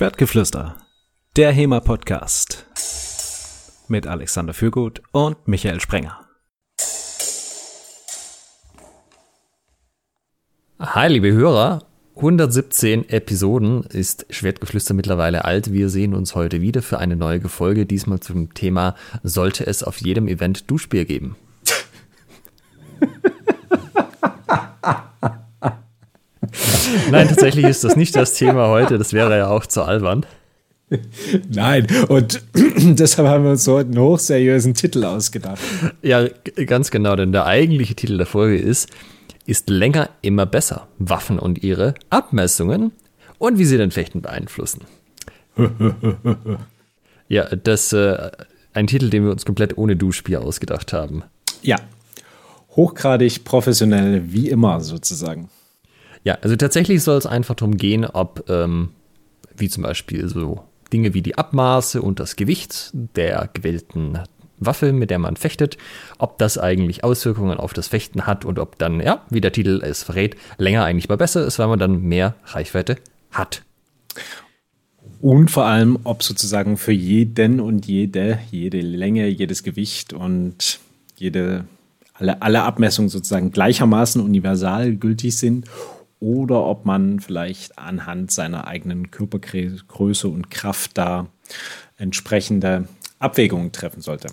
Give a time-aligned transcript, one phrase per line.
[0.00, 0.78] Schwertgeflüster,
[1.36, 2.64] der HEMA-Podcast
[3.88, 6.26] mit Alexander Fürgut und Michael Sprenger.
[10.78, 11.84] Hi, liebe Hörer.
[12.16, 15.70] 117 Episoden ist Schwertgeflüster mittlerweile alt.
[15.70, 19.98] Wir sehen uns heute wieder für eine neue Folge, diesmal zum Thema Sollte es auf
[19.98, 21.36] jedem Event Duschbier geben?
[27.10, 28.98] Nein, tatsächlich ist das nicht das Thema heute.
[28.98, 30.26] Das wäre ja auch zu albern.
[31.48, 35.60] Nein, und deshalb haben wir uns so einen hochseriösen Titel ausgedacht.
[36.02, 36.26] Ja,
[36.66, 38.88] ganz genau, denn der eigentliche Titel der Folge ist,
[39.46, 40.88] ist länger immer besser.
[40.98, 42.92] Waffen und ihre Abmessungen
[43.38, 44.82] und wie sie den Fechten beeinflussen.
[47.28, 48.30] ja, das äh,
[48.72, 51.22] ein Titel, den wir uns komplett ohne Duschbier ausgedacht haben.
[51.62, 51.76] Ja,
[52.76, 55.50] hochgradig professionell, wie immer sozusagen.
[56.24, 58.90] Ja, also tatsächlich soll es einfach darum gehen, ob, ähm,
[59.56, 64.18] wie zum Beispiel so Dinge wie die Abmaße und das Gewicht der gewählten
[64.58, 65.78] Waffe, mit der man fechtet,
[66.18, 69.80] ob das eigentlich Auswirkungen auf das Fechten hat und ob dann, ja, wie der Titel
[69.82, 72.96] es verrät, länger eigentlich mal besser ist, weil man dann mehr Reichweite
[73.30, 73.62] hat.
[75.22, 80.80] Und vor allem, ob sozusagen für jeden und jede, jede Länge, jedes Gewicht und
[81.16, 81.64] jede,
[82.14, 85.66] alle, alle Abmessungen sozusagen gleichermaßen universal gültig sind
[86.20, 91.26] oder ob man vielleicht anhand seiner eigenen Körpergröße und Kraft da
[91.96, 92.86] entsprechende
[93.20, 94.28] Abwägungen treffen sollte.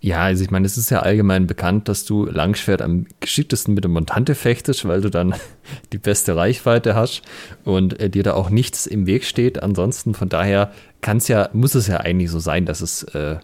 [0.00, 3.82] Ja, also ich meine, es ist ja allgemein bekannt, dass du Langschwert am geschicktesten mit
[3.82, 5.34] der Montante fechtest, weil du dann
[5.92, 7.22] die beste Reichweite hast
[7.64, 9.62] und äh, dir da auch nichts im Weg steht.
[9.62, 13.38] Ansonsten von daher kann es ja, muss es ja eigentlich so sein, dass es äh,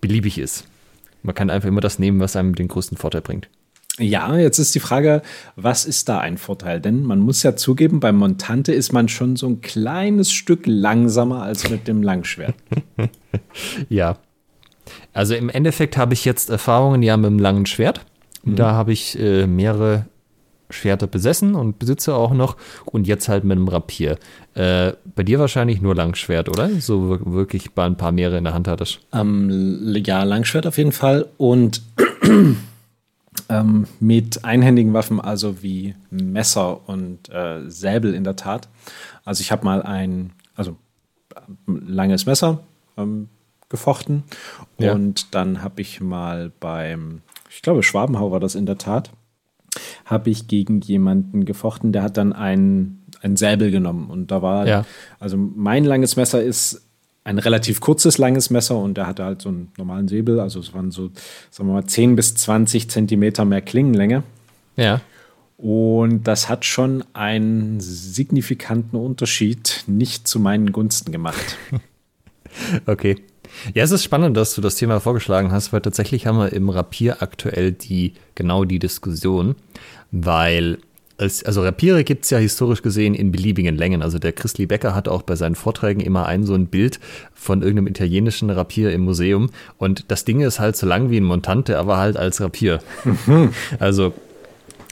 [0.00, 0.66] beliebig ist.
[1.22, 3.48] Man kann einfach immer das nehmen, was einem den größten Vorteil bringt.
[3.98, 5.22] Ja, jetzt ist die Frage,
[5.56, 6.80] was ist da ein Vorteil?
[6.80, 11.42] Denn man muss ja zugeben, beim Montante ist man schon so ein kleines Stück langsamer
[11.42, 12.54] als mit dem Langschwert.
[13.88, 14.18] ja.
[15.12, 18.04] Also im Endeffekt habe ich jetzt Erfahrungen ja mit dem langen Schwert.
[18.44, 18.56] Mhm.
[18.56, 20.06] Da habe ich äh, mehrere
[20.68, 24.18] Schwerter besessen und besitze auch noch und jetzt halt mit einem Rapier.
[24.54, 26.68] Äh, bei dir wahrscheinlich nur Langschwert, oder?
[26.80, 29.00] So wirklich bei ein paar mehrere in der Hand hattest.
[29.12, 31.82] Ähm, ja, Langschwert auf jeden Fall und
[33.48, 38.68] ähm, mit einhändigen Waffen, also wie Messer und äh, Säbel in der Tat.
[39.24, 40.76] Also ich habe mal ein, also
[41.66, 42.60] langes Messer
[42.96, 43.28] ähm,
[43.68, 44.24] gefochten
[44.78, 44.92] ja.
[44.92, 49.10] und dann habe ich mal beim, ich glaube Schwabenhau war das in der Tat,
[50.04, 54.66] habe ich gegen jemanden gefochten, der hat dann ein, ein Säbel genommen und da war,
[54.66, 54.84] ja.
[55.18, 56.85] also mein langes Messer ist
[57.26, 60.38] ein relativ kurzes, langes Messer und der hatte halt so einen normalen Säbel.
[60.38, 61.10] Also es waren so,
[61.50, 64.22] sagen wir mal, 10 bis 20 Zentimeter mehr Klingenlänge.
[64.76, 65.00] Ja.
[65.56, 71.56] Und das hat schon einen signifikanten Unterschied nicht zu meinen Gunsten gemacht.
[72.86, 73.16] okay.
[73.74, 76.68] Ja, es ist spannend, dass du das Thema vorgeschlagen hast, weil tatsächlich haben wir im
[76.68, 79.56] Rapier aktuell die genau die Diskussion,
[80.12, 80.78] weil
[81.18, 84.02] also Rapiere gibt es ja historisch gesehen in beliebigen Längen.
[84.02, 87.00] Also der Christli Becker hat auch bei seinen Vorträgen immer ein so ein Bild
[87.34, 89.50] von irgendeinem italienischen Rapier im Museum.
[89.78, 92.80] Und das Ding ist halt so lang wie ein Montante, aber halt als Rapier.
[93.26, 93.52] Mhm.
[93.78, 94.12] Also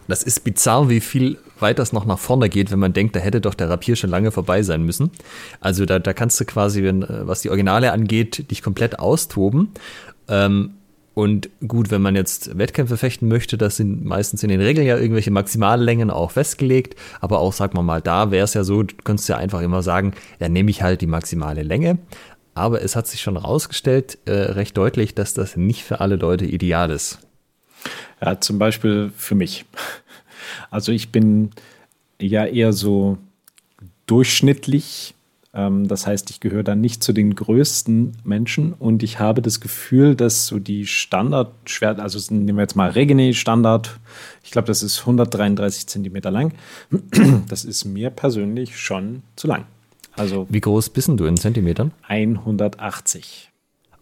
[0.09, 3.21] das ist bizarr, wie viel weit das noch nach vorne geht, wenn man denkt, da
[3.21, 5.11] hätte doch der Rapier schon lange vorbei sein müssen.
[5.61, 9.69] Also da, da kannst du quasi, wenn, äh, was die Originale angeht, dich komplett austoben.
[10.29, 10.71] Ähm,
[11.15, 14.99] und gut, wenn man jetzt Wettkämpfe fechten möchte, das sind meistens in den Regeln ja
[14.99, 16.97] irgendwelche Maximallängen auch festgelegt.
[17.21, 19.83] Aber auch, sag mal mal, da wäre es ja so, du könntest ja einfach immer
[19.83, 21.99] sagen, ja, nehme ich halt die maximale Länge.
[22.55, 26.47] Aber es hat sich schon herausgestellt, äh, recht deutlich, dass das nicht für alle Leute
[26.47, 27.19] ideal ist.
[28.21, 29.65] Ja, zum Beispiel für mich.
[30.71, 31.51] Also ich bin
[32.21, 33.19] ja eher so
[34.07, 35.15] durchschnittlich
[35.55, 40.17] das heißt, ich gehöre dann nicht zu den größten Menschen und ich habe das Gefühl,
[40.17, 44.01] dass so die Standardschwert, also nehmen wir jetzt mal Regene Standard,
[44.43, 46.53] ich glaube, das ist 133 Zentimeter lang.
[47.49, 49.65] Das ist mir persönlich schon zu lang.
[50.17, 51.93] Also Wie groß bist du in Zentimetern?
[52.09, 53.51] 180.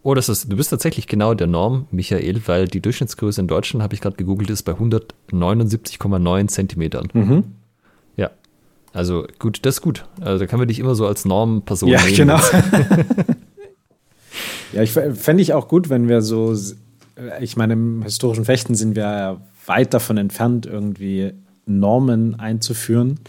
[0.03, 3.83] Oh, das ist, du bist tatsächlich genau der Norm, Michael, weil die Durchschnittsgröße in Deutschland,
[3.83, 7.09] habe ich gerade gegoogelt, ist bei 179,9 Zentimetern.
[7.13, 7.45] Mhm.
[8.93, 10.05] Also gut, das ist gut.
[10.21, 12.17] Also da kann man dich immer so als Normperson ja, nehmen.
[12.17, 12.39] Genau.
[14.73, 16.55] ja, ich fände ich auch gut, wenn wir so,
[17.41, 21.33] ich meine, im historischen Fechten sind wir ja weit davon entfernt, irgendwie
[21.65, 23.21] Normen einzuführen.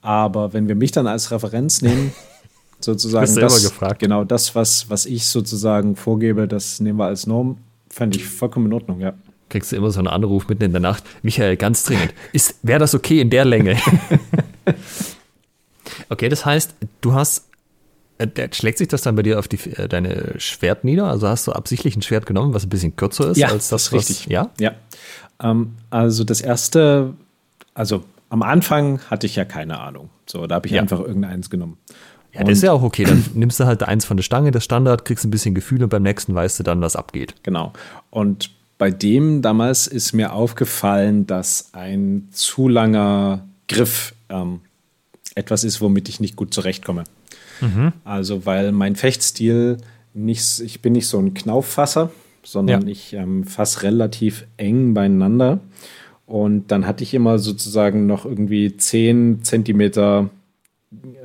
[0.00, 2.12] Aber wenn wir mich dann als Referenz nehmen,
[2.80, 4.00] sozusagen das, gefragt.
[4.00, 7.58] genau das, was, was ich sozusagen vorgebe, das nehmen wir als Norm,
[7.88, 9.14] fände ich vollkommen in Ordnung, ja
[9.54, 11.04] kriegst du immer so einen Anruf mitten in der Nacht.
[11.22, 12.12] Michael, ganz dringend.
[12.64, 13.76] wäre das okay in der Länge?
[16.10, 17.48] okay, das heißt, du hast
[18.16, 21.06] Äh, schlägt sich das dann bei dir auf die, äh, deine Schwert nieder?
[21.06, 23.70] Also hast du absichtlich ein Schwert genommen, was ein bisschen kürzer ist ja, als das,
[23.70, 24.26] das ist richtig.
[24.26, 24.50] Was, ja?
[24.60, 24.72] Ja.
[25.42, 27.12] Ähm, also das erste,
[27.74, 30.10] also am Anfang hatte ich ja keine Ahnung.
[30.26, 30.82] So, da habe ich Ja.
[30.82, 31.76] einfach irgendeins genommen.
[32.32, 33.02] Ja, das ist ja auch okay.
[33.02, 35.88] Dann nimmst du halt eins von der Stange, das Standard, kriegst ein bisschen Gefühl und
[35.88, 37.34] beim nächsten weißt du dann, was abgeht.
[37.42, 37.72] Genau.
[38.10, 44.60] Und bei dem damals ist mir aufgefallen, dass ein zu langer Griff ähm,
[45.34, 47.04] etwas ist, womit ich nicht gut zurechtkomme.
[48.04, 49.78] Also, weil mein Fechtstil
[50.12, 52.10] nicht, ich bin nicht so ein Knauffasser,
[52.42, 52.88] sondern Ja.
[52.88, 55.60] ich ähm, fasse relativ eng beieinander.
[56.26, 60.30] Und dann hatte ich immer sozusagen noch irgendwie 10 Zentimeter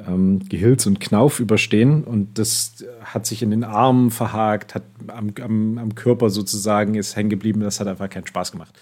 [0.07, 5.31] ähm, Gehilz und Knauf überstehen und das hat sich in den Armen verhakt, hat am,
[5.41, 7.59] am, am Körper sozusagen ist hängen geblieben.
[7.61, 8.73] Das hat einfach keinen Spaß gemacht.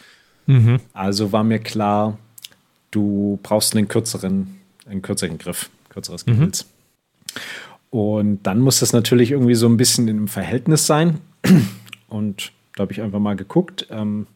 [0.93, 2.17] Also war mir klar,
[2.91, 4.55] du brauchst einen kürzeren,
[4.89, 6.65] einen kürzeren Griff, kürzeres Gehilz.
[7.89, 11.19] Und dann muss das natürlich irgendwie so ein bisschen in einem Verhältnis sein.
[12.07, 13.87] Und da habe ich einfach mal geguckt.
[13.89, 14.27] Ähm,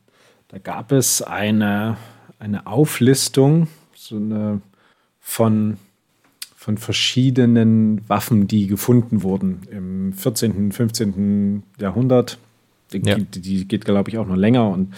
[0.47, 1.97] da gab es eine,
[2.39, 4.61] eine Auflistung so eine,
[5.19, 5.77] von,
[6.55, 11.63] von verschiedenen Waffen, die gefunden wurden im 14., 15.
[11.79, 12.37] Jahrhundert.
[12.93, 13.15] Die, Ja.
[13.15, 14.67] die, die geht, glaube ich, auch noch länger.
[14.69, 14.93] Und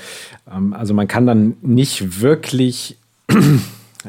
[0.51, 2.97] ähm, also man kann dann nicht wirklich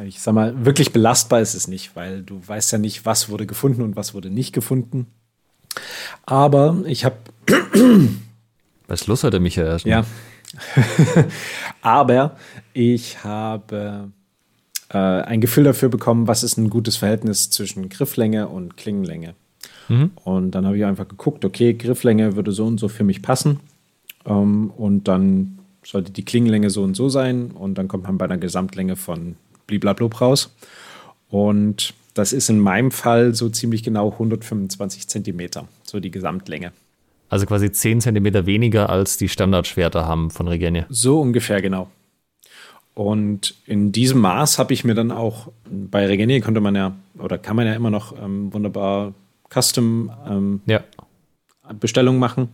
[0.07, 3.47] ich sag mal, wirklich belastbar ist es nicht, weil du weißt ja nicht, was wurde
[3.47, 5.07] gefunden und was wurde nicht gefunden.
[6.25, 7.17] Aber ich habe,
[8.87, 9.79] Was los heute, Michael?
[9.85, 10.05] ja,
[11.83, 12.37] aber
[12.75, 14.11] ich habe
[14.91, 19.35] äh, ein Gefühl dafür bekommen, was ist ein gutes Verhältnis zwischen Grifflänge und Klingenlänge.
[19.89, 23.61] Und dann habe ich einfach geguckt, okay, Grifflänge würde so und so für mich passen.
[24.25, 27.51] Ähm, und dann sollte die Klingenlänge so und so sein.
[27.51, 30.55] Und dann kommt man bei einer Gesamtlänge von bliblablub raus.
[31.29, 36.73] Und das ist in meinem Fall so ziemlich genau 125 Zentimeter, so die Gesamtlänge.
[37.29, 40.87] Also quasi 10 Zentimeter weniger als die Standardschwerter haben von Regenia.
[40.89, 41.91] So ungefähr genau.
[42.95, 47.39] Und in diesem Maß habe ich mir dann auch, bei Regenier konnte man ja, oder
[47.39, 49.15] kann man ja immer noch ähm, wunderbar
[49.53, 50.85] Custom ähm, Ja.
[51.81, 52.51] Bestellung machen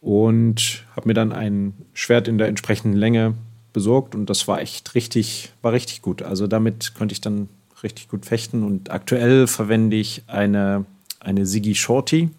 [0.00, 3.34] und habe mir dann ein Schwert in der entsprechenden Länge
[3.74, 6.22] besorgt und das war echt richtig, war richtig gut.
[6.22, 7.50] Also damit konnte ich dann
[7.82, 10.86] richtig gut fechten und aktuell verwende ich eine,
[11.20, 12.30] eine Sigi Shorty.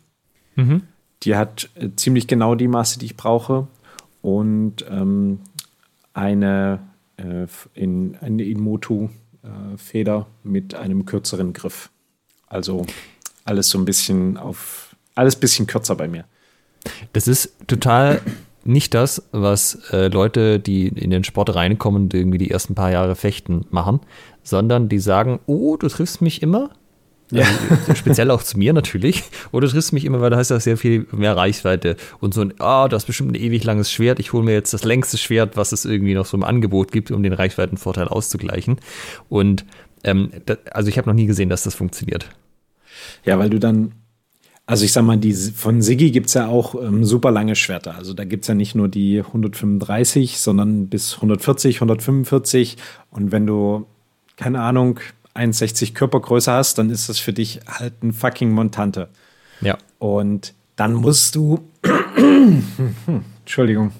[1.22, 3.68] Die hat äh, ziemlich genau die Maße, die ich brauche
[4.24, 5.40] und ähm,
[6.14, 6.80] eine,
[7.18, 7.46] äh,
[7.76, 11.90] in, eine Inmotu-Feder mit einem kürzeren Griff.
[12.48, 12.86] Also
[13.44, 16.26] alles so ein bisschen auf, alles bisschen kürzer bei mir.
[17.14, 18.22] Das ist total
[18.66, 22.92] nicht das, was äh, Leute, die in den Sport reinkommen und irgendwie die ersten paar
[22.92, 24.02] Jahre fechten, machen,
[24.44, 26.72] sondern die sagen, oh, du triffst mich immer.
[27.32, 27.46] Ja.
[27.70, 29.24] Also, speziell auch zu mir natürlich.
[29.52, 31.96] Oh, du triffst mich immer, weil du hast ja sehr viel mehr Reichweite.
[32.20, 34.20] Und so ein, ah, du hast bestimmt ein ewig langes Schwert.
[34.20, 37.12] Ich hole mir jetzt das längste Schwert, was es irgendwie noch so im Angebot gibt,
[37.12, 38.78] um den Reichweitenvorteil auszugleichen.
[39.30, 39.66] Und
[40.04, 42.30] ähm, da, also ich habe noch nie gesehen, dass das funktioniert.
[43.26, 43.94] Ja, weil du dann,
[44.68, 47.96] also ich sag mal, die von Siggi gibt es ja auch ähm, super lange Schwerter.
[47.96, 52.78] Also da gibt es ja nicht nur die 135, sondern bis 140, 145.
[53.12, 53.86] Und wenn du,
[54.38, 55.00] keine Ahnung,
[55.36, 59.10] 1,60 Körpergröße hast, dann ist das für dich halt ein fucking Montante.
[59.62, 59.78] Ja.
[60.00, 61.60] Und dann musst du,
[63.42, 63.92] Entschuldigung,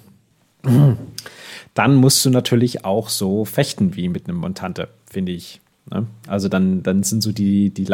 [1.76, 5.62] dann musst du natürlich auch so fechten wie mit einem Montante, finde ich.
[5.92, 6.08] Ne?
[6.28, 7.86] Also dann, dann sind so die, die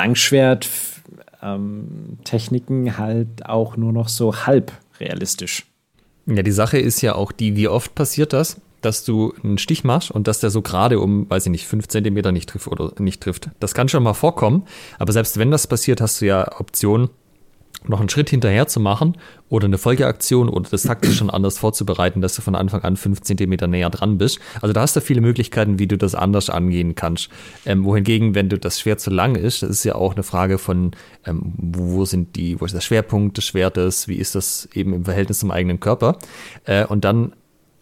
[1.42, 5.66] Langschwert-Techniken halt auch nur noch so halb realistisch.
[6.28, 9.84] Ja, die Sache ist ja auch die, wie oft passiert das, dass du einen Stich
[9.84, 12.94] machst und dass der so gerade um, weiß ich nicht, fünf Zentimeter nicht trifft oder
[13.00, 13.50] nicht trifft.
[13.60, 14.64] Das kann schon mal vorkommen,
[14.98, 17.10] aber selbst wenn das passiert, hast du ja Optionen,
[17.88, 19.18] noch einen Schritt hinterher zu machen
[19.50, 23.22] oder eine Folgeaktion oder das taktisch schon anders vorzubereiten, dass du von Anfang an fünf
[23.22, 24.40] Zentimeter näher dran bist.
[24.62, 27.30] Also da hast du viele Möglichkeiten, wie du das anders angehen kannst.
[27.66, 30.58] Ähm, wohingegen, wenn du das Schwert zu lang ist, das ist ja auch eine Frage
[30.58, 30.92] von,
[31.25, 35.06] ähm, wo sind die, wo ist der Schwerpunkt des Schwertes, wie ist das eben im
[35.06, 36.18] Verhältnis zum eigenen Körper.
[36.66, 37.34] Äh, und dann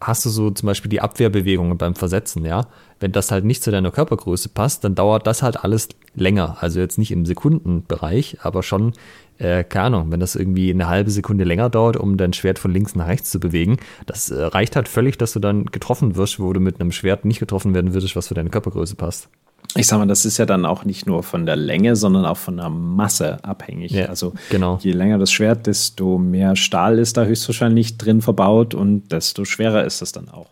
[0.01, 2.67] hast du so zum Beispiel die Abwehrbewegungen beim Versetzen, ja.
[3.01, 6.57] Wenn das halt nicht zu deiner Körpergröße passt, dann dauert das halt alles länger.
[6.61, 8.93] Also jetzt nicht im Sekundenbereich, aber schon,
[9.39, 12.71] äh, keine Ahnung, wenn das irgendwie eine halbe Sekunde länger dauert, um dein Schwert von
[12.71, 16.39] links nach rechts zu bewegen, das äh, reicht halt völlig, dass du dann getroffen wirst,
[16.39, 19.29] wo du mit einem Schwert nicht getroffen werden würdest, was für deine Körpergröße passt.
[19.75, 22.37] Ich sag mal, das ist ja dann auch nicht nur von der Länge, sondern auch
[22.37, 23.91] von der Masse abhängig.
[23.91, 24.79] Ja, also genau.
[24.81, 29.85] je länger das Schwert, desto mehr Stahl ist da höchstwahrscheinlich drin verbaut und desto schwerer
[29.85, 30.47] ist es dann auch.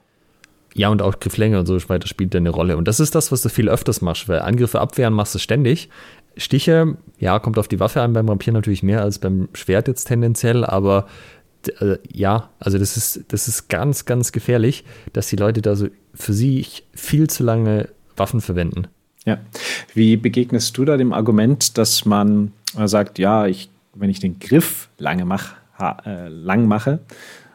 [0.77, 2.77] Ja, und auch Grifflänge und so weiter spielt da eine Rolle.
[2.77, 5.89] Und das ist das, was du viel öfters machst, weil Angriffe abwehren machst du ständig.
[6.37, 10.05] Stiche, ja, kommt auf die Waffe an, beim Rapier natürlich mehr als beim Schwert jetzt
[10.05, 11.07] tendenziell, aber
[11.79, 15.87] äh, ja, also das ist, das ist ganz, ganz gefährlich, dass die Leute da so
[16.13, 18.87] für sich viel zu lange Waffen verwenden.
[19.25, 19.39] Ja.
[19.93, 24.89] Wie begegnest du da dem Argument, dass man sagt, ja, ich, wenn ich den Griff
[24.97, 26.99] lange mach, äh, lang mache,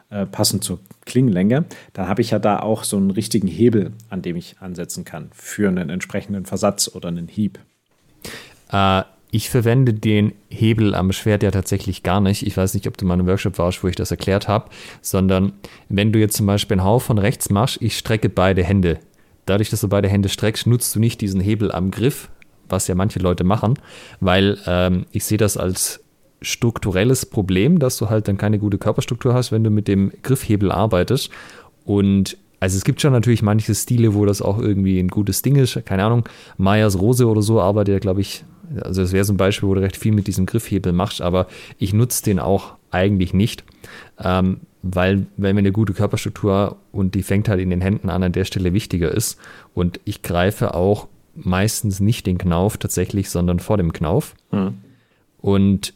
[0.09, 4.21] äh, passend zur Klingenlänge, dann habe ich ja da auch so einen richtigen Hebel, an
[4.21, 7.59] dem ich ansetzen kann für einen entsprechenden Versatz oder einen Hieb.
[8.73, 12.45] Äh, ich verwende den Hebel am Schwert ja tatsächlich gar nicht.
[12.45, 14.69] Ich weiß nicht, ob du mal im Workshop warst, wo ich das erklärt habe,
[15.01, 15.53] sondern
[15.89, 18.99] wenn du jetzt zum Beispiel einen Hau von rechts machst, ich strecke beide Hände.
[19.47, 22.29] Dadurch, dass du beide Hände streckst, nutzt du nicht diesen Hebel am Griff,
[22.69, 23.73] was ja manche Leute machen,
[24.19, 26.03] weil ähm, ich sehe das als
[26.43, 30.71] strukturelles Problem, dass du halt dann keine gute Körperstruktur hast, wenn du mit dem Griffhebel
[30.71, 31.31] arbeitest.
[31.85, 35.55] Und also es gibt schon natürlich manche Stile, wo das auch irgendwie ein gutes Ding
[35.55, 35.83] ist.
[35.85, 38.45] Keine Ahnung, Meyers Rose oder so arbeitet ja, glaube ich,
[38.81, 41.47] also das wäre so ein Beispiel, wo du recht viel mit diesem Griffhebel machst, aber
[41.77, 43.63] ich nutze den auch eigentlich nicht,
[44.19, 48.23] ähm, weil wenn mir eine gute Körperstruktur und die fängt halt in den Händen an,
[48.23, 49.39] an der Stelle wichtiger ist.
[49.73, 54.35] Und ich greife auch meistens nicht den Knauf tatsächlich, sondern vor dem Knauf.
[54.51, 54.75] Mhm.
[55.39, 55.93] Und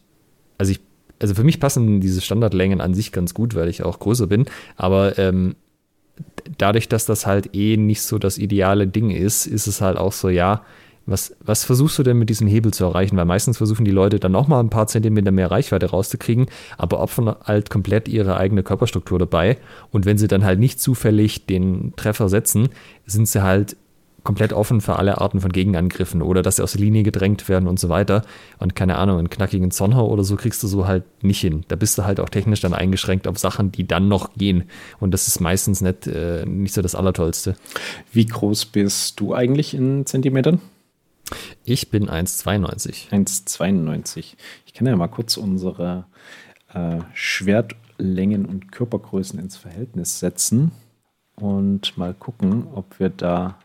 [0.58, 0.80] also ich,
[1.20, 4.46] also für mich passen diese Standardlängen an sich ganz gut, weil ich auch größer bin,
[4.76, 5.56] aber ähm,
[6.58, 10.14] dadurch, dass das halt eh nicht so das ideale Ding ist, ist es halt auch
[10.14, 10.64] so, ja,
[11.08, 13.18] was, was versuchst du denn mit diesem Hebel zu erreichen?
[13.18, 16.48] Weil meistens versuchen die Leute dann nochmal ein paar Zentimeter mehr Reichweite rauszukriegen,
[16.78, 19.58] aber opfern halt komplett ihre eigene Körperstruktur dabei.
[19.92, 22.70] Und wenn sie dann halt nicht zufällig den Treffer setzen,
[23.06, 23.78] sind sie halt
[24.28, 27.66] komplett offen für alle Arten von Gegenangriffen oder dass sie aus der Linie gedrängt werden
[27.66, 28.24] und so weiter.
[28.60, 31.64] Und keine Ahnung, einen knackigen Zonhau oder so kriegst du so halt nicht hin.
[31.70, 34.66] Da bist du halt auch technisch dann eingeschränkt auf Sachen, die dann noch gehen.
[35.00, 37.56] Und das ist meistens nicht, äh, nicht so das Allertollste.
[38.12, 40.60] Wie groß bist du eigentlich in Zentimetern?
[41.64, 43.10] Ich bin 1,92.
[43.10, 44.36] 1,92.
[44.66, 46.06] Ich kann ja mal kurz unsere
[46.74, 50.72] äh, Schwertlängen und Körpergrößen ins Verhältnis setzen
[51.36, 53.58] und mal gucken, ob wir da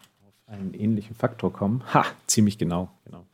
[0.46, 1.82] einen ähnlichen Faktor kommen.
[1.94, 2.90] Ha, ziemlich genau.
[3.04, 3.24] genau.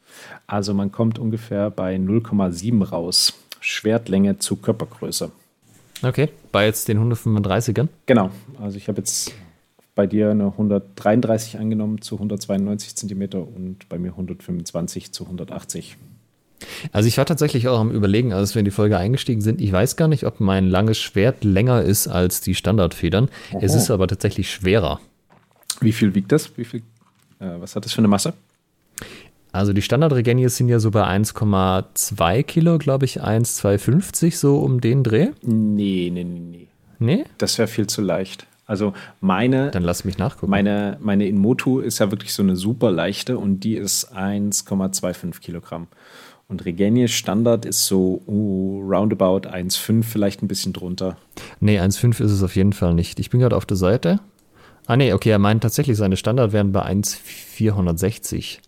[0.47, 3.35] Also man kommt ungefähr bei 0,7 raus.
[3.61, 5.33] Schwertlänge zu Körpergröße.
[6.03, 7.89] Okay, bei jetzt den 135ern?
[8.07, 8.31] Genau,
[8.61, 9.33] also ich habe jetzt
[9.99, 15.97] bei dir eine 133 angenommen zu 192 Zentimeter und bei mir 125 zu 180.
[16.93, 19.61] Also ich war tatsächlich auch am Überlegen, als wir in die Folge eingestiegen sind.
[19.61, 23.29] Ich weiß gar nicht, ob mein langes Schwert länger ist als die Standardfedern.
[23.53, 23.59] Oho.
[23.61, 25.01] Es ist aber tatsächlich schwerer.
[25.81, 26.57] Wie viel wiegt das?
[26.57, 26.83] Wie viel
[27.41, 28.35] äh, was hat das für eine Masse?
[29.51, 35.03] Also die Standard-Regenias sind ja so bei 1,2 Kilo, glaube ich, 1,250 so um den
[35.03, 35.31] Dreh.
[35.43, 36.69] Nee, nee, nee, nee.
[37.01, 37.25] Nee?
[37.39, 38.48] Das wäre viel zu leicht.
[38.69, 39.71] Also meine.
[39.71, 40.51] Dann lass mich nachgucken.
[40.51, 45.89] Meine, meine Inmotu ist ja wirklich so eine super leichte und die ist 1,25 Kilogramm.
[46.49, 51.17] Und Regenius Standard ist so uh, roundabout 1,5, vielleicht ein bisschen drunter.
[51.61, 53.19] Nee, 1,5 ist es auf jeden Fall nicht.
[53.19, 54.21] Ich bin gerade auf der Seite.
[54.87, 58.61] Ah, nee, okay, er meint tatsächlich, seine Standard wären bei 1,460.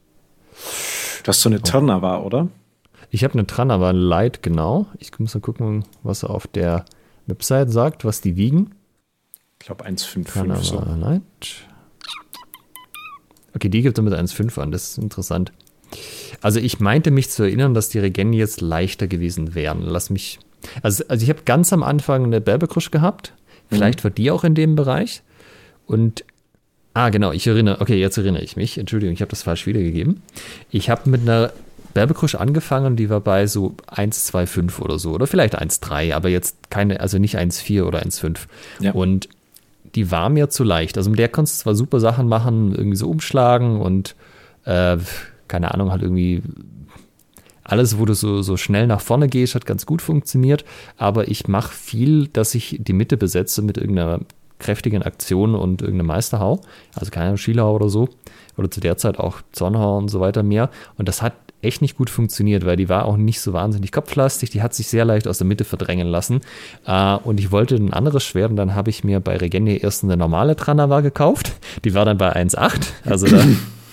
[1.22, 2.48] Du hast so eine Turnava, oder?
[3.10, 4.86] Ich habe eine Tranava Light, genau.
[4.98, 6.86] Ich muss mal gucken, was er auf der
[7.26, 8.74] Website sagt, was die wiegen.
[9.60, 10.80] Ich glaube 1,55 so.
[10.80, 11.22] Light.
[13.54, 15.52] Okay, die gibt er mit 1,5 an, das ist interessant.
[16.40, 19.82] Also ich meinte mich zu erinnern, dass die Regen jetzt leichter gewesen wären.
[19.82, 20.38] Lass mich.
[20.82, 23.34] Also, also ich habe ganz am Anfang eine Berbekrusch gehabt.
[23.68, 24.04] Vielleicht mhm.
[24.04, 25.22] war die auch in dem Bereich.
[25.86, 26.24] Und,
[26.94, 28.78] ah, genau, ich erinnere, okay, jetzt erinnere ich mich.
[28.78, 30.22] Entschuldigung, ich habe das falsch wiedergegeben.
[30.70, 31.52] Ich habe mit einer
[31.92, 37.00] Berbekrusch angefangen, die war bei so 1,25 oder so, oder vielleicht 1,3, aber jetzt keine,
[37.00, 38.38] also nicht 1,4 oder 1,5.
[38.78, 38.92] Ja.
[38.92, 39.28] Und
[39.94, 40.96] die war mir zu leicht.
[40.96, 44.14] Also mit der konntest du zwar super Sachen machen, irgendwie so umschlagen und
[44.64, 44.98] äh,
[45.48, 46.42] keine Ahnung, halt irgendwie
[47.64, 50.64] alles, wo du so, so schnell nach vorne gehst, hat ganz gut funktioniert.
[50.96, 54.20] Aber ich mache viel, dass ich die Mitte besetze mit irgendeiner
[54.58, 56.60] kräftigen Aktionen und irgendeine Meisterhau,
[56.94, 58.08] also keine Skilauer oder so,
[58.56, 60.70] oder zu der Zeit auch Zornhau und so weiter mehr.
[60.98, 64.50] Und das hat echt nicht gut funktioniert, weil die war auch nicht so wahnsinnig kopflastig,
[64.50, 66.40] die hat sich sehr leicht aus der Mitte verdrängen lassen.
[66.86, 70.04] Äh, und ich wollte ein anderes Schwert und dann habe ich mir bei Regenie erst
[70.04, 71.52] eine normale Tranava gekauft.
[71.84, 72.80] Die war dann bei 1,8.
[73.04, 73.44] Also da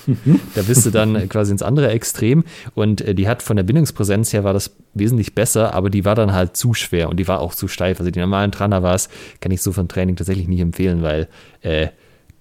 [0.56, 2.44] da bist du dann quasi ins andere Extrem
[2.76, 6.16] und äh, die hat von der Bindungspräsenz her war das wesentlich besser, aber die war
[6.16, 8.00] dann halt zu schwer und die war auch zu steif.
[8.00, 9.10] Also die normalen Trana war es,
[9.42, 11.28] kann ich so von Training tatsächlich nicht empfehlen, weil
[11.62, 11.88] äh,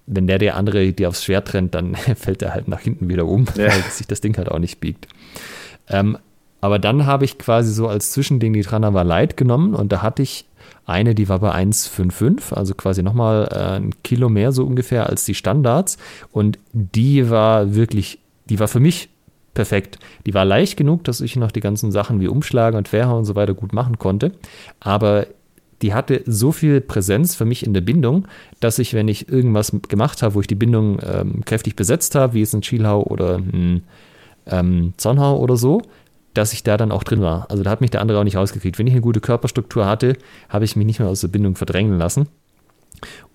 [0.07, 3.25] wenn der der andere die aufs Schwert trennt, dann fällt er halt nach hinten wieder
[3.25, 3.67] um, ja.
[3.67, 5.07] weil sich das Ding halt auch nicht biegt.
[5.89, 6.17] Ähm,
[6.59, 10.23] aber dann habe ich quasi so als Zwischending die Tranava Light genommen und da hatte
[10.23, 10.45] ich
[10.85, 15.25] eine, die war bei 1,55, also quasi nochmal äh, ein Kilo mehr so ungefähr als
[15.25, 15.97] die Standards.
[16.31, 19.09] Und die war wirklich, die war für mich
[19.53, 19.99] perfekt.
[20.25, 23.25] Die war leicht genug, dass ich noch die ganzen Sachen wie Umschlagen und Querhauen und
[23.25, 24.31] so weiter gut machen konnte.
[24.79, 25.27] Aber
[25.81, 28.27] die hatte so viel Präsenz für mich in der Bindung,
[28.59, 32.33] dass ich, wenn ich irgendwas gemacht habe, wo ich die Bindung ähm, kräftig besetzt habe,
[32.33, 33.83] wie jetzt ein Schielhau oder ein
[34.47, 35.81] ähm, Zornhau oder so,
[36.33, 37.49] dass ich da dann auch drin war.
[37.49, 38.77] Also da hat mich der andere auch nicht rausgekriegt.
[38.77, 40.17] Wenn ich eine gute Körperstruktur hatte,
[40.49, 42.27] habe ich mich nicht mehr aus der Bindung verdrängen lassen.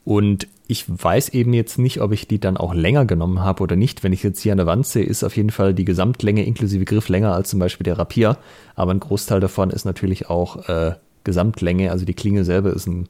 [0.05, 3.77] Und ich weiß eben jetzt nicht, ob ich die dann auch länger genommen habe oder
[3.77, 4.03] nicht.
[4.03, 6.85] Wenn ich jetzt hier an der Wand sehe, ist auf jeden Fall die Gesamtlänge inklusive
[6.85, 8.37] Griff länger als zum Beispiel der Rapier.
[8.75, 10.95] Aber ein Großteil davon ist natürlich auch äh,
[11.25, 11.91] Gesamtlänge.
[11.91, 13.09] Also die Klinge selber ist ein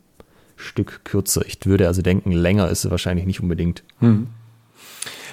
[0.57, 1.45] Stück kürzer.
[1.47, 3.83] Ich würde also denken, länger ist sie wahrscheinlich nicht unbedingt.
[3.99, 4.28] Hm.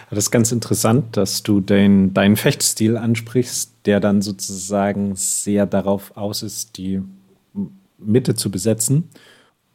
[0.10, 6.18] Das ist ganz interessant, dass du den, deinen Fechtstil ansprichst, der dann sozusagen sehr darauf
[6.18, 7.02] aus ist, die
[8.00, 9.10] Mitte zu besetzen.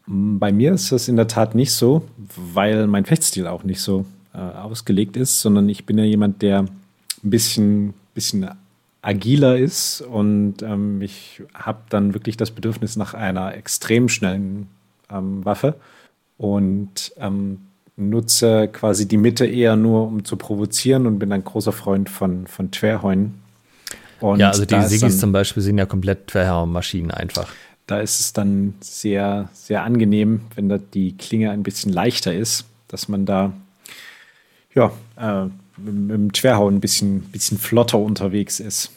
[0.07, 2.03] Bei mir ist das in der Tat nicht so,
[2.37, 6.61] weil mein Fechtstil auch nicht so äh, ausgelegt ist, sondern ich bin ja jemand, der
[6.61, 6.71] ein
[7.23, 8.49] bisschen, bisschen
[9.05, 14.69] agiler ist und ähm, ich habe dann wirklich das Bedürfnis nach einer extrem schnellen
[15.11, 15.75] ähm, Waffe
[16.39, 17.59] und ähm,
[17.97, 22.47] nutze quasi die Mitte eher nur, um zu provozieren und bin ein großer Freund von,
[22.47, 23.35] von Twerheuen.
[24.21, 27.53] Und ja, also die Sigis zum Beispiel sind ja komplett Twerheim-Maschinen einfach.
[27.87, 32.65] Da ist es dann sehr, sehr angenehm, wenn da die Klinge ein bisschen leichter ist,
[32.89, 33.53] dass man da
[34.75, 38.91] ja, äh, mit, dem Twerhauen ein bisschen, bisschen flotter unterwegs ist.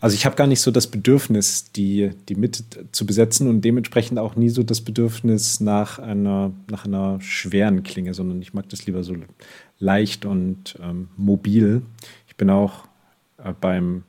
[0.00, 4.18] Also ich habe gar nicht so das Bedürfnis, die, die Mitte zu besetzen und dementsprechend
[4.18, 8.86] auch nie so das Bedürfnis nach einer, nach einer schweren Klinge, sondern ich mag das
[8.86, 9.14] lieber so
[9.78, 11.82] leicht und ähm, mobil.
[12.28, 12.84] Ich bin auch
[13.38, 14.04] äh, beim,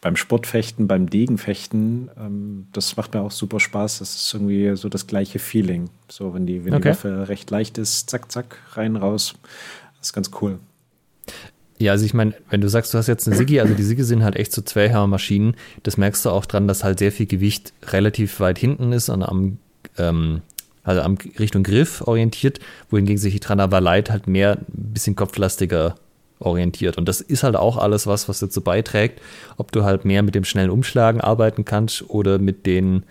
[0.00, 3.98] beim Sportfechten, beim Degenfechten, ähm, das macht mir auch super Spaß.
[3.98, 5.90] Das ist irgendwie so das gleiche Feeling.
[6.08, 6.82] So, wenn die, wenn okay.
[6.82, 9.34] die Waffe recht leicht ist, zack, zack, rein, raus.
[9.98, 10.58] Das ist ganz cool.
[11.78, 14.02] Ja, also ich meine, wenn du sagst, du hast jetzt eine Sigi, also die Sigi
[14.02, 17.74] sind halt echt so Zweihammer-Maschinen, das merkst du auch dran, dass halt sehr viel Gewicht
[17.88, 19.58] relativ weit hinten ist und am,
[19.98, 20.40] ähm,
[20.84, 22.60] also am Richtung Griff orientiert,
[22.90, 25.96] wohingegen sich die Tranava Light halt mehr ein bisschen kopflastiger
[26.38, 26.96] orientiert.
[26.96, 29.20] Und das ist halt auch alles was, was dazu beiträgt,
[29.56, 33.04] ob du halt mehr mit dem schnellen Umschlagen arbeiten kannst oder mit den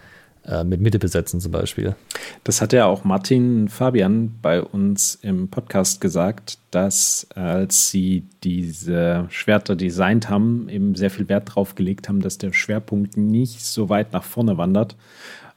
[0.48, 1.96] äh, mit Mitte besetzen zum Beispiel.
[2.44, 9.26] Das hat ja auch Martin Fabian bei uns im Podcast gesagt, dass als sie diese
[9.30, 13.90] Schwerter designt haben, eben sehr viel Wert darauf gelegt haben, dass der Schwerpunkt nicht so
[13.90, 14.96] weit nach vorne wandert,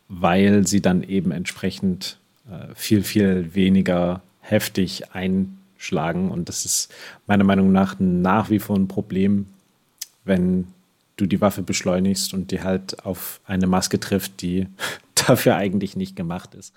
[0.09, 2.19] weil sie dann eben entsprechend
[2.51, 6.31] äh, viel, viel weniger heftig einschlagen.
[6.31, 6.95] Und das ist
[7.27, 9.47] meiner Meinung nach nach wie vor ein Problem,
[10.25, 10.69] wenn
[11.19, 14.67] du die Waffe beschleunigst und die halt auf eine Maske trifft, die
[15.15, 16.73] dafür eigentlich nicht gemacht ist,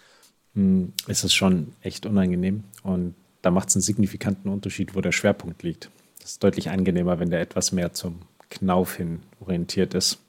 [0.56, 2.66] hm, ist es schon echt unangenehm.
[2.84, 5.90] Und da macht es einen signifikanten Unterschied, wo der Schwerpunkt liegt.
[6.20, 10.20] Das ist deutlich angenehmer, wenn der etwas mehr zum Knauf hin orientiert ist.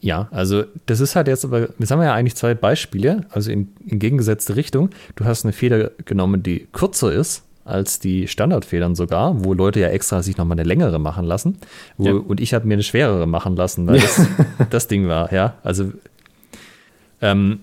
[0.00, 3.50] Ja, also das ist halt jetzt aber, jetzt haben wir ja eigentlich zwei Beispiele, also
[3.50, 4.90] in, in gegengesetzte Richtung.
[5.16, 9.88] Du hast eine Feder genommen, die kürzer ist als die Standardfedern sogar, wo Leute ja
[9.88, 11.58] extra sich nochmal eine längere machen lassen.
[11.96, 12.12] Wo, ja.
[12.14, 14.26] Und ich habe mir eine schwerere machen lassen, weil das,
[14.70, 15.54] das Ding war, ja.
[15.62, 15.92] Also,
[17.20, 17.60] ähm,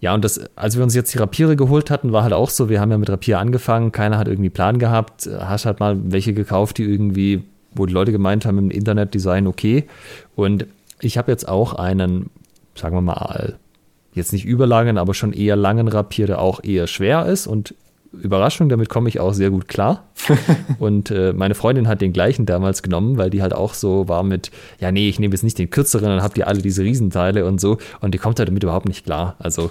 [0.00, 2.68] ja, und das, als wir uns jetzt die Rapiere geholt hatten, war halt auch so,
[2.68, 6.34] wir haben ja mit Rapier angefangen, keiner hat irgendwie Plan gehabt, hast halt mal welche
[6.34, 7.42] gekauft, die irgendwie,
[7.74, 9.84] wo die Leute gemeint haben im Internet, die seien okay.
[10.34, 10.66] Und
[11.00, 12.30] ich habe jetzt auch einen,
[12.74, 13.56] sagen wir mal,
[14.14, 17.74] jetzt nicht überlangen, aber schon eher langen Rapier, der auch eher schwer ist und
[18.22, 20.04] Überraschung, damit komme ich auch sehr gut klar.
[20.78, 24.22] und äh, meine Freundin hat den gleichen damals genommen, weil die halt auch so war
[24.22, 24.50] mit,
[24.80, 27.60] ja, nee, ich nehme jetzt nicht den kürzeren, dann habt ihr alle diese Riesenteile und
[27.60, 27.78] so.
[28.00, 29.36] Und die kommt halt damit überhaupt nicht klar.
[29.38, 29.70] Also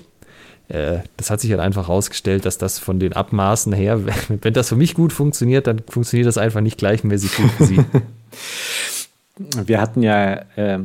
[0.68, 4.02] äh, das hat sich halt einfach herausgestellt, dass das von den Abmaßen her,
[4.42, 7.86] wenn das für mich gut funktioniert, dann funktioniert das einfach nicht gleichmäßig gut für sie.
[9.66, 10.80] Wir hatten ja äh,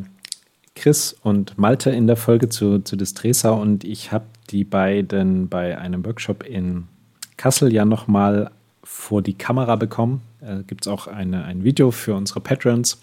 [0.74, 5.78] Chris und Malte in der Folge zu, zu Distresa und ich habe die beiden bei
[5.78, 6.88] einem Workshop in
[7.40, 8.50] Kassel ja nochmal
[8.84, 10.20] vor die Kamera bekommen.
[10.42, 13.00] Äh, Gibt es auch eine, ein Video für unsere Patrons,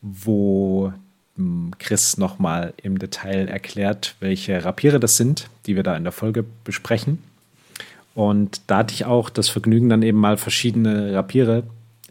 [0.00, 0.94] wo
[1.36, 6.12] hm, Chris nochmal im Detail erklärt, welche Rapiere das sind, die wir da in der
[6.12, 7.18] Folge besprechen.
[8.14, 11.64] Und da hatte ich auch das Vergnügen, dann eben mal verschiedene Rapiere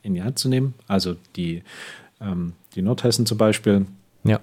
[0.04, 0.76] in die Hand zu nehmen.
[0.88, 1.64] Also die,
[2.22, 3.88] ähm, die Nordhessen zum Beispiel
[4.24, 4.40] ja.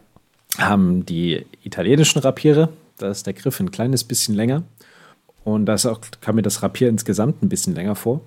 [0.59, 2.71] haben die italienischen Rapiere.
[2.99, 4.65] Da ist der Griff ein kleines bisschen länger.
[5.45, 5.77] Und da
[6.21, 8.21] kam mir das Rapier insgesamt ein bisschen länger vor.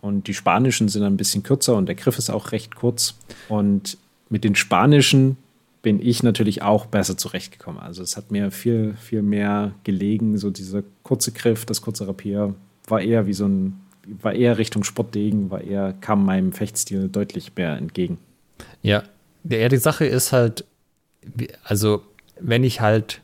[0.00, 3.14] Und die spanischen sind ein bisschen kürzer und der Griff ist auch recht kurz.
[3.48, 3.98] Und
[4.28, 5.36] mit den spanischen
[5.82, 7.80] bin ich natürlich auch besser zurechtgekommen.
[7.80, 10.36] Also es hat mir viel, viel mehr gelegen.
[10.36, 12.54] So dieser kurze Griff, das kurze Rapier
[12.88, 17.52] war eher wie so ein, war eher Richtung Sportdegen, war eher, kam meinem Fechtstil deutlich
[17.56, 18.18] mehr entgegen.
[18.82, 19.04] Ja,
[19.44, 20.64] ja, die Sache ist halt,
[21.62, 22.02] also
[22.40, 23.20] wenn ich halt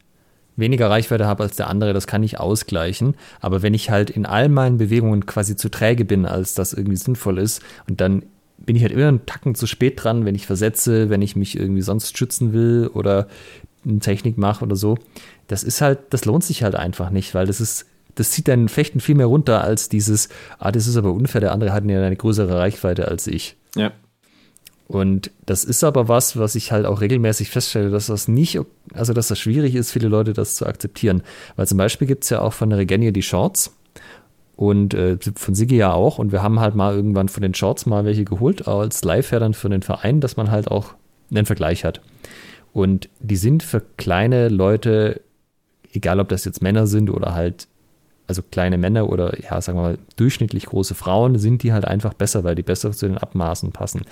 [0.56, 3.14] weniger Reichweite habe als der andere, das kann ich ausgleichen.
[3.40, 6.96] Aber wenn ich halt in all meinen Bewegungen quasi zu träge bin, als das irgendwie
[6.96, 8.22] sinnvoll ist, und dann
[8.58, 11.58] bin ich halt immer einen Tacken zu spät dran, wenn ich versetze, wenn ich mich
[11.58, 13.26] irgendwie sonst schützen will oder
[13.84, 14.98] eine Technik mache oder so.
[15.48, 18.68] Das ist halt, das lohnt sich halt einfach nicht, weil das ist, das zieht dein
[18.68, 22.04] Fechten viel mehr runter als dieses, ah, das ist aber unfair, der andere hat ja
[22.04, 23.56] eine größere Reichweite als ich.
[23.74, 23.92] Ja.
[24.92, 28.60] Und das ist aber was, was ich halt auch regelmäßig feststelle, dass das nicht,
[28.92, 31.22] also dass das schwierig ist, viele Leute das zu akzeptieren.
[31.56, 33.74] Weil zum Beispiel gibt es ja auch von der Regenia die Shorts
[34.54, 36.18] und äh, von Sigi ja auch.
[36.18, 39.54] Und wir haben halt mal irgendwann von den Shorts mal welche geholt, als Live-Fair dann
[39.54, 40.92] für den Verein, dass man halt auch
[41.30, 42.02] einen Vergleich hat.
[42.74, 45.22] Und die sind für kleine Leute,
[45.94, 47.66] egal ob das jetzt Männer sind oder halt,
[48.26, 52.14] also kleine Männer oder ja, sagen wir mal, durchschnittlich große Frauen, sind die halt einfach
[52.14, 54.02] besser, weil die besser zu den Abmaßen passen.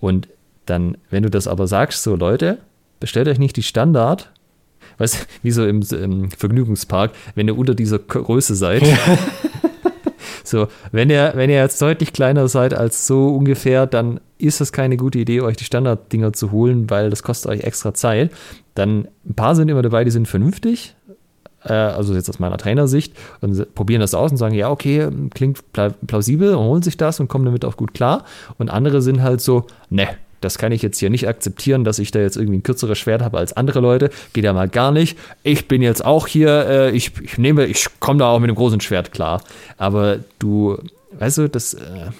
[0.00, 0.28] Und
[0.66, 2.58] dann, wenn du das aber sagst, so Leute,
[3.00, 4.30] bestellt euch nicht die Standard,
[4.98, 8.86] weißt wie so im, im Vergnügungspark, wenn ihr unter dieser Größe seid.
[8.86, 8.96] Ja.
[10.44, 14.72] so, wenn ihr, wenn ihr jetzt deutlich kleiner seid als so ungefähr, dann ist das
[14.72, 18.30] keine gute Idee, euch die Standarddinger zu holen, weil das kostet euch extra Zeit.
[18.74, 20.94] Dann ein paar sind immer dabei, die sind vernünftig,
[21.60, 25.62] also jetzt aus meiner Trainersicht, und probieren das aus und sagen, ja, okay, klingt
[26.06, 28.24] plausibel und holen sich das und kommen damit auch gut klar.
[28.58, 30.08] Und andere sind halt so, ne,
[30.40, 33.22] das kann ich jetzt hier nicht akzeptieren, dass ich da jetzt irgendwie ein kürzeres Schwert
[33.22, 34.10] habe als andere Leute.
[34.32, 35.18] Geht ja mal gar nicht.
[35.42, 38.56] Ich bin jetzt auch hier, äh, ich, ich nehme, ich komme da auch mit einem
[38.56, 39.42] großen Schwert klar.
[39.78, 40.78] Aber du,
[41.18, 42.10] weißt du, das, äh,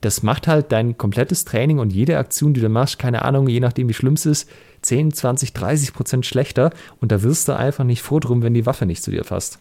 [0.00, 3.60] das macht halt dein komplettes Training und jede Aktion, die du machst, keine Ahnung, je
[3.60, 4.48] nachdem wie schlimm es ist,
[4.82, 8.66] 10, 20, 30 Prozent schlechter und da wirst du einfach nicht froh drum, wenn die
[8.66, 9.60] Waffe nicht zu dir fasst.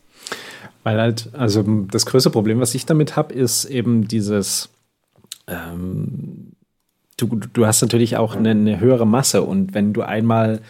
[0.84, 4.70] Weil halt, also das größte Problem, was ich damit habe, ist eben dieses,
[5.48, 6.54] ähm,
[7.18, 10.62] du, du hast natürlich auch eine, eine, höhere Masse und wenn du einmal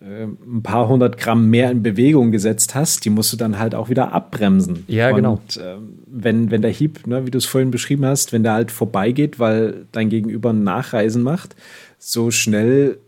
[0.00, 3.74] äh, ein paar hundert Gramm mehr in Bewegung gesetzt hast, die musst du dann halt
[3.74, 4.84] auch wieder abbremsen.
[4.88, 5.40] Ja, genau.
[5.42, 8.52] Und äh, wenn, wenn der Hieb, ne, wie du es vorhin beschrieben hast, wenn der
[8.52, 11.56] halt vorbeigeht, weil dein Gegenüber ein Nachreisen macht,
[11.98, 12.98] so schnell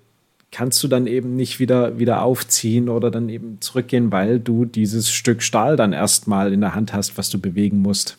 [0.50, 5.10] kannst du dann eben nicht wieder, wieder aufziehen oder dann eben zurückgehen, weil du dieses
[5.10, 8.16] Stück Stahl dann erstmal in der Hand hast, was du bewegen musst.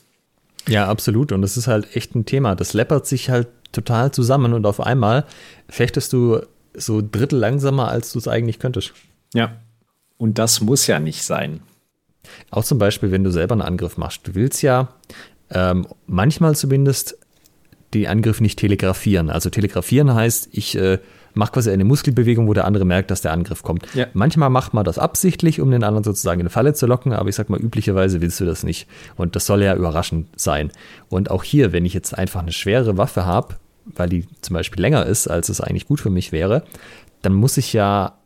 [0.67, 1.31] Ja, absolut.
[1.31, 2.55] Und das ist halt echt ein Thema.
[2.55, 5.25] Das läppert sich halt total zusammen und auf einmal
[5.67, 6.41] fechtest du
[6.73, 8.93] so Drittel langsamer, als du es eigentlich könntest.
[9.33, 9.57] Ja.
[10.17, 11.61] Und das muss ja nicht sein.
[12.51, 14.27] Auch zum Beispiel, wenn du selber einen Angriff machst.
[14.27, 14.89] Du willst ja
[15.49, 17.17] ähm, manchmal zumindest
[17.93, 19.29] den Angriff nicht telegrafieren.
[19.29, 20.99] Also telegrafieren heißt, ich äh,
[21.33, 23.85] macht quasi eine Muskelbewegung, wo der andere merkt, dass der Angriff kommt.
[23.93, 24.07] Ja.
[24.13, 27.29] Manchmal macht man das absichtlich, um den anderen sozusagen in eine Falle zu locken, aber
[27.29, 28.87] ich sag mal, üblicherweise willst du das nicht.
[29.15, 30.71] Und das soll ja überraschend sein.
[31.09, 34.81] Und auch hier, wenn ich jetzt einfach eine schwere Waffe habe, weil die zum Beispiel
[34.81, 36.63] länger ist, als es eigentlich gut für mich wäre,
[37.21, 38.18] dann muss ich ja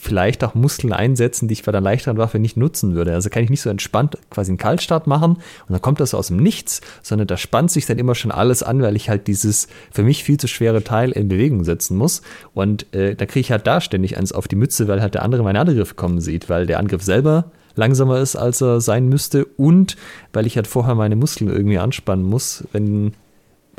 [0.00, 3.12] vielleicht auch Muskeln einsetzen, die ich bei der leichteren Waffe nicht nutzen würde.
[3.12, 6.28] Also kann ich nicht so entspannt quasi einen Kaltstart machen und dann kommt das aus
[6.28, 9.68] dem Nichts, sondern da spannt sich dann immer schon alles an, weil ich halt dieses
[9.90, 12.22] für mich viel zu schwere Teil in Bewegung setzen muss.
[12.54, 15.22] Und äh, da kriege ich halt da ständig eins auf die Mütze, weil halt der
[15.22, 19.44] andere meine Angriffe kommen sieht, weil der Angriff selber langsamer ist, als er sein müsste
[19.44, 19.96] und
[20.32, 23.12] weil ich halt vorher meine Muskeln irgendwie anspannen muss, wenn,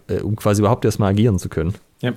[0.08, 1.74] äh, um quasi überhaupt erstmal agieren zu können.
[2.02, 2.14] Ja.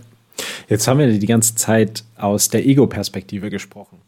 [0.68, 3.99] Jetzt haben wir die ganze Zeit aus der Ego-Perspektive gesprochen.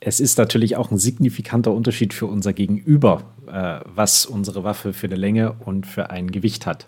[0.00, 5.06] Es ist natürlich auch ein signifikanter Unterschied für unser Gegenüber, äh, was unsere Waffe für
[5.06, 6.86] eine Länge und für ein Gewicht hat.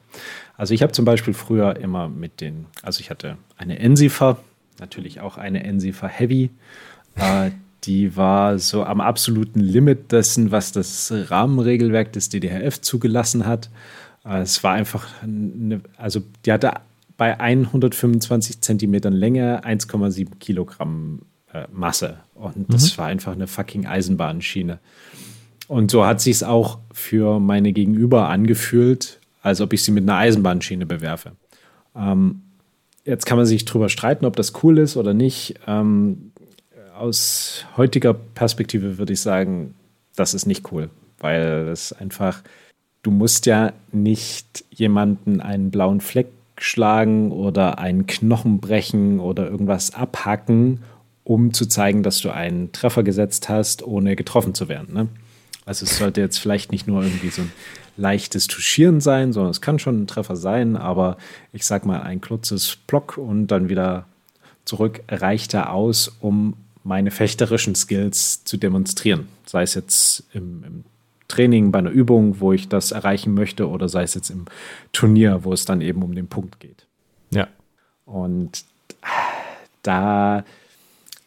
[0.57, 4.38] Also ich habe zum Beispiel früher immer mit den, also ich hatte eine Ensifer,
[4.81, 6.51] natürlich auch eine Ensifer Heavy.
[7.16, 7.51] Äh,
[7.85, 13.70] die war so am absoluten Limit dessen, was das Rahmenregelwerk des DDRF zugelassen hat.
[14.25, 16.72] Äh, es war einfach, eine, also die hatte
[17.16, 21.22] bei 125 Zentimetern Länge 1,7 Kilogramm
[21.53, 22.18] äh, Masse.
[22.35, 22.98] Und das mhm.
[22.98, 24.79] war einfach eine fucking Eisenbahnschiene.
[25.68, 30.03] Und so hat sich es auch für meine Gegenüber angefühlt, als ob ich sie mit
[30.03, 31.33] einer Eisenbahnschiene bewerfe.
[31.96, 32.42] Ähm,
[33.05, 35.55] jetzt kann man sich drüber streiten, ob das cool ist oder nicht.
[35.66, 36.33] Ähm,
[36.96, 39.75] aus heutiger Perspektive würde ich sagen,
[40.14, 42.42] das ist nicht cool, weil es einfach,
[43.03, 49.95] du musst ja nicht jemanden einen blauen Fleck schlagen oder einen Knochen brechen oder irgendwas
[49.95, 50.83] abhacken,
[51.25, 54.95] um zu zeigen, dass du einen Treffer gesetzt hast, ohne getroffen zu werden.
[54.95, 55.09] Ne?
[55.65, 57.53] Also es sollte jetzt vielleicht nicht nur irgendwie so ein
[57.97, 61.17] leichtes Touchieren sein, sondern es kann schon ein Treffer sein, aber
[61.53, 64.07] ich sag mal, ein kurzes Block und dann wieder
[64.65, 69.29] zurück reicht da aus, um meine fechterischen Skills zu demonstrieren.
[69.45, 70.85] Sei es jetzt im, im
[71.33, 74.45] Training, bei einer Übung, wo ich das erreichen möchte, oder sei es jetzt im
[74.92, 76.87] Turnier, wo es dann eben um den Punkt geht.
[77.31, 77.49] Ja.
[78.05, 78.64] Und
[79.83, 80.45] da,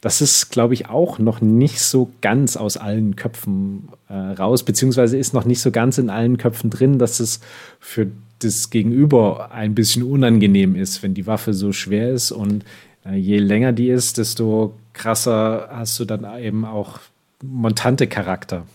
[0.00, 5.18] das ist, glaube ich, auch noch nicht so ganz aus allen Köpfen äh, raus, beziehungsweise
[5.18, 7.40] ist noch nicht so ganz in allen Köpfen drin, dass es
[7.80, 8.06] für
[8.38, 12.64] das Gegenüber ein bisschen unangenehm ist, wenn die Waffe so schwer ist und
[13.04, 17.00] äh, je länger die ist, desto krasser hast du dann eben auch
[17.42, 18.66] montante Charakter.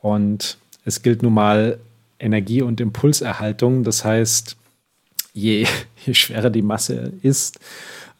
[0.00, 1.78] Und es gilt nun mal
[2.18, 3.82] Energie- und Impulserhaltung.
[3.84, 4.56] Das heißt,
[5.32, 5.66] je,
[6.06, 7.58] je schwerer die Masse ist,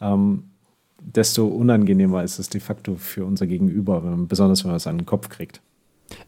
[0.00, 0.44] ähm,
[1.00, 4.98] desto unangenehmer ist es de facto für unser Gegenüber, wenn, besonders wenn man es an
[4.98, 5.60] den Kopf kriegt.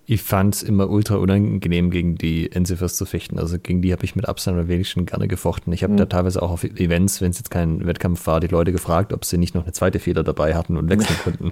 [0.07, 3.39] Ich fand es immer ultra unangenehm, gegen die Enziffers zu fechten.
[3.39, 5.73] Also gegen die habe ich mit Abstand am wenigsten gerne gefochten.
[5.73, 5.99] Ich habe mhm.
[5.99, 9.25] da teilweise auch auf Events, wenn es jetzt kein Wettkampf war, die Leute gefragt, ob
[9.25, 11.51] sie nicht noch eine zweite Feder dabei hatten und wechseln könnten.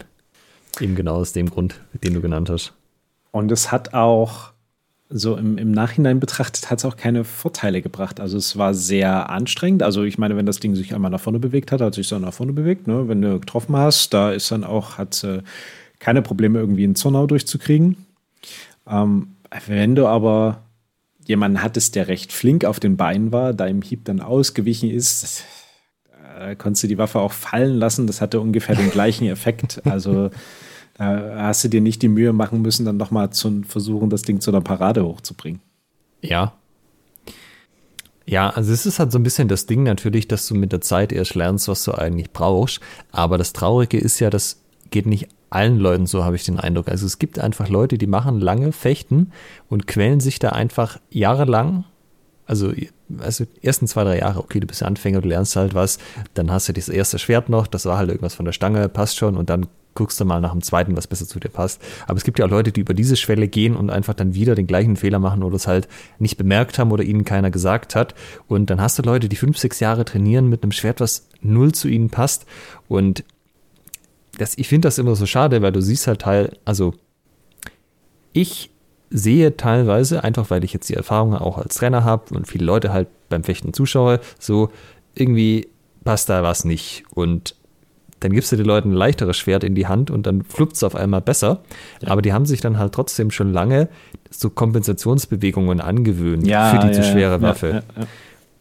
[0.81, 2.73] Eben genau aus dem Grund, den du genannt hast.
[3.33, 4.53] Und es hat auch
[5.13, 8.21] so im, im Nachhinein betrachtet, hat es auch keine Vorteile gebracht.
[8.21, 9.83] Also es war sehr anstrengend.
[9.83, 12.23] Also ich meine, wenn das Ding sich einmal nach vorne bewegt hat, hat sich dann
[12.23, 12.87] nach vorne bewegt.
[12.87, 13.09] Ne?
[13.09, 15.43] Wenn du getroffen hast, da ist dann auch, hat äh,
[15.99, 17.97] keine Probleme, irgendwie einen Zornau durchzukriegen.
[18.89, 19.35] Ähm,
[19.67, 20.63] wenn du aber
[21.27, 25.25] jemanden hattest, der recht flink auf den Beinen war, da im Hieb dann ausgewichen ist,
[25.25, 25.45] das,
[26.39, 28.07] äh, konntest du die Waffe auch fallen lassen.
[28.07, 29.83] Das hatte ungefähr den gleichen Effekt.
[29.87, 30.31] Also
[31.01, 34.43] da hast du dir nicht die Mühe machen müssen, dann nochmal zu versuchen, das Ding
[34.43, 35.63] zu einer Parade hochzubringen.
[36.21, 36.53] Ja.
[38.27, 40.83] Ja, also es ist halt so ein bisschen das Ding natürlich, dass du mit der
[40.83, 42.81] Zeit erst lernst, was du eigentlich brauchst.
[43.13, 44.61] Aber das Traurige ist ja, das
[44.91, 46.89] geht nicht allen Leuten so, habe ich den Eindruck.
[46.89, 49.33] Also es gibt einfach Leute, die machen lange Fechten
[49.71, 51.85] und quälen sich da einfach jahrelang.
[52.45, 52.75] Also,
[53.21, 55.99] also ersten zwei, drei Jahre, okay, du bist Anfänger, du lernst halt was,
[56.35, 59.17] dann hast du das erste Schwert noch, das war halt irgendwas von der Stange, passt
[59.17, 61.81] schon, und dann guckst du mal nach dem zweiten, was besser zu dir passt.
[62.07, 64.55] Aber es gibt ja auch Leute, die über diese Schwelle gehen und einfach dann wieder
[64.55, 68.15] den gleichen Fehler machen oder es halt nicht bemerkt haben oder ihnen keiner gesagt hat.
[68.47, 71.73] Und dann hast du Leute, die fünf, sechs Jahre trainieren mit einem Schwert, was null
[71.73, 72.47] zu ihnen passt.
[72.89, 73.25] Und
[74.39, 76.95] das, ich finde das immer so schade, weil du siehst halt teil, also
[78.33, 78.71] ich
[79.11, 82.93] sehe teilweise, einfach weil ich jetzt die Erfahrung auch als Trainer habe und viele Leute
[82.93, 84.71] halt beim Fechten zuschaue, so
[85.15, 85.69] irgendwie
[86.05, 87.05] passt da was nicht.
[87.11, 87.57] Und
[88.21, 90.83] dann gibst du den Leuten ein leichteres Schwert in die Hand und dann fluppt es
[90.83, 91.63] auf einmal besser.
[92.03, 92.09] Ja.
[92.09, 93.89] Aber die haben sich dann halt trotzdem schon lange
[94.31, 97.83] so Kompensationsbewegungen angewöhnt ja, für die ja, zu schwere Waffe.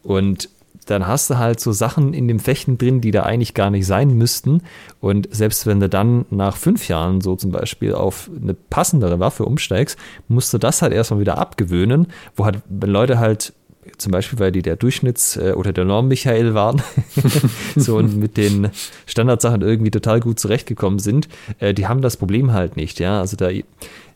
[0.02, 0.48] Und
[0.86, 3.86] dann hast du halt so Sachen in dem Fechten drin, die da eigentlich gar nicht
[3.86, 4.62] sein müssten.
[5.00, 9.44] Und selbst wenn du dann nach fünf Jahren so zum Beispiel auf eine passendere Waffe
[9.44, 13.52] umsteigst, musst du das halt erstmal wieder abgewöhnen, wo halt Leute halt
[14.00, 16.82] zum Beispiel, weil die der Durchschnitts- äh, oder der Norm-Michael waren,
[17.76, 18.70] so und mit den
[19.06, 23.20] Standardsachen irgendwie total gut zurechtgekommen sind, äh, die haben das Problem halt nicht, ja.
[23.20, 23.50] Also da,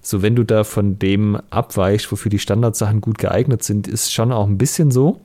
[0.00, 4.32] so wenn du da von dem abweichst, wofür die Standardsachen gut geeignet sind, ist schon
[4.32, 5.20] auch ein bisschen so,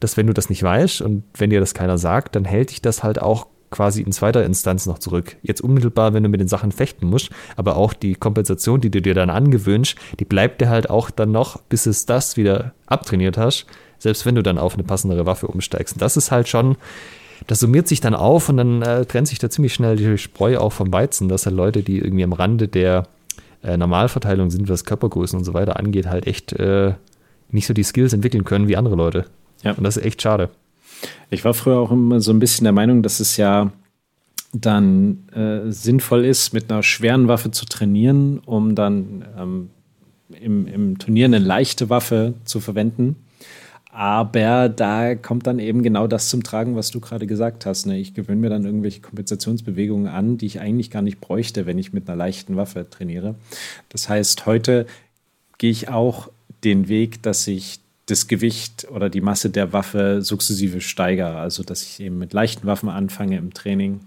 [0.00, 2.82] dass wenn du das nicht weißt und wenn dir das keiner sagt, dann hält dich
[2.82, 5.36] das halt auch quasi in zweiter Instanz noch zurück.
[5.42, 9.02] Jetzt unmittelbar, wenn du mit den Sachen fechten musst, aber auch die Kompensation, die du
[9.02, 13.36] dir dann angewöhnst, die bleibt dir halt auch dann noch, bis es das wieder abtrainiert
[13.36, 13.66] hast,
[13.98, 15.94] selbst wenn du dann auf eine passendere Waffe umsteigst.
[15.94, 16.76] Und das ist halt schon,
[17.46, 20.58] das summiert sich dann auf und dann äh, trennt sich da ziemlich schnell die Spreu
[20.58, 23.08] auch vom Weizen, dass halt Leute, die irgendwie am Rande der
[23.62, 26.94] äh, Normalverteilung sind, was Körpergrößen und so weiter angeht, halt echt äh,
[27.50, 29.26] nicht so die Skills entwickeln können wie andere Leute.
[29.62, 29.72] Ja.
[29.72, 30.50] Und das ist echt schade.
[31.30, 33.72] Ich war früher auch immer so ein bisschen der Meinung, dass es ja
[34.52, 39.70] dann äh, sinnvoll ist, mit einer schweren Waffe zu trainieren, um dann ähm,
[40.40, 43.16] im, im Turnier eine leichte Waffe zu verwenden.
[43.94, 47.84] Aber da kommt dann eben genau das zum Tragen, was du gerade gesagt hast.
[47.84, 47.98] Ne?
[47.98, 51.92] Ich gewöhne mir dann irgendwelche Kompensationsbewegungen an, die ich eigentlich gar nicht bräuchte, wenn ich
[51.92, 53.34] mit einer leichten Waffe trainiere.
[53.90, 54.86] Das heißt, heute
[55.58, 56.30] gehe ich auch
[56.64, 61.36] den Weg, dass ich das Gewicht oder die Masse der Waffe sukzessive steigere.
[61.36, 64.00] Also, dass ich eben mit leichten Waffen anfange im Training,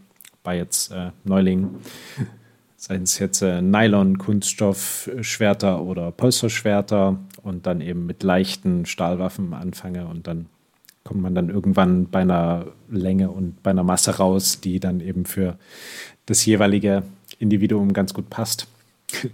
[0.43, 1.77] bei jetzt äh, Neulingen,
[2.77, 9.53] seien es jetzt äh, Nylon, Kunststoff, Schwerter oder Polsterschwerter und dann eben mit leichten Stahlwaffen
[9.53, 10.47] anfange und dann
[11.03, 15.25] kommt man dann irgendwann bei einer Länge und bei einer Masse raus, die dann eben
[15.25, 15.57] für
[16.25, 17.03] das jeweilige
[17.39, 18.67] Individuum ganz gut passt.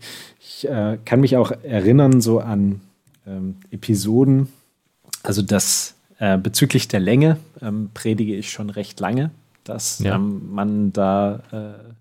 [0.53, 2.81] Ich äh, kann mich auch erinnern so an
[3.25, 4.47] ähm, Episoden.
[5.23, 9.31] Also das äh, bezüglich der Länge ähm, predige ich schon recht lange,
[9.63, 10.15] dass ja.
[10.15, 11.91] ähm, man da äh,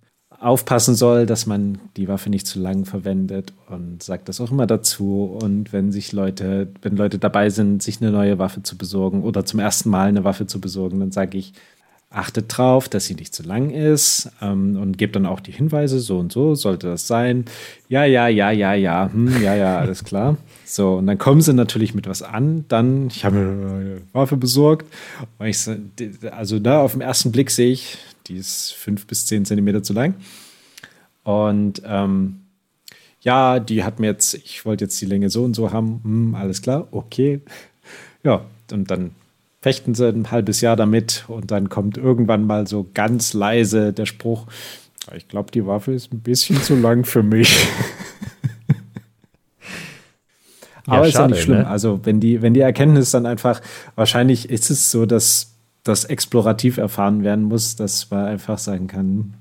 [0.40, 4.66] aufpassen soll, dass man die Waffe nicht zu lang verwendet und sagt das auch immer
[4.66, 5.38] dazu.
[5.40, 9.44] Und wenn sich Leute, wenn Leute dabei sind, sich eine neue Waffe zu besorgen oder
[9.44, 11.52] zum ersten Mal eine Waffe zu besorgen, dann sage ich,
[12.10, 16.00] achtet drauf, dass sie nicht zu lang ist ähm, und gebt dann auch die Hinweise,
[16.00, 17.44] so und so sollte das sein.
[17.88, 20.36] Ja, ja, ja, ja, ja, hm, ja, ja, alles klar.
[20.70, 22.64] So, und dann kommen sie natürlich mit was an.
[22.68, 24.86] Dann, ich habe eine Waffe besorgt.
[25.42, 25.68] Ich,
[26.30, 29.92] also da auf den ersten Blick sehe ich, Die ist fünf bis zehn Zentimeter zu
[29.92, 30.14] lang.
[31.24, 32.42] Und ähm,
[33.20, 36.34] ja, die hat mir jetzt, ich wollte jetzt die Länge so und so haben, hm,
[36.36, 37.40] alles klar, okay.
[38.22, 39.12] Ja, und dann
[39.62, 44.04] fechten sie ein halbes Jahr damit und dann kommt irgendwann mal so ganz leise der
[44.04, 44.46] Spruch,
[45.16, 47.66] ich glaube, die Waffe ist ein bisschen zu lang für mich.
[50.90, 51.58] Aber ja, ist ja nicht schlimm.
[51.58, 51.66] Ne?
[51.66, 53.60] Also, wenn die, wenn die Erkenntnis dann einfach,
[53.94, 59.34] wahrscheinlich ist es so, dass das explorativ erfahren werden muss, dass man einfach sagen kann,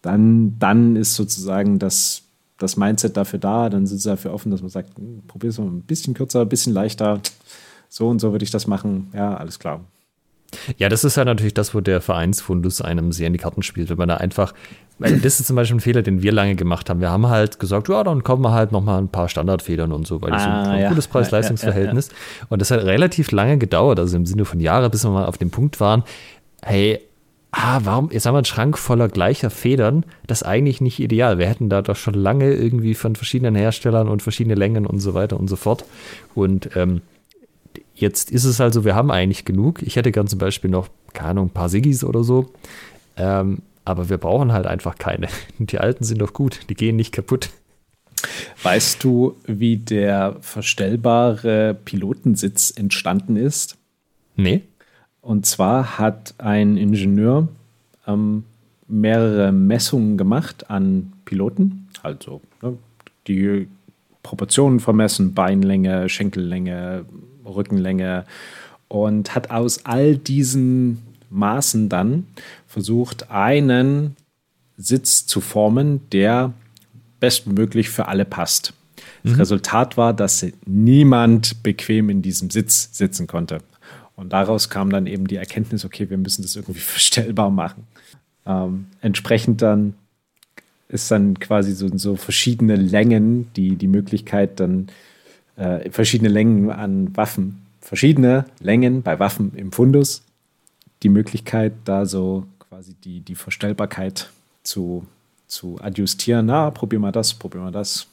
[0.00, 2.22] dann, dann ist sozusagen das,
[2.58, 5.58] das Mindset dafür da, dann sind sie dafür offen, dass man sagt, hm, probier es
[5.58, 7.20] mal ein bisschen kürzer, ein bisschen leichter,
[7.88, 9.08] so und so würde ich das machen.
[9.12, 9.80] Ja, alles klar.
[10.76, 13.90] Ja, das ist ja natürlich das, wo der Vereinsfundus einem sehr in die Karten spielt,
[13.90, 14.52] wenn man da einfach,
[14.98, 17.00] weil das ist zum Beispiel ein Fehler, den wir lange gemacht haben.
[17.00, 20.06] Wir haben halt gesagt, ja, dann kommen wir halt noch mal ein paar Standardfedern und
[20.06, 20.88] so, weil das ah, ist ein ja.
[20.88, 22.08] gutes Preis-Leistungs-Verhältnis.
[22.08, 25.10] Ja, ja, und das hat relativ lange gedauert, also im Sinne von Jahren, bis wir
[25.10, 26.04] mal auf dem Punkt waren,
[26.62, 27.00] hey,
[27.52, 31.38] ah, warum, jetzt haben wir einen Schrank voller gleicher Federn, das ist eigentlich nicht ideal.
[31.38, 35.14] Wir hätten da doch schon lange irgendwie von verschiedenen Herstellern und verschiedene Längen und so
[35.14, 35.84] weiter und so fort.
[36.34, 37.02] Und ähm,
[37.94, 39.82] Jetzt ist es also, wir haben eigentlich genug.
[39.82, 42.50] Ich hätte gern zum Beispiel noch, keine Ahnung, ein paar Siggis oder so.
[43.16, 45.28] Ähm, aber wir brauchen halt einfach keine.
[45.58, 47.50] Die alten sind doch gut, die gehen nicht kaputt.
[48.62, 53.76] Weißt du, wie der verstellbare Pilotensitz entstanden ist?
[54.36, 54.62] Nee.
[55.20, 57.48] Und zwar hat ein Ingenieur
[58.06, 58.44] ähm,
[58.86, 62.76] mehrere Messungen gemacht an Piloten, also ne,
[63.26, 63.68] die
[64.22, 67.04] Proportionen vermessen, Beinlänge, Schenkellänge,
[67.44, 68.24] Rückenlänge
[68.88, 72.26] und hat aus all diesen Maßen dann
[72.66, 74.16] versucht, einen
[74.76, 76.52] Sitz zu formen, der
[77.20, 78.74] bestmöglich für alle passt.
[79.22, 79.38] Das mhm.
[79.38, 83.58] Resultat war, dass niemand bequem in diesem Sitz sitzen konnte.
[84.16, 87.86] Und daraus kam dann eben die Erkenntnis, okay, wir müssen das irgendwie verstellbar machen.
[88.44, 89.94] Ähm, entsprechend dann
[90.88, 94.88] ist dann quasi so, so verschiedene Längen, die die Möglichkeit dann
[95.56, 100.22] äh, verschiedene Längen an Waffen, verschiedene Längen bei Waffen im Fundus,
[101.02, 104.30] die Möglichkeit, da so quasi die, die Verstellbarkeit
[104.62, 105.06] zu,
[105.46, 106.46] zu adjustieren.
[106.46, 108.06] Na, probier mal das, probier mal das.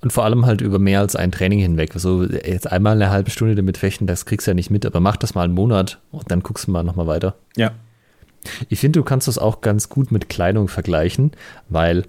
[0.00, 1.92] Und vor allem halt über mehr als ein Training hinweg.
[1.94, 5.00] So jetzt einmal eine halbe Stunde damit fechten, das kriegst du ja nicht mit, aber
[5.00, 7.34] mach das mal einen Monat und dann guckst du mal nochmal weiter.
[7.56, 7.72] Ja.
[8.68, 11.32] Ich finde, du kannst das auch ganz gut mit Kleidung vergleichen,
[11.68, 12.04] weil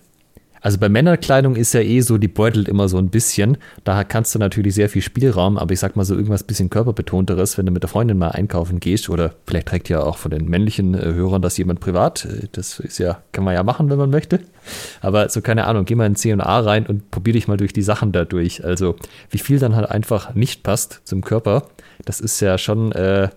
[0.62, 3.58] also bei Männerkleidung ist ja eh so, die beutelt immer so ein bisschen.
[3.84, 7.58] Daher kannst du natürlich sehr viel Spielraum, aber ich sag mal so irgendwas bisschen körperbetonteres,
[7.58, 10.46] wenn du mit der Freundin mal einkaufen gehst oder vielleicht trägt ja auch von den
[10.50, 12.26] männlichen äh, Hörern das jemand privat.
[12.26, 14.40] Äh, das ist ja, kann man ja machen, wenn man möchte.
[15.02, 17.82] Aber so keine Ahnung, geh mal in C&A rein und probier dich mal durch die
[17.82, 18.64] Sachen da durch.
[18.64, 18.96] Also
[19.30, 21.64] wie viel dann halt einfach nicht passt zum Körper,
[22.06, 23.30] das ist ja schon äh,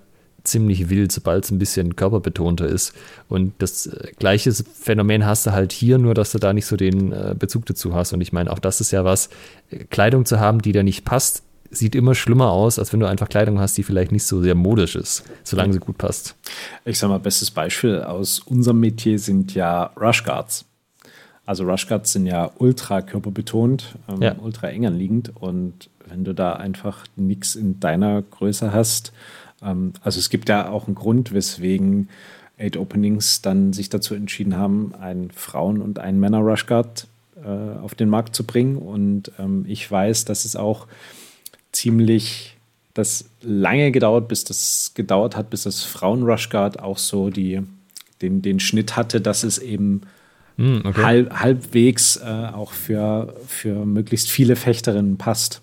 [0.45, 2.93] ziemlich wild, sobald es ein bisschen körperbetonter ist.
[3.29, 6.77] Und das äh, gleiche Phänomen hast du halt hier, nur dass du da nicht so
[6.77, 8.13] den äh, Bezug dazu hast.
[8.13, 9.29] Und ich meine, auch das ist ja was,
[9.71, 13.07] äh, Kleidung zu haben, die da nicht passt, sieht immer schlimmer aus, als wenn du
[13.07, 16.37] einfach Kleidung hast, die vielleicht nicht so sehr modisch ist, solange sie gut passt.
[16.85, 20.67] Ich sag mal, bestes Beispiel aus unserem Metier sind ja Rushguards.
[21.47, 24.37] Also Rushguards sind ja ultra körperbetont, ähm, ja.
[24.39, 29.13] ultra eng anliegend und wenn du da einfach nichts in deiner Größe hast,
[29.65, 32.09] ähm, also es gibt ja auch einen Grund, weswegen
[32.59, 37.07] Eight Openings dann sich dazu entschieden haben, einen Frauen- und einen Männer-Rushguard
[37.45, 38.77] äh, auf den Markt zu bringen.
[38.77, 40.87] Und ähm, ich weiß, dass es auch
[41.73, 42.57] ziemlich
[42.95, 47.63] das lange gedauert, bis das gedauert hat, bis das Frauen-Rushguard auch so die,
[48.21, 50.03] den, den Schnitt hatte, dass es eben
[50.59, 51.03] mm, okay.
[51.03, 55.63] halb, halbwegs äh, auch für, für möglichst viele Fechterinnen passt.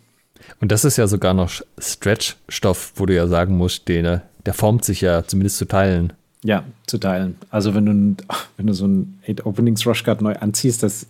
[0.60, 4.86] Und das ist ja sogar noch Stretch-Stoff, wo du ja sagen musst, den, der formt
[4.86, 6.14] sich ja zumindest zu teilen.
[6.44, 7.36] Ja, zu teilen.
[7.50, 8.24] Also wenn du,
[8.58, 11.08] wenn du so ein Eight Openings Rush Guard neu anziehst, das,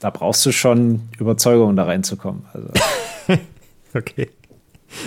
[0.00, 2.44] da, brauchst du schon Überzeugung, da reinzukommen.
[2.52, 2.68] Also.
[3.94, 4.30] okay.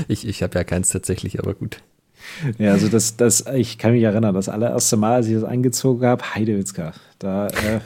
[0.08, 1.82] Ich, ich habe ja keins tatsächlich, aber gut.
[2.58, 6.08] Ja, also das, das, ich kann mich erinnern, das allererste Mal, als ich das eingezogen
[6.08, 7.80] habe, Heidewitzka, da äh,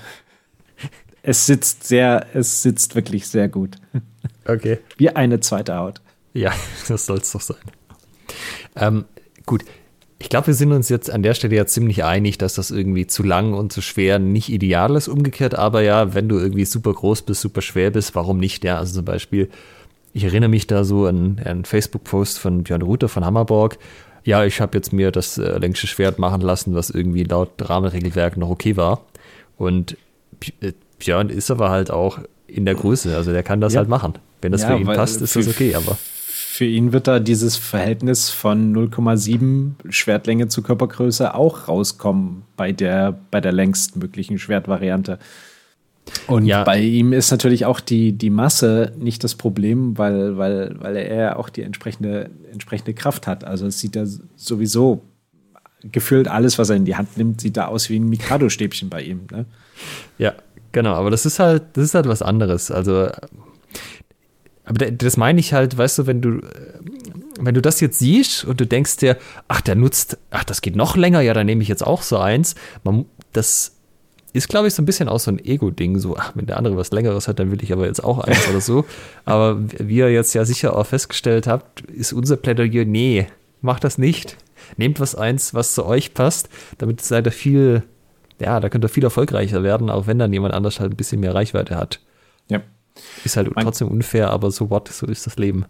[1.24, 3.78] es sitzt sehr, es sitzt wirklich sehr gut.
[4.50, 4.80] Okay.
[4.98, 6.02] Wie eine zweite Haut.
[6.34, 6.52] Ja,
[6.88, 7.58] das soll es doch sein.
[8.76, 9.06] Ähm,
[9.46, 9.64] gut.
[10.22, 13.08] Ich glaube, wir sind uns jetzt an der Stelle ja ziemlich einig, dass das irgendwie
[13.08, 15.08] zu lang und zu schwer nicht ideal ist.
[15.08, 18.66] Umgekehrt aber ja, wenn du irgendwie super groß bist, super schwer bist, warum nicht?
[18.66, 19.50] Ja, also zum Beispiel,
[20.12, 23.78] ich erinnere mich da so an einen Facebook-Post von Björn Ruther von Hammerborg.
[24.26, 28.36] Ja, ich habe jetzt mir das äh, längste Schwert machen lassen, was irgendwie laut Rahmenregelwerk
[28.36, 29.06] noch okay war.
[29.58, 29.96] Und
[30.60, 33.16] äh, Björn ist aber halt auch in der Größe.
[33.16, 33.80] Also der kann das ja.
[33.80, 34.16] halt machen.
[34.42, 35.76] Wenn das ja, für ihn passt, ist das okay.
[35.76, 35.98] Aber
[36.60, 43.18] für ihn wird da dieses Verhältnis von 0,7 Schwertlänge zu Körpergröße auch rauskommen bei der,
[43.32, 45.20] bei der längstmöglichen Schwertvariante.
[46.28, 46.64] Und ja.
[46.64, 51.40] bei ihm ist natürlich auch die, die Masse nicht das Problem, weil, weil, weil er
[51.40, 53.44] auch die entsprechende, entsprechende Kraft hat.
[53.44, 55.04] Also es sieht ja sowieso
[55.84, 59.02] gefühlt alles, was er in die Hand nimmt, sieht da aus wie ein Mikado-Stäbchen bei
[59.02, 59.22] ihm.
[59.32, 59.46] Ne?
[60.18, 60.34] Ja,
[60.72, 60.96] genau.
[60.96, 62.70] Aber das ist halt, das ist halt was anderes.
[62.70, 63.10] Also
[64.70, 66.42] aber das meine ich halt, weißt du, wenn du,
[67.40, 69.18] wenn du das jetzt siehst und du denkst dir,
[69.48, 72.20] ach, der nutzt, ach, das geht noch länger, ja, dann nehme ich jetzt auch so
[72.20, 72.54] eins.
[72.84, 73.76] Man, das
[74.32, 76.78] ist, glaube ich, so ein bisschen auch so ein Ego-Ding, so, ach, wenn der andere
[76.78, 78.86] was Längeres hat, dann will ich aber jetzt auch eins oder so.
[79.26, 83.26] Aber wie ihr jetzt ja sicher auch festgestellt habt, ist unser Plädoyer, nee,
[83.62, 84.38] macht das nicht.
[84.78, 86.48] Nehmt was eins, was zu euch passt,
[86.78, 87.82] damit seid ihr viel,
[88.40, 91.22] ja, da könnt ihr viel erfolgreicher werden, auch wenn dann jemand anders halt ein bisschen
[91.22, 92.02] mehr Reichweite hat.
[92.50, 92.62] Ja.
[93.24, 95.66] Ist halt man, trotzdem unfair, aber so what, so ist das Leben.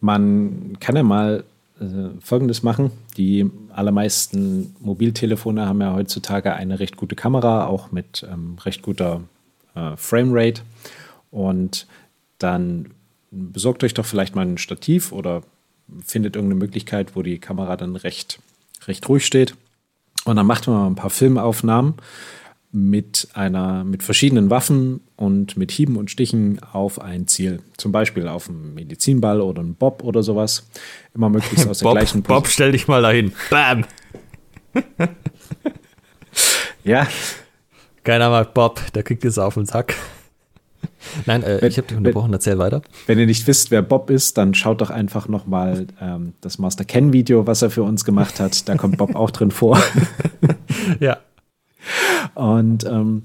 [0.00, 1.44] Man kann ja mal
[1.80, 2.90] äh, Folgendes machen.
[3.16, 9.22] Die allermeisten Mobiltelefone haben ja heutzutage eine recht gute Kamera, auch mit ähm, recht guter
[9.74, 10.62] äh, Framerate.
[11.30, 11.86] Und
[12.38, 12.90] dann
[13.30, 15.42] besorgt euch doch vielleicht mal ein Stativ oder
[16.04, 18.40] findet irgendeine Möglichkeit, wo die Kamera dann recht,
[18.86, 19.54] recht ruhig steht.
[20.24, 21.94] Und dann macht man mal ein paar Filmaufnahmen
[22.76, 27.60] mit einer, mit verschiedenen Waffen und mit Hieben und Stichen auf ein Ziel.
[27.78, 30.68] Zum Beispiel auf einen Medizinball oder einen Bob oder sowas.
[31.14, 33.32] Immer möglichst aus der Bob, gleichen Bob, stell dich mal dahin.
[33.48, 33.86] Bam!
[36.84, 37.06] ja.
[38.04, 39.94] Keiner mag Bob, der kriegt jetzt auf den Sack.
[41.24, 42.82] Nein, äh, wenn, ich habe dich unterbrochen, erzähl weiter.
[43.06, 46.84] Wenn ihr nicht wisst, wer Bob ist, dann schaut doch einfach nochmal ähm, das Master
[46.84, 48.68] Ken Video, was er für uns gemacht hat.
[48.68, 49.82] Da kommt Bob auch drin vor.
[51.00, 51.16] ja.
[52.34, 53.22] Und ähm,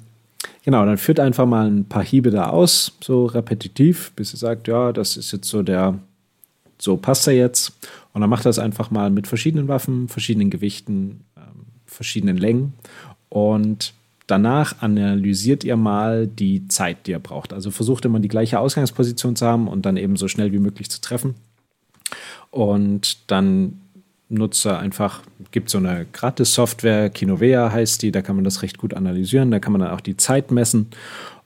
[0.64, 4.68] genau, dann führt einfach mal ein paar Hiebe da aus, so repetitiv, bis ihr sagt,
[4.68, 6.00] ja, das ist jetzt so der,
[6.78, 7.74] so passt er jetzt.
[8.14, 12.74] Und dann macht er es einfach mal mit verschiedenen Waffen, verschiedenen Gewichten, ähm, verschiedenen Längen.
[13.30, 13.94] Und
[14.28, 17.54] danach analysiert ihr mal die Zeit, die ihr braucht.
[17.54, 20.90] Also versucht immer die gleiche Ausgangsposition zu haben und dann eben so schnell wie möglich
[20.90, 21.36] zu treffen.
[22.50, 23.80] Und dann
[24.32, 25.22] Nutzer einfach,
[25.52, 29.60] gibt so eine Gratis-Software, Kinovea heißt die, da kann man das recht gut analysieren, da
[29.60, 30.88] kann man dann auch die Zeit messen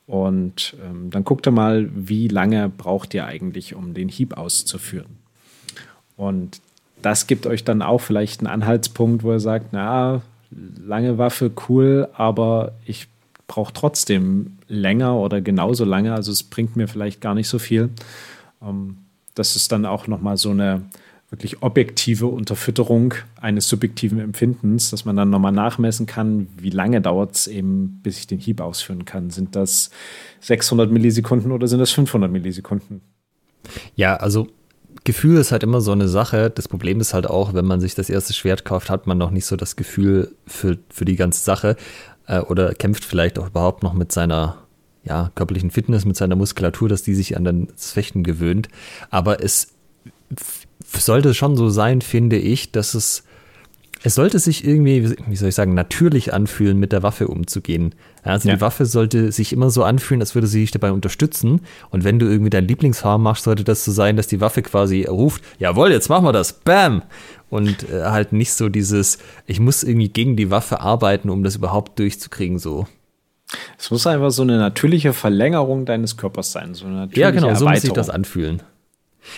[0.08, 5.18] und ähm, dann guckt er mal, wie lange braucht ihr eigentlich, um den Hieb auszuführen.
[6.16, 6.62] Und
[7.02, 10.22] das gibt euch dann auch vielleicht einen Anhaltspunkt, wo er sagt, na,
[10.52, 13.08] lange Waffe, cool, aber ich
[13.48, 17.90] brauche trotzdem länger oder genauso lange, also es bringt mir vielleicht gar nicht so viel.
[18.62, 18.98] Ähm,
[19.34, 20.84] das ist dann auch nochmal so eine
[21.36, 27.36] wirklich objektive Unterfütterung eines subjektiven Empfindens, dass man dann nochmal nachmessen kann, wie lange dauert
[27.36, 29.30] es eben, bis ich den Hieb ausführen kann.
[29.32, 29.90] Sind das
[30.40, 33.02] 600 Millisekunden oder sind das 500 Millisekunden?
[33.96, 34.48] Ja, also
[35.04, 36.50] Gefühl ist halt immer so eine Sache.
[36.50, 39.32] Das Problem ist halt auch, wenn man sich das erste Schwert kauft, hat man noch
[39.32, 41.76] nicht so das Gefühl für, für die ganze Sache
[42.28, 44.64] äh, oder kämpft vielleicht auch überhaupt noch mit seiner
[45.04, 48.70] ja, körperlichen Fitness, mit seiner Muskulatur, dass die sich an das Fechten gewöhnt.
[49.12, 49.74] Aber es
[50.84, 53.24] sollte schon so sein, finde ich, dass es
[54.06, 57.96] es sollte sich irgendwie, wie soll ich sagen, natürlich anfühlen, mit der Waffe umzugehen.
[58.22, 58.54] Also ja.
[58.54, 61.62] die Waffe sollte sich immer so anfühlen, als würde sie dich dabei unterstützen.
[61.90, 65.06] Und wenn du irgendwie dein Lieblingsfarm machst, sollte das so sein, dass die Waffe quasi
[65.06, 67.02] ruft, jawohl, jetzt machen wir das, bam!
[67.50, 69.18] Und äh, halt nicht so dieses,
[69.48, 72.86] ich muss irgendwie gegen die Waffe arbeiten, um das überhaupt durchzukriegen, so.
[73.80, 76.76] Es muss einfach so eine natürliche Verlängerung deines Körpers sein.
[76.76, 78.62] So eine ja, genau, so muss sich das anfühlen.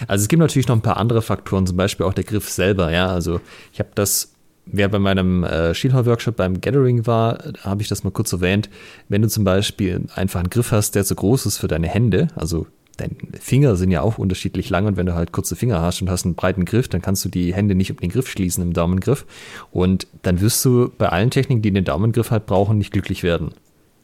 [0.08, 2.92] Also es gibt natürlich noch ein paar andere Faktoren, zum Beispiel auch der Griff selber,
[2.92, 3.08] ja.
[3.08, 3.42] Also
[3.74, 4.34] ich habe das,
[4.66, 8.70] wer bei meinem äh, Schielhau-Workshop beim Gathering war, habe ich das mal kurz erwähnt.
[9.10, 12.28] Wenn du zum Beispiel einfach einen Griff hast, der zu groß ist für deine Hände,
[12.36, 12.68] also
[12.98, 16.10] deine Finger sind ja auch unterschiedlich lang und wenn du halt kurze Finger hast und
[16.10, 18.74] hast einen breiten Griff, dann kannst du die Hände nicht um den Griff schließen im
[18.74, 19.26] Daumengriff
[19.72, 23.52] und dann wirst du bei allen Techniken, die den Daumengriff halt brauchen, nicht glücklich werden.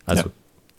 [0.06, 0.32] Also ja.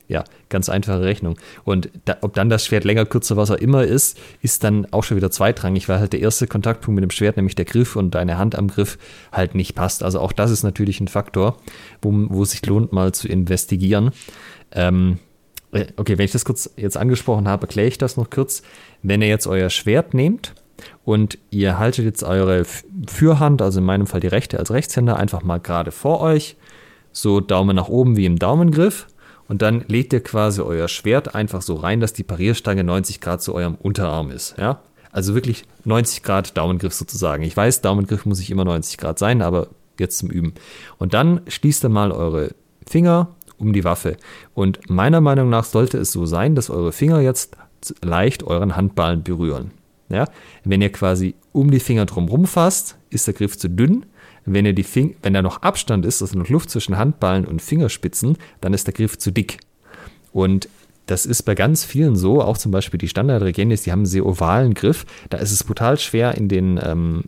[0.06, 1.38] Ja, ganz einfache Rechnung.
[1.64, 5.02] Und da, ob dann das Schwert länger, kürzer, was auch immer ist, ist dann auch
[5.02, 8.14] schon wieder zweitrangig, weil halt der erste Kontaktpunkt mit dem Schwert, nämlich der Griff und
[8.14, 8.98] deine Hand am Griff,
[9.32, 10.02] halt nicht passt.
[10.02, 11.56] Also auch das ist natürlich ein Faktor,
[12.02, 14.10] wo, wo es sich lohnt, mal zu investigieren.
[14.72, 15.18] Ähm,
[15.72, 18.62] äh, okay, wenn ich das kurz jetzt angesprochen habe, erkläre ich das noch kurz.
[19.02, 20.54] Wenn ihr jetzt euer Schwert nehmt
[21.04, 22.64] und ihr haltet jetzt eure
[23.08, 26.56] Fürhand, also in meinem Fall die rechte als Rechtshänder, einfach mal gerade vor euch,
[27.12, 29.06] so Daumen nach oben wie im Daumengriff
[29.48, 33.42] und dann legt ihr quasi euer Schwert einfach so rein, dass die Parierstange 90 Grad
[33.42, 34.56] zu eurem Unterarm ist.
[34.58, 34.80] Ja?
[35.12, 37.42] Also wirklich 90 Grad Daumengriff sozusagen.
[37.42, 39.68] Ich weiß, Daumengriff muss nicht immer 90 Grad sein, aber
[39.98, 40.54] jetzt zum Üben.
[40.98, 42.54] Und dann schließt ihr mal eure
[42.86, 43.28] Finger
[43.58, 44.16] um die Waffe.
[44.54, 47.56] Und meiner Meinung nach sollte es so sein, dass eure Finger jetzt
[48.02, 49.70] leicht euren Handballen berühren.
[50.08, 50.26] Ja?
[50.64, 54.06] Wenn ihr quasi um die Finger drumherum fasst, ist der Griff zu dünn.
[54.46, 57.62] Wenn, ihr die Fing wenn da noch Abstand ist, also noch Luft zwischen Handballen und
[57.62, 59.58] Fingerspitzen, dann ist der Griff zu dick.
[60.32, 60.68] Und
[61.06, 64.26] das ist bei ganz vielen so, auch zum Beispiel die Standard-Regenis, die haben einen sehr
[64.26, 65.04] ovalen Griff.
[65.30, 67.24] Da ist es brutal schwer, in den ähm,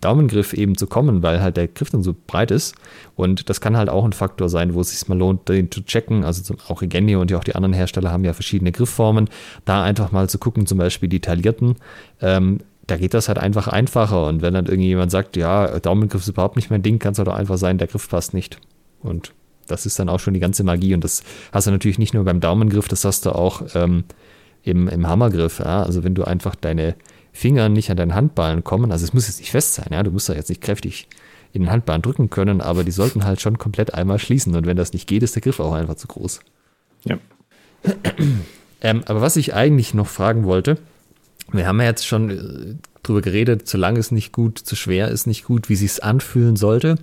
[0.00, 2.74] Daumengriff eben zu kommen, weil halt der Griff dann so breit ist.
[3.14, 5.82] Und das kann halt auch ein Faktor sein, wo es sich mal lohnt, den zu
[5.84, 6.24] checken.
[6.24, 9.30] Also auch Regenio und auch die anderen Hersteller haben ja verschiedene Griffformen.
[9.64, 11.76] Da einfach mal zu gucken, zum Beispiel die taillierten.
[12.20, 14.26] Ähm, da geht das halt einfach einfacher.
[14.26, 17.28] Und wenn dann irgendjemand sagt, ja, Daumengriff ist überhaupt nicht mein Ding, kann es halt
[17.28, 18.58] auch einfach sein, der Griff passt nicht.
[19.00, 19.32] Und
[19.66, 20.94] das ist dann auch schon die ganze Magie.
[20.94, 21.22] Und das
[21.52, 24.04] hast du natürlich nicht nur beim Daumengriff, das hast du auch ähm,
[24.62, 25.60] im, im Hammergriff.
[25.60, 25.82] Ja?
[25.82, 26.94] Also wenn du einfach deine
[27.32, 30.10] Finger nicht an deinen Handballen kommen, also es muss jetzt nicht fest sein, ja, du
[30.10, 31.08] musst da jetzt nicht kräftig
[31.52, 34.54] in den Handballen drücken können, aber die sollten halt schon komplett einmal schließen.
[34.56, 36.40] Und wenn das nicht geht, ist der Griff auch einfach zu groß.
[37.04, 37.18] Ja.
[38.80, 40.78] ähm, aber was ich eigentlich noch fragen wollte,
[41.56, 45.08] wir haben ja jetzt schon äh, drüber geredet, zu lang ist nicht gut, zu schwer
[45.08, 46.96] ist nicht gut, wie sich's anfühlen sollte.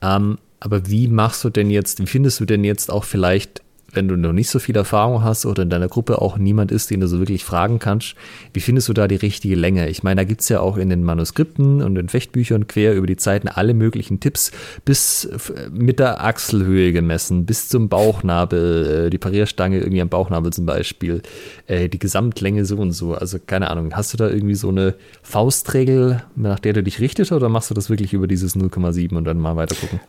[0.00, 3.62] Ähm, aber wie machst du denn jetzt, wie findest du denn jetzt auch vielleicht
[3.92, 6.90] wenn du noch nicht so viel Erfahrung hast oder in deiner Gruppe auch niemand ist,
[6.90, 8.14] den du so wirklich fragen kannst,
[8.52, 9.88] wie findest du da die richtige Länge?
[9.88, 13.16] Ich meine, da gibt's ja auch in den Manuskripten und in Fechtbüchern quer über die
[13.16, 14.50] Zeiten alle möglichen Tipps,
[14.84, 15.28] bis
[15.72, 21.22] mit der Achselhöhe gemessen, bis zum Bauchnabel, äh, die Parierstange irgendwie am Bauchnabel zum Beispiel,
[21.66, 23.14] äh, die Gesamtlänge so und so.
[23.14, 27.32] Also keine Ahnung, hast du da irgendwie so eine Faustregel, nach der du dich richtest
[27.32, 30.00] oder machst du das wirklich über dieses 0,7 und dann mal weiter gucken?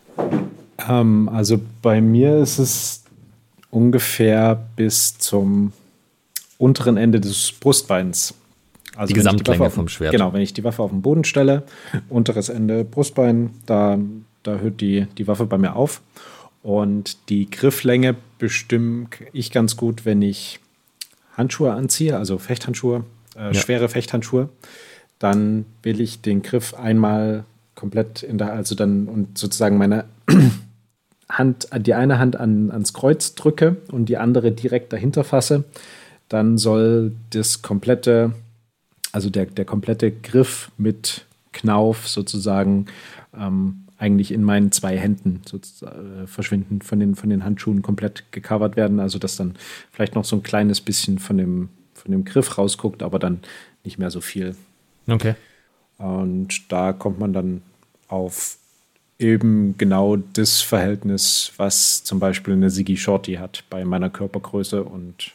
[0.88, 3.03] Ähm, also bei mir ist es
[3.74, 5.74] ungefähr bis zum
[6.58, 8.36] unteren Ende des Brustbeins.
[8.96, 10.12] Also die Gesamtlänge die vom Schwert.
[10.12, 11.64] Genau, wenn ich die Waffe auf den Boden stelle,
[12.10, 13.98] unteres Ende Brustbein, da,
[14.44, 16.02] da hört die, die Waffe bei mir auf.
[16.62, 20.60] Und die Grifflänge bestimme ich ganz gut, wenn ich
[21.36, 23.04] Handschuhe anziehe, also Fechthandschuhe,
[23.36, 23.54] äh, ja.
[23.56, 24.50] schwere Fechthandschuhe.
[25.18, 30.06] Dann will ich den Griff einmal komplett in der, also dann und sozusagen meine
[31.38, 35.64] Hand, die eine Hand an, ans Kreuz drücke und die andere direkt dahinter fasse,
[36.30, 38.34] dann soll das komplette,
[39.12, 42.88] also der, der komplette Griff mit Knauf sozusagen
[43.38, 48.76] ähm, eigentlich in meinen zwei Händen äh, verschwinden, von den, von den Handschuhen komplett gecovert
[48.76, 49.00] werden.
[49.00, 49.56] Also dass dann
[49.92, 53.40] vielleicht noch so ein kleines bisschen von dem, von dem Griff rausguckt, aber dann
[53.84, 54.56] nicht mehr so viel.
[55.08, 55.36] Okay.
[55.98, 57.62] Und da kommt man dann
[58.08, 58.58] auf
[59.24, 65.32] eben genau das Verhältnis, was zum Beispiel eine Sigi Shorty hat bei meiner Körpergröße und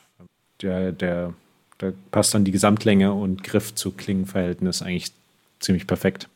[0.63, 1.35] der, der,
[1.79, 5.13] da passt dann die Gesamtlänge und Griff zu Klingenverhältnis eigentlich
[5.61, 6.29] ziemlich perfekt.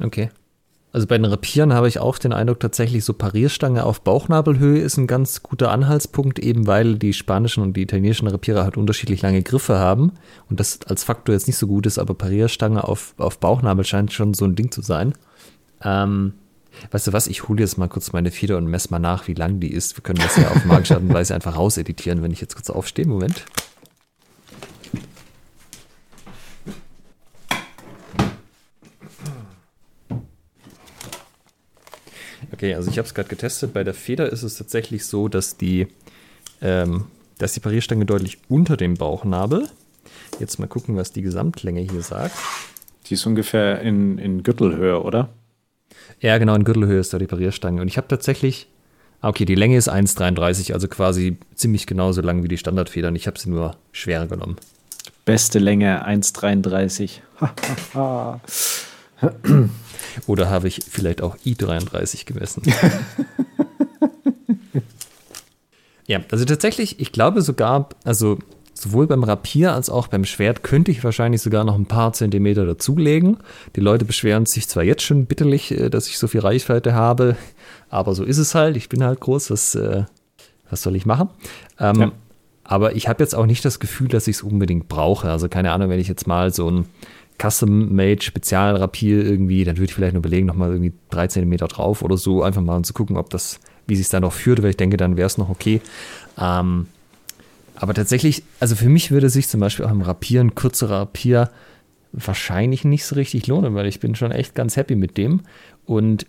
[0.00, 0.30] Okay.
[0.90, 4.96] Also bei den Rapieren habe ich auch den Eindruck, tatsächlich so Parierstange auf Bauchnabelhöhe ist
[4.96, 9.42] ein ganz guter Anhaltspunkt, eben weil die spanischen und die italienischen Rapierer halt unterschiedlich lange
[9.42, 10.12] Griffe haben
[10.48, 14.12] und das als Faktor jetzt nicht so gut ist, aber Parierstange auf, auf Bauchnabel scheint
[14.12, 15.12] schon so ein Ding zu sein.
[15.84, 16.32] Ähm,
[16.90, 19.34] Weißt du was, ich hole jetzt mal kurz meine Feder und messe mal nach, wie
[19.34, 19.96] lang die ist.
[19.96, 22.70] Wir können das ja auf magische Art und Weise einfach rauseditieren, wenn ich jetzt kurz
[22.70, 23.06] aufstehe.
[23.06, 23.44] Moment.
[32.52, 33.72] Okay, also ich habe es gerade getestet.
[33.72, 35.86] Bei der Feder ist es tatsächlich so, dass die,
[36.60, 37.04] ähm,
[37.38, 39.68] dass die Parierstange deutlich unter dem Bauchnabel.
[40.40, 42.36] Jetzt mal gucken, was die Gesamtlänge hier sagt.
[43.06, 45.28] Die ist ungefähr in, in Gürtelhöhe, oder?
[46.20, 47.80] Ja, genau, in Gürtelhöhe ist da die Parierstange.
[47.80, 48.68] Und ich habe tatsächlich,
[49.20, 53.14] ah, okay, die Länge ist 1,33, also quasi ziemlich genauso lang wie die Standardfedern.
[53.14, 54.56] Ich habe sie nur schwerer genommen.
[55.24, 57.20] Beste Länge 1,33.
[60.26, 62.62] Oder habe ich vielleicht auch I33 gemessen?
[66.06, 68.38] ja, also tatsächlich, ich glaube sogar, also
[68.80, 72.64] sowohl beim Rapier als auch beim Schwert könnte ich wahrscheinlich sogar noch ein paar Zentimeter
[72.66, 73.38] dazulegen.
[73.76, 77.36] Die Leute beschweren sich zwar jetzt schon bitterlich, äh, dass ich so viel Reichweite habe,
[77.90, 78.76] aber so ist es halt.
[78.76, 80.04] Ich bin halt groß, was, äh,
[80.70, 81.28] was soll ich machen?
[81.78, 82.12] Ähm, ja.
[82.64, 85.30] Aber ich habe jetzt auch nicht das Gefühl, dass ich es unbedingt brauche.
[85.30, 86.84] Also keine Ahnung, wenn ich jetzt mal so ein
[87.40, 92.16] Custom-Made Spezialrapier irgendwie, dann würde ich vielleicht nur überlegen, nochmal irgendwie drei Zentimeter drauf oder
[92.16, 94.70] so, einfach mal um zu gucken, ob das, wie sich es dann noch führt, weil
[94.70, 95.80] ich denke, dann wäre es noch okay.
[96.38, 96.88] Ähm,
[97.80, 101.50] aber tatsächlich, also für mich würde sich zum Beispiel auch im Rapier ein kürzerer Rapier
[102.12, 105.42] wahrscheinlich nicht so richtig lohnen, weil ich bin schon echt ganz happy mit dem.
[105.84, 106.26] Und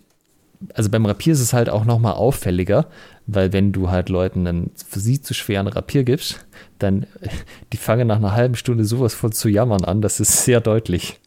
[0.74, 2.86] also beim Rapier ist es halt auch nochmal auffälliger,
[3.26, 6.46] weil wenn du halt Leuten einen für sie zu schweren Rapier gibst,
[6.78, 7.06] dann
[7.72, 11.18] die fangen nach einer halben Stunde sowas voll zu jammern an, das ist sehr deutlich.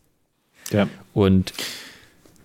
[0.72, 0.88] Ja.
[1.14, 1.54] Und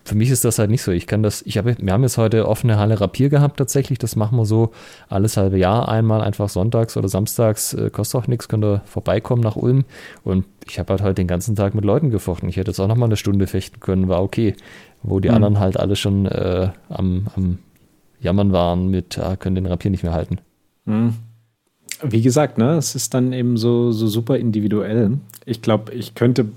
[0.09, 0.91] für mich ist das halt nicht so.
[0.91, 3.99] Ich kann das, ich habe, wir haben jetzt heute offene Halle Rapier gehabt tatsächlich.
[3.99, 4.71] Das machen wir so
[5.07, 9.43] alles halbe Jahr einmal, einfach sonntags oder samstags, äh, kostet auch nichts, könnt ihr vorbeikommen
[9.43, 9.85] nach Ulm.
[10.23, 12.49] Und ich habe halt heute den ganzen Tag mit Leuten gefochten.
[12.49, 14.55] Ich hätte jetzt auch noch mal eine Stunde fechten können, war okay.
[15.03, 15.35] Wo die mhm.
[15.35, 17.59] anderen halt alle schon äh, am, am
[18.19, 20.39] Jammern waren mit, ah, können den Rapier nicht mehr halten.
[20.85, 21.13] Mhm.
[22.01, 25.19] Wie gesagt, ne, es ist dann eben so, so super individuell.
[25.45, 26.47] Ich glaube, ich könnte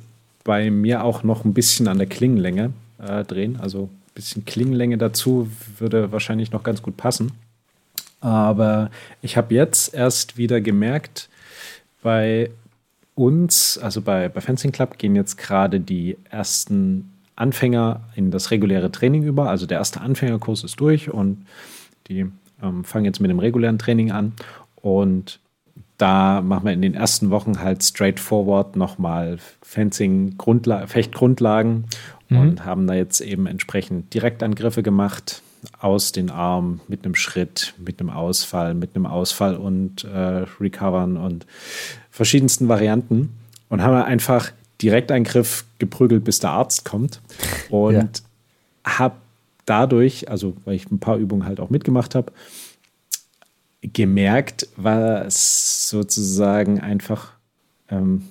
[0.42, 2.72] bei mir auch noch ein bisschen an der Klingenlänge
[3.02, 3.58] äh, drehen.
[3.60, 7.32] Also ein bisschen Klingenlänge dazu würde wahrscheinlich noch ganz gut passen.
[8.20, 8.90] Aber
[9.20, 11.28] ich habe jetzt erst wieder gemerkt,
[12.02, 12.50] bei
[13.14, 18.92] uns, also bei, bei Fencing Club, gehen jetzt gerade die ersten Anfänger in das reguläre
[18.92, 19.48] Training über.
[19.48, 21.46] Also der erste Anfängerkurs ist durch und
[22.08, 22.26] die
[22.62, 24.32] ähm, fangen jetzt mit dem regulären Training an.
[24.76, 25.40] Und
[25.98, 31.84] da machen wir in den ersten Wochen halt straightforward nochmal Fencing, Grundla Fechtgrundlagen
[32.32, 32.40] mhm.
[32.40, 35.42] und haben da jetzt eben entsprechend Direktangriffe gemacht
[35.80, 41.16] aus den Armen mit einem Schritt, mit einem Ausfall, mit einem Ausfall und äh, Recovern
[41.16, 41.46] und
[42.10, 43.30] verschiedensten Varianten
[43.68, 47.20] und haben einfach Direktangriff geprügelt, bis der Arzt kommt
[47.70, 48.98] und ja.
[48.98, 49.16] habe
[49.66, 52.32] dadurch, also weil ich ein paar Übungen halt auch mitgemacht habe,
[53.82, 57.32] gemerkt, was sozusagen einfach,
[57.88, 58.24] ähm,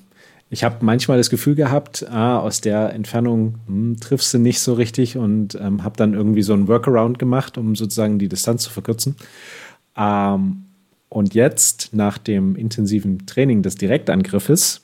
[0.52, 4.74] ich habe manchmal das Gefühl gehabt, ah, aus der Entfernung hm, triffst du nicht so
[4.74, 8.70] richtig und ähm, habe dann irgendwie so einen Workaround gemacht, um sozusagen die Distanz zu
[8.70, 9.16] verkürzen.
[9.96, 10.66] Ähm,
[11.08, 14.82] und jetzt, nach dem intensiven Training des Direktangriffes,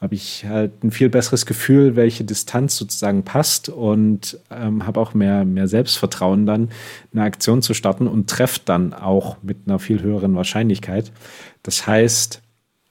[0.00, 5.12] habe ich halt ein viel besseres Gefühl, welche Distanz sozusagen passt und ähm, habe auch
[5.12, 6.70] mehr, mehr Selbstvertrauen dann,
[7.12, 11.10] eine Aktion zu starten und treffe dann auch mit einer viel höheren Wahrscheinlichkeit.
[11.64, 12.42] Das heißt,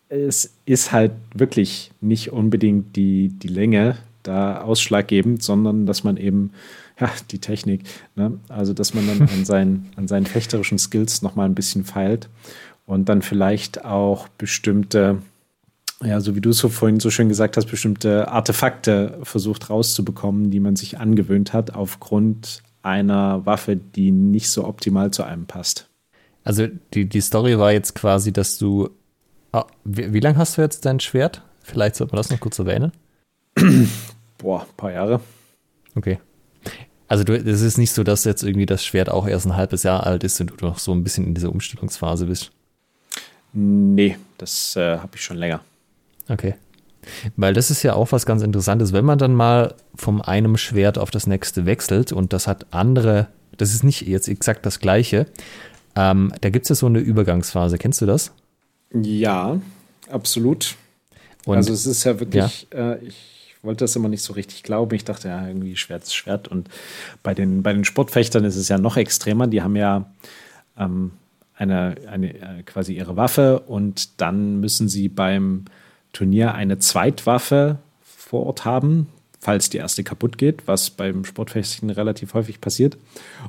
[0.09, 6.51] es ist halt wirklich nicht unbedingt die, die Länge da ausschlaggebend, sondern dass man eben,
[6.99, 7.83] ja, die Technik,
[8.15, 8.39] ne?
[8.49, 12.27] also dass man dann an seinen, an seinen fechterischen Skills nochmal ein bisschen feilt
[12.85, 15.21] und dann vielleicht auch bestimmte
[16.03, 20.49] ja, so wie du es so vorhin so schön gesagt hast, bestimmte Artefakte versucht rauszubekommen,
[20.49, 25.89] die man sich angewöhnt hat, aufgrund einer Waffe, die nicht so optimal zu einem passt.
[26.43, 28.89] Also die, die Story war jetzt quasi, dass du.
[29.51, 31.41] Oh, wie, wie lange hast du jetzt dein Schwert?
[31.61, 32.91] Vielleicht sollte man das noch kurz erwähnen.
[34.37, 35.21] Boah, ein paar Jahre.
[35.95, 36.19] Okay.
[37.07, 39.83] Also du, es ist nicht so, dass jetzt irgendwie das Schwert auch erst ein halbes
[39.83, 42.51] Jahr alt ist und du noch so ein bisschen in dieser Umstellungsphase bist.
[43.53, 45.61] Nee, das äh, habe ich schon länger.
[46.27, 46.55] Okay.
[47.35, 50.99] Weil das ist ja auch was ganz Interessantes, wenn man dann mal vom einem Schwert
[50.99, 53.27] auf das nächste wechselt und das hat andere,
[53.57, 55.25] das ist nicht jetzt exakt das gleiche,
[55.95, 57.79] ähm, da gibt es ja so eine Übergangsphase.
[57.79, 58.31] Kennst du das?
[58.93, 59.59] Ja,
[60.09, 60.75] absolut.
[61.45, 62.93] Und, also es ist ja wirklich, ja.
[62.93, 64.95] Äh, ich wollte das immer nicht so richtig glauben.
[64.95, 66.47] Ich dachte ja, irgendwie Schwert ist Schwert.
[66.47, 66.69] Und
[67.23, 69.47] bei den, bei den Sportfechtern ist es ja noch extremer.
[69.47, 70.09] Die haben ja
[70.77, 71.11] ähm,
[71.55, 75.65] eine, eine, äh, quasi ihre Waffe und dann müssen sie beim
[76.13, 79.07] Turnier eine Zweitwaffe vor Ort haben,
[79.39, 82.97] falls die erste kaputt geht, was beim Sportfechten relativ häufig passiert.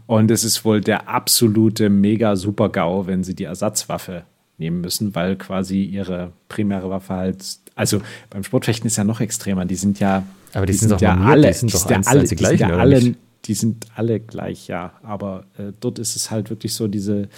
[0.07, 4.25] Und es ist wohl der absolute mega super GAU, wenn sie die Ersatzwaffe
[4.61, 7.45] nehmen müssen, weil quasi ihre primäre Waffe halt,
[7.75, 11.01] also beim Sportfechten ist ja noch extremer, die sind ja, aber die, die sind, sind
[11.01, 14.69] ja alle, die sind doch die, alle, die, gleichen, ja alle, die sind alle gleich,
[14.69, 14.93] ja.
[15.03, 17.29] Aber äh, dort ist es halt wirklich so diese,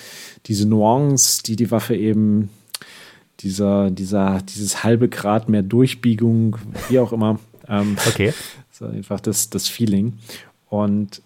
[0.46, 2.50] diese Nuance, die die Waffe eben
[3.40, 6.56] dieser, dieser, dieses halbe Grad mehr Durchbiegung,
[6.88, 7.38] wie auch immer.
[7.68, 8.32] Ähm, okay.
[8.74, 10.14] So einfach das, das Feeling.
[10.70, 11.20] Und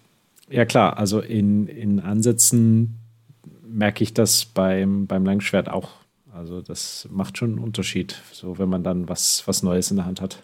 [0.49, 2.97] ja, klar, also in, in Ansätzen
[3.67, 5.89] merke ich das beim, beim Langschwert auch.
[6.33, 10.05] Also das macht schon einen Unterschied, so wenn man dann was, was Neues in der
[10.05, 10.43] Hand hat.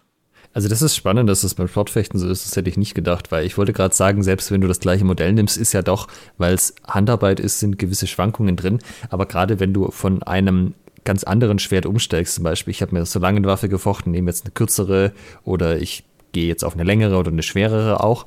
[0.53, 3.32] Also das ist spannend, dass es beim Sportfechten so ist, das hätte ich nicht gedacht,
[3.32, 6.07] weil ich wollte gerade sagen, selbst wenn du das gleiche Modell nimmst, ist ja doch,
[6.38, 8.80] weil es Handarbeit ist, sind gewisse Schwankungen drin.
[9.09, 12.36] Aber gerade wenn du von einem ganz anderen Schwert umsteigst.
[12.36, 15.13] Zum Beispiel, ich habe mir so lange eine Waffe gefochten, nehme jetzt eine kürzere
[15.43, 18.26] oder ich gehe jetzt auf eine längere oder eine schwerere auch.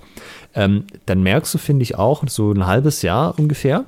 [0.54, 3.84] Ähm, dann merkst du, finde ich, auch so ein halbes Jahr ungefähr,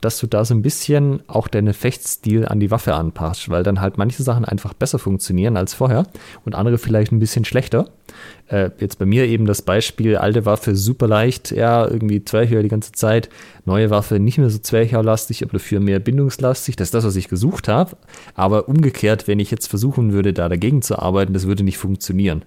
[0.00, 3.80] dass du da so ein bisschen auch deine Fechtstil an die Waffe anpasst, weil dann
[3.80, 6.06] halt manche Sachen einfach besser funktionieren als vorher
[6.44, 7.88] und andere vielleicht ein bisschen schlechter.
[8.48, 12.68] Äh, jetzt bei mir eben das Beispiel, alte Waffe super leicht, ja, irgendwie Zweichhör die
[12.68, 13.28] ganze Zeit,
[13.64, 16.76] neue Waffe nicht mehr so Zweichhörlastig, aber dafür mehr bindungslastig.
[16.76, 17.96] Das ist das, was ich gesucht habe.
[18.34, 22.44] Aber umgekehrt, wenn ich jetzt versuchen würde, da dagegen zu arbeiten, das würde nicht funktionieren.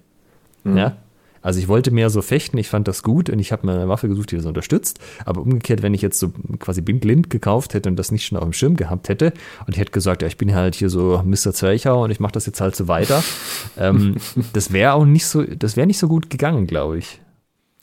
[0.64, 0.76] Mhm.
[0.76, 0.96] Ja,
[1.44, 3.86] also ich wollte mehr so fechten, ich fand das gut und ich habe mir eine
[3.86, 4.98] Waffe gesucht, die das unterstützt.
[5.26, 8.44] Aber umgekehrt, wenn ich jetzt so quasi blind gekauft hätte und das nicht schon auf
[8.44, 9.34] dem Schirm gehabt hätte
[9.66, 11.52] und ich hätte gesagt, ja, ich bin halt hier so Mr.
[11.52, 13.22] Zwerchau und ich mache das jetzt halt so weiter,
[13.78, 14.16] ähm,
[14.54, 17.20] das wäre auch nicht so, das wäre nicht so gut gegangen, glaube ich.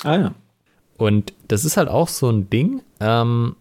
[0.04, 0.36] Ah ja.
[0.98, 2.82] Und das ist halt auch so ein Ding.
[3.00, 3.56] Ähm,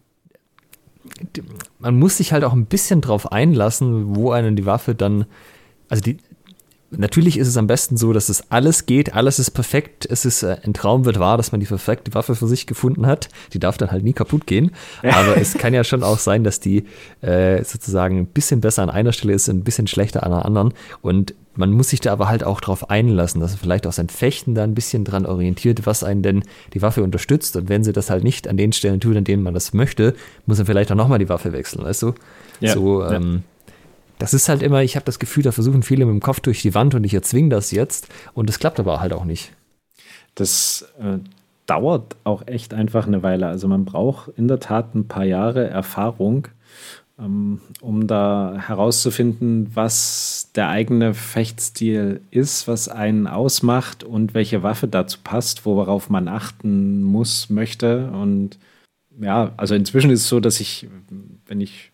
[1.78, 5.26] man muss sich halt auch ein bisschen drauf einlassen, wo einen die Waffe dann,
[5.90, 6.16] also die,
[6.90, 10.42] natürlich ist es am besten so, dass es alles geht, alles ist perfekt, es ist
[10.42, 13.28] äh, ein Traum wird wahr, dass man die perfekte Waffe für sich gefunden hat.
[13.52, 14.72] Die darf dann halt nie kaputt gehen.
[15.02, 16.84] Aber es kann ja schon auch sein, dass die
[17.20, 20.44] äh, sozusagen ein bisschen besser an einer Stelle ist, und ein bisschen schlechter an der
[20.44, 20.74] anderen.
[21.02, 24.08] Und man muss sich da aber halt auch drauf einlassen, dass er vielleicht auch sein
[24.08, 26.42] Fechten da ein bisschen dran orientiert, was einen denn
[26.74, 27.56] die Waffe unterstützt.
[27.56, 30.14] Und wenn sie das halt nicht an den Stellen tut, an denen man das möchte,
[30.46, 32.14] muss er vielleicht auch nochmal die Waffe wechseln, weißt du?
[32.60, 33.42] Ja, so, ähm,
[34.20, 36.60] das ist halt immer, ich habe das Gefühl, da versuchen viele mit dem Kopf durch
[36.62, 38.08] die Wand und ich erzwinge das jetzt.
[38.34, 39.52] Und das klappt aber halt auch nicht.
[40.34, 41.18] Das äh,
[41.66, 43.46] dauert auch echt einfach eine Weile.
[43.46, 46.48] Also man braucht in der Tat ein paar Jahre Erfahrung,
[47.18, 54.86] ähm, um da herauszufinden, was der eigene Fechtstil ist, was einen ausmacht und welche Waffe
[54.86, 58.10] dazu passt, worauf man achten muss, möchte.
[58.10, 58.58] Und
[59.18, 60.88] ja, also inzwischen ist es so, dass ich,
[61.46, 61.90] wenn ich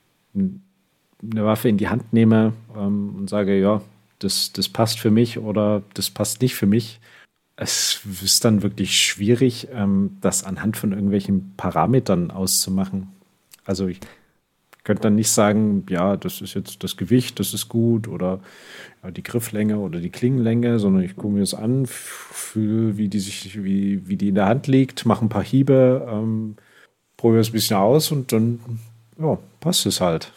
[1.31, 3.83] eine Waffe in die Hand nehme ähm, und sage, ja,
[4.19, 7.01] das, das passt für mich oder das passt nicht für mich,
[7.57, 13.09] es ist dann wirklich schwierig, ähm, das anhand von irgendwelchen Parametern auszumachen.
[13.65, 13.99] Also ich
[14.85, 18.41] könnte dann nicht sagen, ja, das ist jetzt das Gewicht, das ist gut oder
[19.03, 23.19] ja, die Grifflänge oder die Klingenlänge, sondern ich gucke mir das an, fühle, wie die
[23.19, 26.57] sich, wie, wie die in der Hand liegt, mache ein paar Hiebe, ähm,
[27.17, 28.61] probiere es ein bisschen aus und dann
[29.19, 30.31] ja, passt es halt.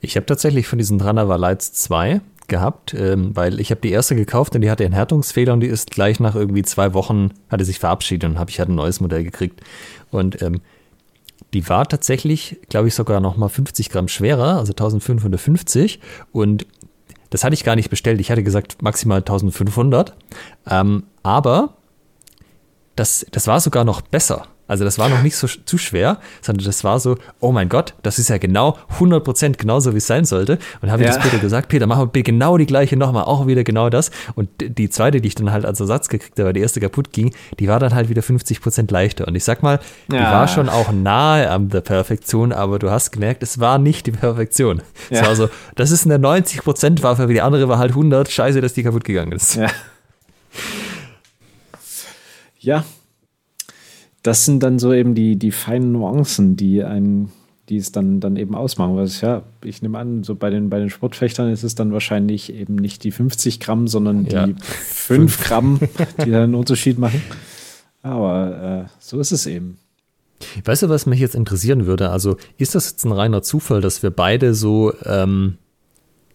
[0.00, 4.14] Ich habe tatsächlich von diesen Dranavar Lights 2 gehabt, ähm, weil ich habe die erste
[4.14, 7.64] gekauft und die hatte einen Härtungsfehler und die ist gleich nach irgendwie zwei Wochen, hatte
[7.64, 9.60] sich verabschiedet und habe ich halt ein neues Modell gekriegt.
[10.10, 10.60] Und ähm,
[11.54, 16.00] die war tatsächlich, glaube ich, sogar noch mal 50 Gramm schwerer, also 1550.
[16.32, 16.66] Und
[17.30, 18.20] das hatte ich gar nicht bestellt.
[18.20, 20.14] Ich hatte gesagt maximal 1500.
[20.68, 21.74] Ähm, aber
[22.94, 24.46] das, das war sogar noch besser.
[24.68, 27.94] Also das war noch nicht so zu schwer, sondern das war so, oh mein Gott,
[28.02, 30.58] das ist ja genau 100% genauso, wie es sein sollte.
[30.82, 31.14] Und habe ich ja.
[31.14, 34.10] das Peter gesagt, Peter, machen wir genau die gleiche nochmal, auch wieder genau das.
[34.34, 37.12] Und die zweite, die ich dann halt als Ersatz gekriegt habe, weil die erste kaputt
[37.12, 39.28] ging, die war dann halt wieder 50% leichter.
[39.28, 39.78] Und ich sag mal,
[40.10, 40.32] die ja.
[40.32, 44.12] war schon auch nahe an der Perfektion, aber du hast gemerkt, es war nicht die
[44.12, 44.82] Perfektion.
[45.10, 45.20] Ja.
[45.20, 48.60] Es war so, das ist eine 90% Waffe, wie die andere war halt 100, scheiße,
[48.60, 49.54] dass die kaputt gegangen ist.
[49.56, 49.68] Ja.
[52.58, 52.84] Ja,
[54.26, 57.30] das sind dann so eben die, die feinen Nuancen, die einen,
[57.68, 58.96] die es dann, dann eben ausmachen.
[58.96, 62.52] Was ja, ich nehme an, so bei den, bei den Sportfechtern ist es dann wahrscheinlich
[62.52, 64.46] eben nicht die 50 Gramm, sondern ja.
[64.46, 65.80] die 5 Gramm,
[66.24, 67.22] die da einen Unterschied machen.
[68.02, 69.78] Aber äh, so ist es eben.
[70.64, 72.10] Weißt du, was mich jetzt interessieren würde?
[72.10, 75.56] Also, ist das jetzt ein reiner Zufall, dass wir beide so ähm,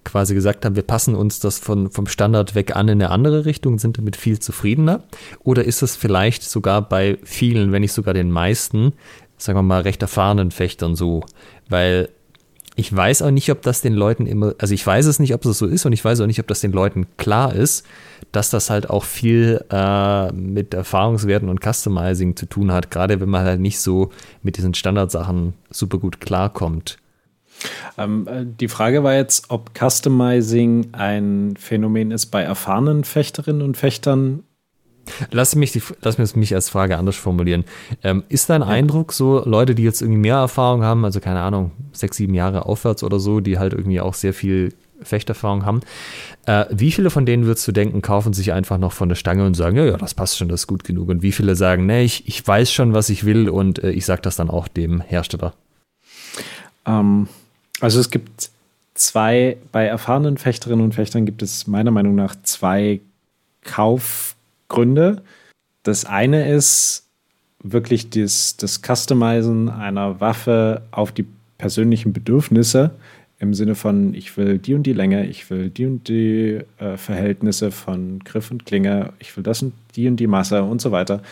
[0.04, 3.46] quasi gesagt haben, wir passen uns das von, vom Standard weg an in eine andere
[3.46, 5.04] Richtung, sind damit viel zufriedener?
[5.44, 8.94] Oder ist es vielleicht sogar bei vielen, wenn nicht sogar den meisten,
[9.38, 11.24] sagen wir mal, recht erfahrenen Fechtern so?
[11.70, 12.10] Weil
[12.76, 15.42] ich weiß auch nicht, ob das den Leuten immer, also ich weiß es nicht, ob
[15.42, 17.86] das so ist und ich weiß auch nicht, ob das den Leuten klar ist,
[18.32, 23.30] dass das halt auch viel äh, mit Erfahrungswerten und Customizing zu tun hat, gerade wenn
[23.30, 26.98] man halt nicht so mit diesen Standardsachen super gut klarkommt.
[27.98, 33.78] Ähm, äh, die Frage war jetzt, ob Customizing ein Phänomen ist bei erfahrenen Fechterinnen und
[33.78, 34.44] Fechtern.
[35.32, 37.66] Lass mich, die, lass mich als Frage anders formulieren.
[38.04, 38.68] Ähm, ist dein ja.
[38.68, 42.66] Eindruck so, Leute, die jetzt irgendwie mehr Erfahrung haben, also keine Ahnung, sechs, sieben Jahre
[42.66, 45.82] aufwärts oder so, die halt irgendwie auch sehr viel Fechterfahrung haben,
[46.46, 49.46] äh, wie viele von denen würdest du denken, kaufen sich einfach noch von der Stange
[49.46, 51.10] und sagen, ja, ja, das passt schon, das ist gut genug?
[51.10, 54.06] Und wie viele sagen, nee, ich, ich weiß schon, was ich will und äh, ich
[54.06, 55.54] sage das dann auch dem Hersteller?
[56.86, 57.28] Ähm,
[57.82, 58.52] also es gibt
[58.94, 63.02] zwei, bei erfahrenen Fechterinnen und Fechtern gibt es meiner Meinung nach zwei
[63.62, 65.24] Kaufgründe.
[65.84, 67.08] Das eine ist
[67.64, 71.26] wirklich das, das Customizen einer Waffe auf die
[71.58, 72.92] persönlichen Bedürfnisse
[73.40, 76.96] im Sinne von, ich will die und die Länge, ich will die und die äh,
[76.96, 80.92] Verhältnisse von Griff und Klinge, ich will das und die und die Masse und so
[80.92, 81.24] weiter.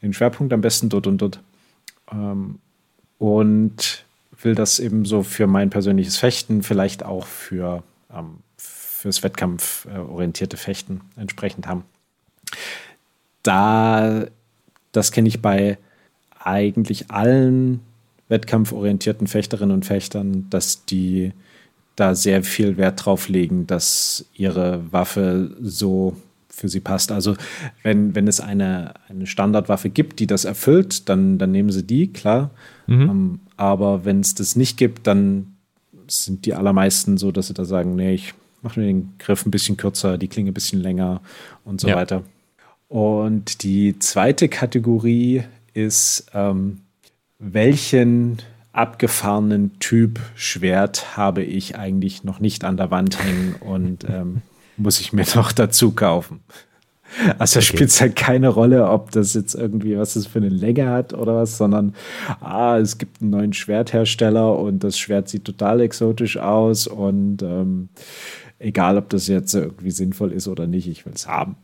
[0.00, 1.40] Den Schwerpunkt am besten dort und dort.
[2.12, 2.60] Ähm,
[3.18, 4.05] und
[4.40, 7.82] will das eben so für mein persönliches Fechten, vielleicht auch für
[8.14, 11.84] ähm, fürs wettkampforientierte Fechten entsprechend haben.
[13.42, 14.26] Da,
[14.92, 15.78] das kenne ich bei
[16.38, 17.80] eigentlich allen
[18.28, 21.32] wettkampforientierten Fechterinnen und Fechtern, dass die
[21.94, 26.16] da sehr viel Wert drauf legen, dass ihre Waffe so
[26.48, 27.12] für sie passt.
[27.12, 27.36] Also
[27.82, 32.12] wenn, wenn es eine, eine Standardwaffe gibt, die das erfüllt, dann, dann nehmen sie die,
[32.12, 32.50] klar.
[32.86, 33.00] Mhm.
[33.02, 35.56] Ähm, aber wenn es das nicht gibt, dann
[36.08, 39.50] sind die allermeisten so, dass sie da sagen, nee, ich mache mir den Griff ein
[39.50, 41.20] bisschen kürzer, die Klinge ein bisschen länger
[41.64, 41.96] und so ja.
[41.96, 42.22] weiter.
[42.88, 45.42] Und die zweite Kategorie
[45.74, 46.80] ist, ähm,
[47.38, 48.38] welchen
[48.72, 54.42] abgefahrenen Typ Schwert habe ich eigentlich noch nicht an der Wand hängen und ähm,
[54.76, 56.40] muss ich mir noch dazu kaufen.
[57.38, 57.66] Also okay.
[57.66, 61.14] spielt es halt keine Rolle, ob das jetzt irgendwie, was das für eine Länge hat
[61.14, 61.94] oder was, sondern
[62.40, 67.88] ah, es gibt einen neuen Schwerthersteller und das Schwert sieht total exotisch aus und ähm,
[68.58, 71.56] egal, ob das jetzt irgendwie sinnvoll ist oder nicht, ich will es haben.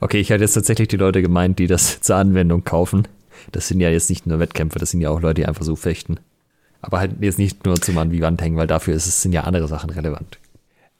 [0.00, 3.08] Okay, ich hatte jetzt tatsächlich die Leute gemeint, die das zur Anwendung kaufen.
[3.52, 5.76] Das sind ja jetzt nicht nur Wettkämpfe, das sind ja auch Leute, die einfach so
[5.76, 6.18] fechten.
[6.82, 9.32] Aber halt jetzt nicht nur zum an die Wand hängen, weil dafür ist es, sind
[9.32, 10.38] ja andere Sachen relevant.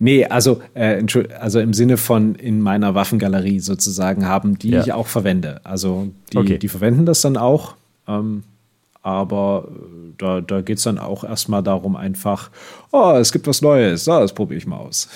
[0.02, 1.04] Nee, also, äh,
[1.38, 4.80] also im Sinne von in meiner Waffengalerie sozusagen haben, die ja.
[4.80, 5.60] ich auch verwende.
[5.62, 6.58] Also die, okay.
[6.58, 7.76] die verwenden das dann auch.
[8.08, 8.42] Ähm,
[9.02, 12.50] aber äh, da, da geht es dann auch erstmal darum, einfach,
[12.92, 15.10] oh, es gibt was Neues, oh, das probiere ich mal aus.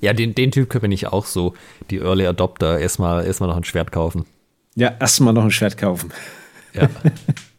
[0.00, 1.52] Ja, den, den Typ bin ich auch so,
[1.90, 4.24] die Early Adopter, erstmal erstmal noch ein Schwert kaufen.
[4.74, 6.12] Ja, erstmal noch ein Schwert kaufen.
[6.72, 6.88] Ja.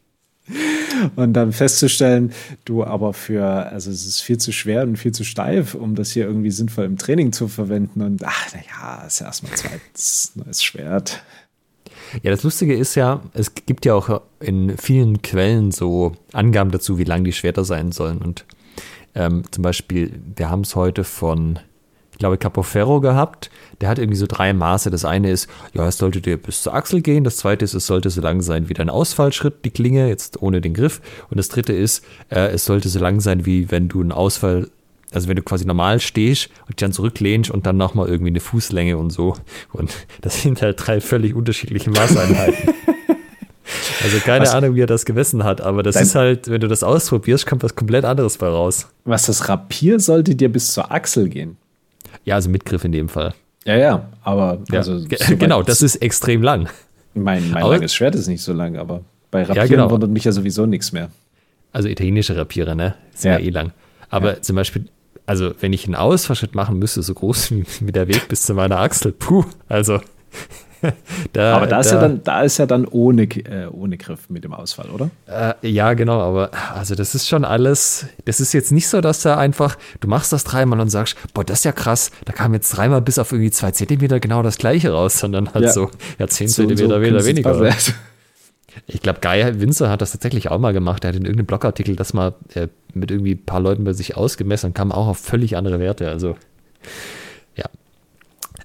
[1.15, 2.31] und dann festzustellen,
[2.65, 6.11] du aber für, also es ist viel zu schwer und viel zu steif, um das
[6.11, 8.01] hier irgendwie sinnvoll im Training zu verwenden.
[8.01, 11.23] Und ach, naja, ist ja erstmal zweites neues Schwert.
[12.23, 16.97] Ja, das Lustige ist ja, es gibt ja auch in vielen Quellen so Angaben dazu,
[16.97, 18.17] wie lang die Schwerter sein sollen.
[18.17, 18.45] Und
[19.15, 21.59] ähm, zum Beispiel, wir haben es heute von
[22.21, 23.51] glaube, Capoferro gehabt.
[23.81, 24.89] Der hat irgendwie so drei Maße.
[24.89, 27.25] Das eine ist, ja, es sollte dir bis zur Achsel gehen.
[27.25, 30.61] Das zweite ist, es sollte so lang sein wie dein Ausfallschritt, die Klinge, jetzt ohne
[30.61, 31.01] den Griff.
[31.29, 34.69] Und das dritte ist, äh, es sollte so lang sein, wie wenn du einen Ausfall,
[35.11, 38.39] also wenn du quasi normal stehst und dich dann zurücklehnst und dann nochmal irgendwie eine
[38.39, 39.35] Fußlänge und so.
[39.73, 39.91] Und
[40.21, 42.73] das sind halt drei völlig unterschiedliche Maßeinheiten.
[44.03, 46.67] Also keine was, Ahnung, wie er das gemessen hat, aber das ist halt, wenn du
[46.67, 48.87] das ausprobierst, kommt was komplett anderes bei raus.
[49.05, 51.57] Was das Rapier sollte dir bis zur Achsel gehen.
[52.25, 53.33] Ja, also mit Griff in dem Fall.
[53.65, 56.67] Ja, ja, aber also ja, genau, das ist extrem lang.
[57.13, 59.91] Mein, mein langes Schwert ist nicht so lang, aber bei Rapieren ja, genau.
[59.91, 61.09] wundert mich ja sowieso nichts mehr.
[61.71, 62.95] Also italienische Rapiere, ne?
[63.13, 63.71] Sind ja, ja eh lang.
[64.09, 64.41] Aber ja.
[64.41, 64.85] zum Beispiel,
[65.25, 67.51] also wenn ich einen Ausfallschritt machen müsste, so groß
[67.81, 69.99] wie der Weg bis zu meiner Achsel, puh, also
[71.33, 74.43] da, aber da, ist ja dann, da ist ja dann ohne, äh, ohne Griff mit
[74.43, 75.09] dem Ausfall, oder?
[75.27, 79.21] Äh, ja, genau, aber also das ist schon alles, das ist jetzt nicht so, dass
[79.21, 82.53] da einfach, du machst das dreimal und sagst, boah, das ist ja krass, da kam
[82.53, 85.71] jetzt dreimal bis auf irgendwie zwei Zentimeter genau das gleiche raus, sondern halt ja.
[85.71, 87.73] so, ja, zehn so Zentimeter so wieder weniger.
[88.87, 91.03] Ich glaube, Guy Winzer hat das tatsächlich auch mal gemacht.
[91.03, 94.15] Er hat in irgendeinem Blogartikel das mal äh, mit irgendwie ein paar Leuten bei sich
[94.15, 96.09] ausgemessen und kam auch auf völlig andere Werte.
[96.09, 96.35] Also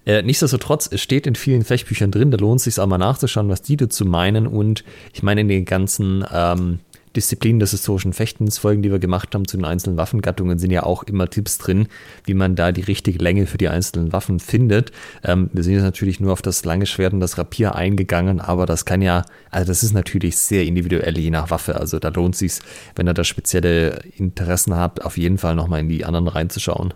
[0.07, 3.48] äh, nichtsdestotrotz, es steht in vielen Fechtbüchern drin, da lohnt es sich auch mal nachzuschauen,
[3.48, 4.46] was die dazu meinen.
[4.46, 6.78] Und ich meine, in den ganzen ähm,
[7.16, 10.84] Disziplinen des historischen Fechtens, Folgen, die wir gemacht haben zu den einzelnen Waffengattungen, sind ja
[10.84, 11.88] auch immer Tipps drin,
[12.24, 14.92] wie man da die richtige Länge für die einzelnen Waffen findet.
[15.24, 18.66] Ähm, wir sind jetzt natürlich nur auf das lange Schwert und das Rapier eingegangen, aber
[18.66, 21.80] das kann ja, also das ist natürlich sehr individuell je nach Waffe.
[21.80, 22.59] Also da lohnt es sich,
[22.94, 26.94] wenn ihr da spezielle Interessen habt, auf jeden Fall nochmal in die anderen reinzuschauen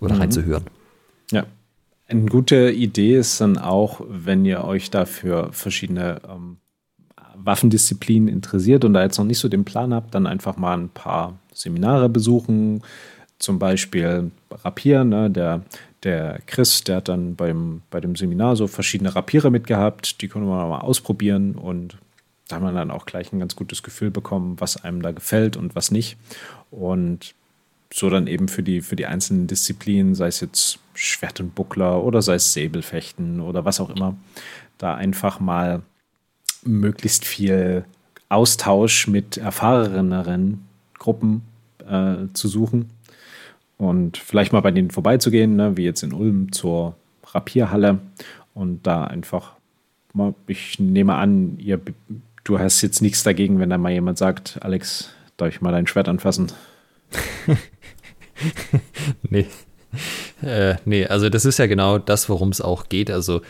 [0.00, 0.20] oder mhm.
[0.20, 0.64] reinzuhören.
[1.30, 1.46] Ja,
[2.10, 6.56] eine gute Idee ist dann auch, wenn ihr euch dafür verschiedene ähm,
[7.36, 10.88] Waffendisziplinen interessiert und da jetzt noch nicht so den Plan habt, dann einfach mal ein
[10.88, 12.82] paar Seminare besuchen.
[13.38, 15.30] Zum Beispiel Rapier, ne?
[15.30, 15.62] der,
[16.02, 20.46] der Chris, der hat dann beim, bei dem Seminar so verschiedene Rapiere mitgehabt, die können
[20.46, 21.96] wir mal ausprobieren und
[22.48, 25.56] da hat man dann auch gleich ein ganz gutes Gefühl bekommen, was einem da gefällt
[25.56, 26.18] und was nicht.
[26.72, 27.34] Und
[27.92, 32.02] so dann eben für die, für die einzelnen Disziplinen, sei es jetzt Schwert und Buckler
[32.04, 34.16] oder sei es Säbelfechten oder was auch immer,
[34.78, 35.82] da einfach mal
[36.62, 37.84] möglichst viel
[38.28, 40.66] Austausch mit erfahreneren
[40.98, 41.42] Gruppen
[41.88, 42.90] äh, zu suchen
[43.76, 47.98] und vielleicht mal bei denen vorbeizugehen, ne, wie jetzt in Ulm zur Rapierhalle
[48.54, 49.54] und da einfach
[50.12, 51.80] mal, ich nehme an, ihr,
[52.44, 55.86] du hast jetzt nichts dagegen, wenn da mal jemand sagt, Alex, darf ich mal dein
[55.86, 56.52] Schwert anfassen?
[59.30, 59.46] nee.
[60.42, 63.10] Äh, nee, also das ist ja genau das, worum es auch geht.
[63.10, 63.40] Also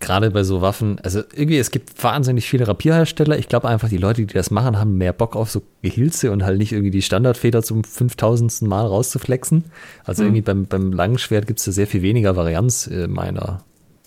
[0.00, 3.38] gerade bei so Waffen, also irgendwie, es gibt wahnsinnig viele Rapierhersteller.
[3.38, 6.44] Ich glaube einfach, die Leute, die das machen, haben mehr Bock auf so Gehilze und
[6.44, 8.62] halt nicht irgendwie die Standardfeder zum 5000.
[8.62, 9.64] Mal rauszuflexen.
[10.04, 10.28] Also mhm.
[10.28, 13.64] irgendwie beim, beim Langschwert gibt es da sehr viel weniger Varianz äh, meiner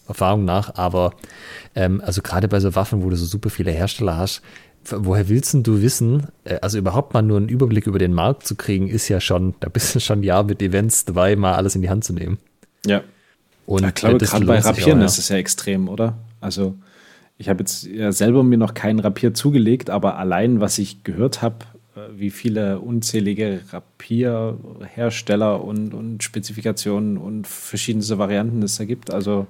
[0.08, 0.76] Erfahrung nach.
[0.76, 1.12] Aber
[1.76, 4.42] ähm, also gerade bei so Waffen, wo du so super viele Hersteller hast,
[4.90, 8.56] woher willst du wissen, äh, also überhaupt mal nur einen Überblick über den Markt zu
[8.56, 11.82] kriegen, ist ja schon, da bist du schon ja mit Events dabei, mal alles in
[11.82, 12.38] die Hand zu nehmen.
[12.86, 13.04] Ja.
[13.66, 15.06] Und ich glaube, gerade bei Rapieren auch, ja.
[15.06, 16.18] ist es ja extrem, oder?
[16.40, 16.76] Also,
[17.38, 21.42] ich habe jetzt ja selber mir noch keinen Rapier zugelegt, aber allein, was ich gehört
[21.42, 21.58] habe,
[21.96, 29.48] äh, wie viele unzählige Rapierhersteller und, und Spezifikationen und verschiedenste Varianten es da gibt, also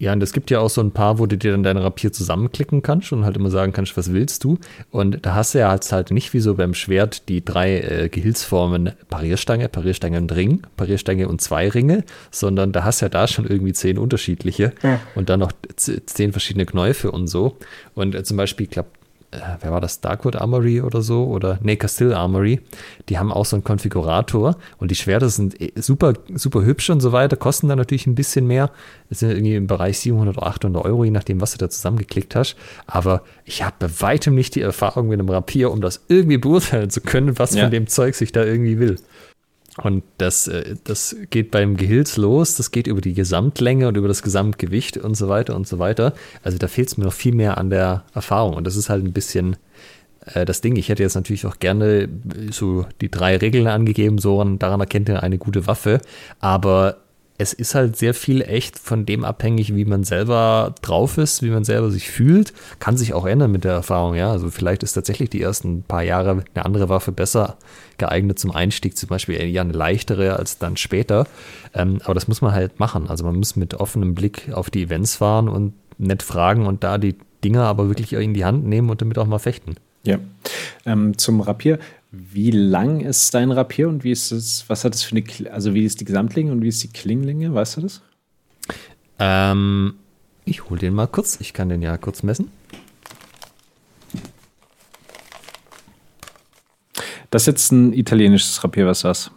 [0.00, 2.10] Ja, und es gibt ja auch so ein paar, wo du dir dann dein Rapier
[2.10, 4.56] zusammenklicken kannst und halt immer sagen kannst, was willst du.
[4.90, 8.92] Und da hast du ja halt nicht wie so beim Schwert die drei äh, Gehilfsformen
[9.10, 13.46] Parierstange, Parierstange und Ring, Parierstange und zwei Ringe, sondern da hast du ja da schon
[13.46, 15.00] irgendwie zehn unterschiedliche ja.
[15.14, 17.58] und dann noch zehn verschiedene Knäufe und so.
[17.94, 18.88] Und äh, zum Beispiel, ich glaube,
[19.32, 22.60] äh, wer war das, Darkwood Armory oder so, oder nee, Castile Armory,
[23.08, 27.00] die haben auch so einen Konfigurator und die Schwerter sind äh, super, super hübsch und
[27.00, 28.70] so weiter, kosten dann natürlich ein bisschen mehr,
[29.08, 32.34] das sind irgendwie im Bereich 700 oder 800 Euro, je nachdem, was du da zusammengeklickt
[32.34, 32.56] hast,
[32.86, 36.90] aber ich habe bei weitem nicht die Erfahrung mit einem Rapier, um das irgendwie beurteilen
[36.90, 37.62] zu können, was ja.
[37.62, 38.96] von dem Zeug sich da irgendwie will.
[39.82, 44.08] Und das, äh, das geht beim Gehilz los, das geht über die Gesamtlänge und über
[44.08, 46.12] das Gesamtgewicht und so weiter und so weiter.
[46.42, 48.54] Also da fehlt es mir noch viel mehr an der Erfahrung.
[48.54, 49.56] Und das ist halt ein bisschen
[50.26, 50.76] äh, das Ding.
[50.76, 52.08] Ich hätte jetzt natürlich auch gerne
[52.50, 56.00] so die drei Regeln angegeben, so daran erkennt ihr eine gute Waffe.
[56.40, 56.98] Aber
[57.40, 61.48] es ist halt sehr viel echt von dem abhängig, wie man selber drauf ist, wie
[61.48, 62.52] man selber sich fühlt.
[62.80, 64.30] Kann sich auch ändern mit der Erfahrung, ja.
[64.30, 67.56] Also vielleicht ist tatsächlich die ersten paar Jahre eine andere Waffe besser
[67.96, 71.26] geeignet zum Einstieg, zum Beispiel eher eine leichtere als dann später.
[71.72, 73.08] Ähm, aber das muss man halt machen.
[73.08, 76.98] Also man muss mit offenem Blick auf die Events fahren und nett fragen und da
[76.98, 79.76] die Dinger aber wirklich in die Hand nehmen und damit auch mal fechten.
[80.02, 80.18] Ja.
[80.84, 81.78] Ähm, zum Rapier.
[82.12, 85.74] Wie lang ist dein Rapier und wie ist es, was hat es für eine, also
[85.74, 88.02] wie ist die Gesamtlänge und wie ist die Klingenlänge, weißt du das?
[89.20, 89.94] Ähm,
[90.44, 92.50] ich hole den mal kurz, ich kann den ja kurz messen.
[97.30, 99.30] Das ist jetzt ein italienisches Rapier, was das?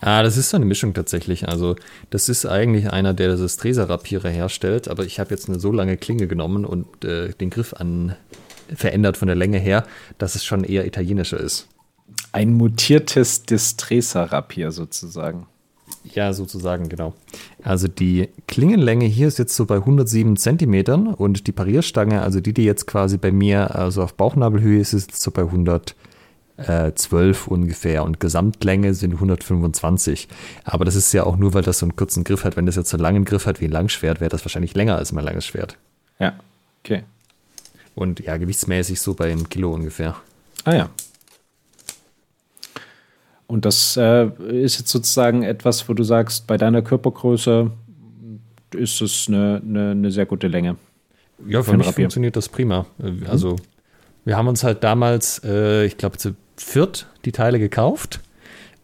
[0.00, 1.48] Ah, das ist so eine Mischung tatsächlich.
[1.48, 1.76] Also,
[2.08, 5.98] das ist eigentlich einer, der das Stresa-Rapiere herstellt, aber ich habe jetzt eine so lange
[5.98, 8.16] Klinge genommen und äh, den Griff an
[8.74, 9.84] verändert von der Länge her,
[10.16, 11.68] dass es schon eher italienischer ist.
[12.32, 15.46] Ein mutiertes Distresa-Rapier sozusagen.
[16.04, 17.14] Ja, sozusagen, genau.
[17.62, 22.52] Also die Klingenlänge hier ist jetzt so bei 107 Zentimetern und die Parierstange, also die,
[22.52, 28.20] die jetzt quasi bei mir also auf Bauchnabelhöhe ist, ist so bei 112 ungefähr und
[28.20, 30.28] Gesamtlänge sind 125.
[30.64, 32.56] Aber das ist ja auch nur, weil das so einen kurzen Griff hat.
[32.56, 34.96] Wenn das jetzt so einen langen Griff hat wie ein Langschwert, wäre das wahrscheinlich länger
[34.96, 35.76] als mein langes Schwert.
[36.18, 36.34] Ja,
[36.82, 37.04] okay.
[37.94, 40.16] Und ja, gewichtsmäßig so bei einem Kilo ungefähr.
[40.64, 40.90] Ah ja,
[43.52, 47.70] und das äh, ist jetzt sozusagen etwas, wo du sagst, bei deiner Körpergröße
[48.74, 50.76] ist es eine, eine, eine sehr gute Länge.
[51.46, 52.04] Ja, für, mich Rapier.
[52.04, 52.86] funktioniert das prima.
[52.96, 53.26] Mhm.
[53.28, 53.56] Also,
[54.24, 58.20] wir haben uns halt damals, äh, ich glaube, zu viert die Teile gekauft.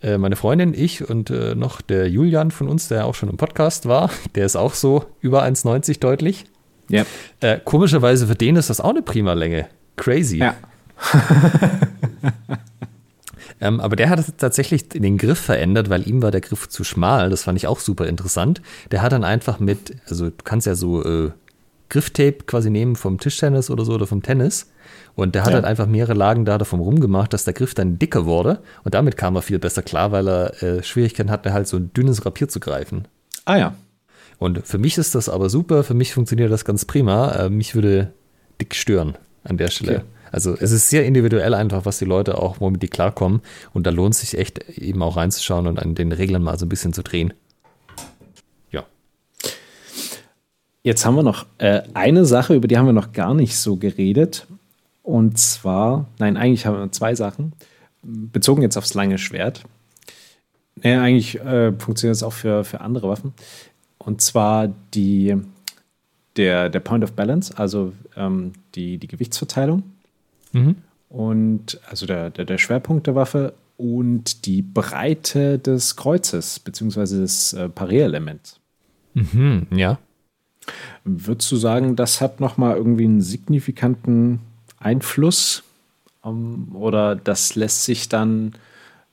[0.03, 3.39] Äh, meine Freundin, ich und äh, noch der Julian von uns, der auch schon im
[3.39, 4.11] Podcast war.
[4.35, 6.45] Der ist auch so über 1,90 deutlich.
[6.91, 7.07] Ja.
[7.41, 9.66] Äh, komischerweise für den ist das auch eine prima Länge.
[9.97, 10.37] Crazy.
[10.37, 10.57] Ja.
[13.61, 17.31] Ähm, aber der hat tatsächlich den Griff verändert, weil ihm war der Griff zu schmal.
[17.31, 18.63] Das fand ich auch super interessant.
[18.91, 21.31] Der hat dann einfach mit, also du kannst ja so äh,
[21.89, 24.71] Grifftape quasi nehmen vom Tischtennis oder so oder vom Tennis.
[25.15, 25.55] Und der hat ja.
[25.57, 28.61] halt einfach mehrere Lagen da davon rumgemacht, dass der Griff dann dicker wurde.
[28.85, 31.93] Und damit kam er viel besser klar, weil er äh, Schwierigkeiten hatte, halt so ein
[31.93, 33.09] dünnes Rapier zu greifen.
[33.45, 33.75] Ah ja.
[34.39, 35.83] Und für mich ist das aber super.
[35.83, 37.33] Für mich funktioniert das ganz prima.
[37.33, 38.13] Äh, mich würde
[38.61, 39.97] dick stören an der Stelle.
[39.97, 40.05] Okay.
[40.33, 43.41] Also es ist sehr individuell einfach, was die Leute auch, womit die klarkommen.
[43.72, 46.68] Und da lohnt sich echt eben auch reinzuschauen und an den Regeln mal so ein
[46.68, 47.33] bisschen zu drehen.
[48.70, 48.85] Ja.
[50.83, 53.76] Jetzt haben wir noch äh, eine Sache, über die haben wir noch gar nicht so
[53.76, 54.47] geredet.
[55.03, 57.53] Und zwar, nein, eigentlich haben wir zwei Sachen.
[58.03, 59.64] Bezogen jetzt aufs lange Schwert.
[60.83, 63.33] Naja, eigentlich äh, funktioniert es auch für, für andere Waffen.
[63.99, 65.37] Und zwar die,
[66.37, 69.83] der, der Point of Balance, also ähm, die, die Gewichtsverteilung.
[70.53, 70.77] Mhm.
[71.09, 77.53] Und also der, der, der Schwerpunkt der Waffe und die Breite des Kreuzes, beziehungsweise des
[77.53, 78.61] äh, Parierelements.
[79.15, 79.99] Mhm, ja.
[81.05, 84.41] Würdest du sagen, das hat nochmal irgendwie einen signifikanten
[84.79, 85.63] Einfluss?
[86.21, 88.53] Um, oder das lässt sich dann,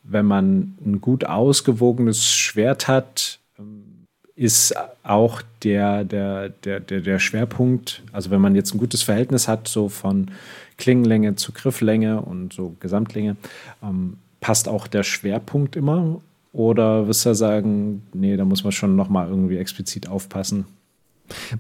[0.04, 4.06] wenn man ein gut ausgewogenes Schwert hat, ähm,
[4.36, 4.74] ist
[5.04, 9.68] auch der, der, der, der, der Schwerpunkt, also wenn man jetzt ein gutes Verhältnis hat,
[9.68, 10.32] so von
[10.78, 13.38] Klingenlänge zu Grifflänge und so Gesamtlänge.
[13.84, 16.22] Ähm, passt auch der Schwerpunkt immer?
[16.54, 20.66] Oder wirst du sagen, nee, da muss man schon nochmal irgendwie explizit aufpassen?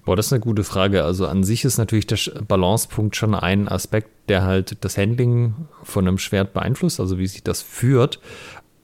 [0.05, 1.03] Boah, das ist eine gute Frage.
[1.03, 6.07] Also an sich ist natürlich der Balancepunkt schon ein Aspekt, der halt das Handling von
[6.07, 8.19] einem Schwert beeinflusst, also wie sich das führt.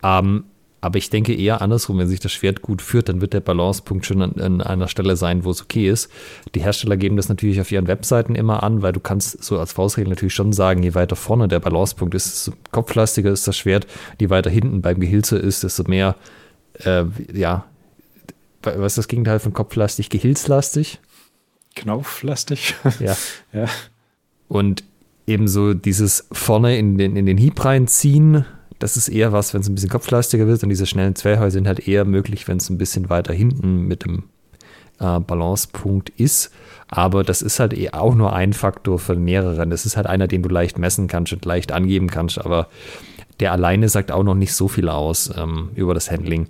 [0.04, 0.46] Ähm,
[0.82, 4.06] aber ich denke eher andersrum, wenn sich das Schwert gut führt, dann wird der Balancepunkt
[4.06, 6.12] schon an, an, einer Stelle sein, wo es okay ist.
[6.56, 9.74] Die Hersteller geben das natürlich auf ihren Webseiten immer an, weil du kannst so als
[9.74, 13.86] Faustregel natürlich schon sagen, je weiter vorne der Balancepunkt ist, desto kopflastiger ist das Schwert,
[14.20, 16.16] je weiter hinten beim Gehilze ist, desto mehr,
[16.84, 17.66] äh, ja,
[18.64, 20.10] was ist das Gegenteil von kopflastig?
[20.10, 21.00] Gehilzlastig?
[21.76, 22.76] Knauflastig.
[23.00, 23.16] Ja.
[23.54, 23.66] ja.
[24.48, 24.84] Und
[25.28, 28.46] ebenso dieses vorne in den, in den Hieb reinziehen,
[28.82, 30.64] das ist eher was, wenn es ein bisschen kopflastiger wird.
[30.64, 34.04] Und diese schnellen Zwerghäuser sind halt eher möglich, wenn es ein bisschen weiter hinten mit
[34.04, 34.24] dem
[35.00, 36.52] äh, Balancepunkt ist.
[36.88, 39.70] Aber das ist halt eh auch nur ein Faktor von mehreren.
[39.70, 42.40] Das ist halt einer, den du leicht messen kannst und leicht angeben kannst.
[42.40, 42.68] Aber
[43.40, 46.48] der alleine sagt auch noch nicht so viel aus ähm, über das Handling.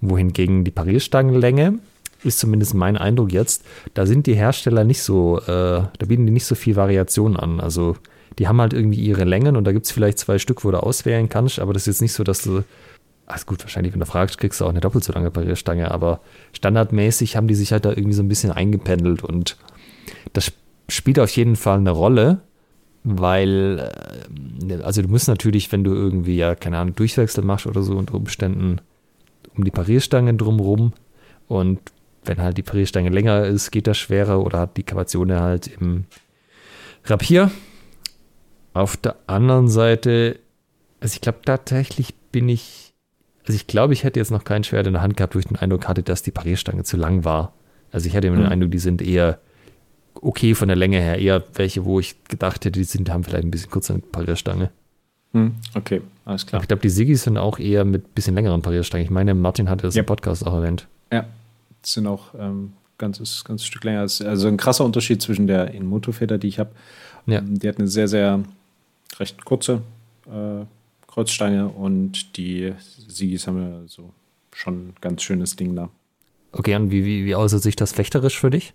[0.00, 1.78] Wohingegen die Parierstangenlänge
[2.24, 6.32] ist zumindest mein Eindruck jetzt, da sind die Hersteller nicht so, äh, da bieten die
[6.32, 7.60] nicht so viel Variation an.
[7.60, 7.96] Also
[8.38, 10.82] die haben halt irgendwie ihre Längen und da gibt es vielleicht zwei Stück, wo du
[10.82, 12.62] auswählen kannst, aber das ist jetzt nicht so, dass du,
[13.26, 16.20] also gut, wahrscheinlich, wenn du fragst, kriegst du auch eine doppelt so lange Parierstange, aber
[16.52, 19.56] standardmäßig haben die sich halt da irgendwie so ein bisschen eingependelt und
[20.32, 20.52] das
[20.88, 22.40] spielt auf jeden Fall eine Rolle,
[23.04, 23.90] weil,
[24.68, 27.96] äh, also du musst natürlich, wenn du irgendwie, ja, keine Ahnung, Durchwechsel machst oder so
[27.96, 28.80] unter Umständen
[29.56, 30.92] um die Parierstangen drumrum
[31.46, 31.80] und
[32.24, 36.04] wenn halt die Parierstange länger ist, geht das schwerer oder hat die Kapazone halt im
[37.04, 37.50] Rapier.
[38.74, 40.38] Auf der anderen Seite,
[41.00, 42.92] also ich glaube tatsächlich bin ich,
[43.46, 45.46] also ich glaube, ich hätte jetzt noch kein Schwert in der Hand gehabt, wo ich
[45.46, 47.54] den Eindruck hatte, dass die Parierstange zu lang war.
[47.92, 48.42] Also ich hatte immer mhm.
[48.42, 49.38] den Eindruck, die sind eher
[50.20, 53.44] okay von der Länge her, eher welche, wo ich gedacht hätte, die sind, haben vielleicht
[53.44, 54.70] ein bisschen kürzer Parierstange.
[55.32, 55.54] Mhm.
[55.74, 56.62] Okay, alles klar.
[56.62, 59.04] Ich glaube, die Siggis sind auch eher mit ein bisschen längeren Parierstangen.
[59.04, 60.00] Ich meine, Martin hatte das ja.
[60.00, 60.86] im Podcast auch erwähnt.
[61.12, 61.26] Ja,
[61.82, 64.00] sind auch ähm, ganzes, ganzes Stück länger.
[64.00, 66.70] Also ein krasser Unterschied zwischen der Inmoto-Feder, die ich habe.
[67.26, 67.38] Ja.
[67.38, 68.42] Ähm, die hat eine sehr, sehr
[69.20, 69.82] recht kurze
[70.26, 70.64] äh,
[71.06, 72.74] Kreuzstange und die
[73.08, 74.12] Sigis haben ja so
[74.52, 75.88] schon ein ganz schönes Ding da.
[76.52, 78.74] Okay, und wie, wie, wie äußert sich das fechterisch für dich?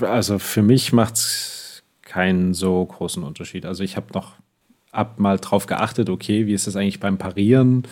[0.00, 3.66] Also für mich macht es keinen so großen Unterschied.
[3.66, 4.34] Also ich habe noch
[4.90, 7.86] ab mal drauf geachtet, okay, wie ist das eigentlich beim Parieren?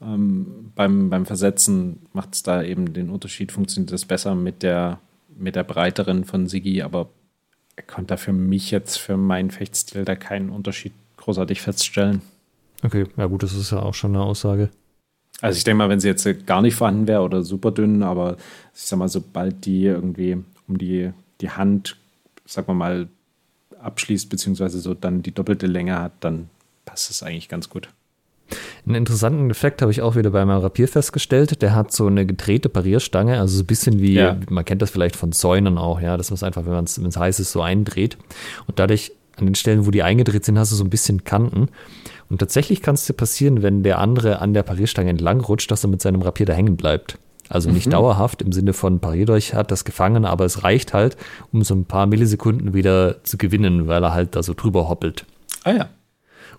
[0.00, 5.00] Ähm, beim, beim Versetzen macht es da eben den Unterschied, funktioniert das besser mit der,
[5.36, 7.08] mit der breiteren von Sigi, aber
[7.78, 12.22] er konnte da für mich jetzt, für meinen Fechtstil, da keinen Unterschied großartig feststellen.
[12.82, 14.70] Okay, ja gut, das ist ja auch schon eine Aussage.
[15.40, 18.36] Also ich denke mal, wenn sie jetzt gar nicht vorhanden wäre oder super dünn, aber
[18.74, 21.96] ich sag mal, sobald die irgendwie um die, die Hand,
[22.44, 23.08] sag mal
[23.80, 26.50] abschließt, beziehungsweise so dann die doppelte Länge hat, dann
[26.84, 27.88] passt es eigentlich ganz gut.
[28.86, 31.60] Einen interessanten Effekt habe ich auch wieder bei meinem Rapier festgestellt.
[31.62, 34.36] Der hat so eine gedrehte Parierstange, also so ein bisschen wie, ja.
[34.48, 37.40] man kennt das vielleicht von Zäunen auch, ja, dass man es einfach, wenn es heiß
[37.40, 38.16] ist, so eindreht.
[38.66, 41.68] Und dadurch, an den Stellen, wo die eingedreht sind, hast du so ein bisschen Kanten.
[42.28, 45.84] Und tatsächlich kann es dir passieren, wenn der andere an der Parierstange entlang rutscht, dass
[45.84, 47.18] er mit seinem Rapier da hängen bleibt.
[47.48, 47.92] Also nicht mhm.
[47.92, 51.16] dauerhaft im Sinne von pariert euch, hat das gefangen, aber es reicht halt,
[51.52, 55.24] um so ein paar Millisekunden wieder zu gewinnen, weil er halt da so drüber hoppelt.
[55.64, 55.88] Ah ja.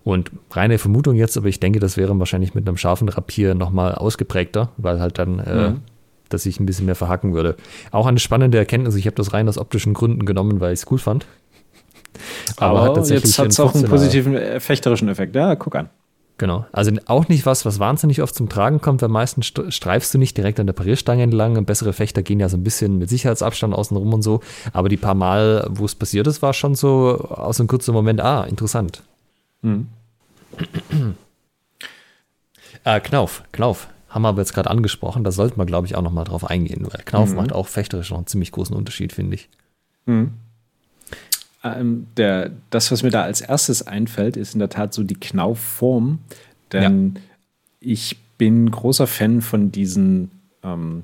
[0.10, 3.94] Und reine Vermutung jetzt, aber ich denke, das wäre wahrscheinlich mit einem scharfen Rapier nochmal
[3.96, 5.82] ausgeprägter, weil halt dann äh, mhm.
[6.30, 7.56] dass ich ein bisschen mehr verhacken würde.
[7.92, 10.92] Auch eine spannende Erkenntnis, ich habe das rein aus optischen Gründen genommen, weil ich es
[10.92, 11.28] cool fand.
[12.58, 15.36] Aber, aber hat jetzt hat es auch einen positiven äh, fechterischen Effekt.
[15.36, 15.90] Ja, guck an.
[16.40, 16.66] Genau.
[16.72, 20.38] Also auch nicht was, was wahnsinnig oft zum Tragen kommt, weil meistens streifst du nicht
[20.38, 21.58] direkt an der Parierstange entlang.
[21.58, 24.40] Und bessere Fechter gehen ja so ein bisschen mit Sicherheitsabstand außenrum und so.
[24.72, 28.22] Aber die paar Mal, wo es passiert ist, war schon so aus einem kurzen Moment,
[28.22, 29.04] ah, interessant.
[29.62, 29.88] Mhm.
[32.84, 33.88] äh, Knauf, Knauf.
[34.10, 36.44] Haben wir aber jetzt gerade angesprochen, da sollten wir, glaube ich, auch noch mal drauf
[36.44, 37.36] eingehen, weil Knauf mhm.
[37.36, 39.50] macht auch fechterisch noch einen ziemlich großen Unterschied, finde ich.
[40.08, 40.32] Mhm.
[41.64, 45.16] Ähm, der, das, was mir da als erstes einfällt, ist in der Tat so die
[45.16, 46.20] Knaufform.
[46.72, 47.22] Denn ja.
[47.82, 50.32] ich bin großer Fan von diesen,
[50.64, 51.04] ähm,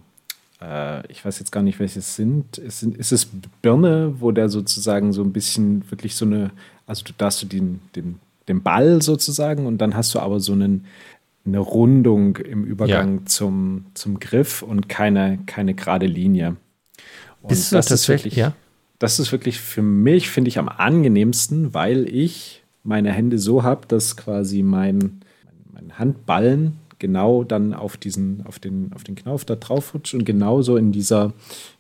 [0.61, 2.57] äh, ich weiß jetzt gar nicht, welche es sind.
[2.57, 3.27] Ist, es
[3.61, 6.51] Birne, wo der sozusagen so ein bisschen wirklich so eine,
[6.87, 10.53] also du darfst du den, den den Ball sozusagen und dann hast du aber so
[10.53, 10.85] einen,
[11.45, 13.25] eine Rundung im Übergang ja.
[13.25, 16.57] zum, zum Griff und keine, keine gerade Linie.
[17.41, 18.53] Und Bist das ist wirklich, ja?
[18.99, 23.87] das ist wirklich für mich, finde ich, am angenehmsten, weil ich meine Hände so habe,
[23.87, 25.21] dass quasi mein,
[25.73, 30.25] mein Handballen genau dann auf diesen, auf den, auf den Knauf da drauf rutscht und
[30.25, 31.33] genauso in dieser,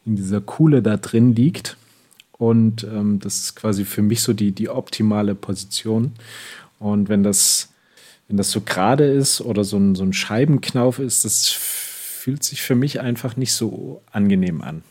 [0.05, 1.77] in dieser Kuhle da drin liegt.
[2.37, 6.13] Und ähm, das ist quasi für mich so die, die optimale Position.
[6.79, 7.73] Und wenn das,
[8.27, 12.61] wenn das so gerade ist oder so ein, so ein Scheibenknauf ist, das fühlt sich
[12.61, 14.83] für mich einfach nicht so angenehm an.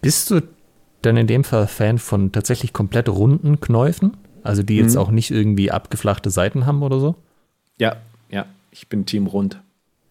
[0.00, 0.42] Bist du
[1.02, 4.16] dann in dem Fall Fan von tatsächlich komplett runden Knäufen?
[4.42, 5.00] Also die jetzt mhm.
[5.00, 7.16] auch nicht irgendwie abgeflachte Seiten haben oder so?
[7.78, 7.96] Ja,
[8.30, 9.60] ja, ich bin Team rund.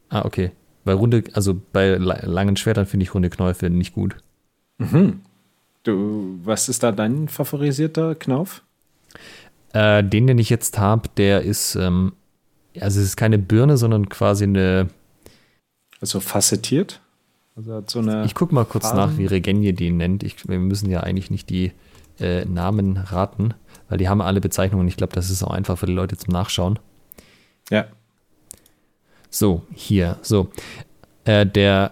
[0.10, 0.52] Ah, okay.
[0.84, 4.18] Bei runde, also bei langen Schwertern finde ich runde Knäufe nicht gut.
[4.78, 5.22] Mhm.
[5.86, 8.64] Du, was ist da dein favorisierter Knauf?
[9.72, 12.14] Äh, den, den ich jetzt habe, der ist, ähm,
[12.80, 14.90] also es ist keine Birne, sondern quasi eine.
[16.02, 17.02] Also facettiert?
[17.56, 18.98] Also hat so eine ich gucke mal kurz Farben.
[18.98, 20.24] nach, wie Regenie die nennt.
[20.24, 21.72] Ich, wir müssen ja eigentlich nicht die
[22.20, 23.54] äh, Namen raten,
[23.88, 24.88] weil die haben alle Bezeichnungen.
[24.88, 26.80] Ich glaube, das ist auch einfach für die Leute zum Nachschauen.
[27.70, 27.86] Ja.
[29.30, 30.50] So, hier, so.
[31.26, 31.92] Äh, der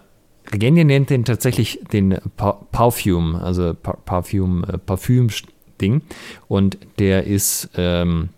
[0.53, 6.01] Regenie nennt den tatsächlich den pa Parfum, also pa Parfum, äh, Parfüm-Ding.
[6.47, 8.29] Und der ist ähm,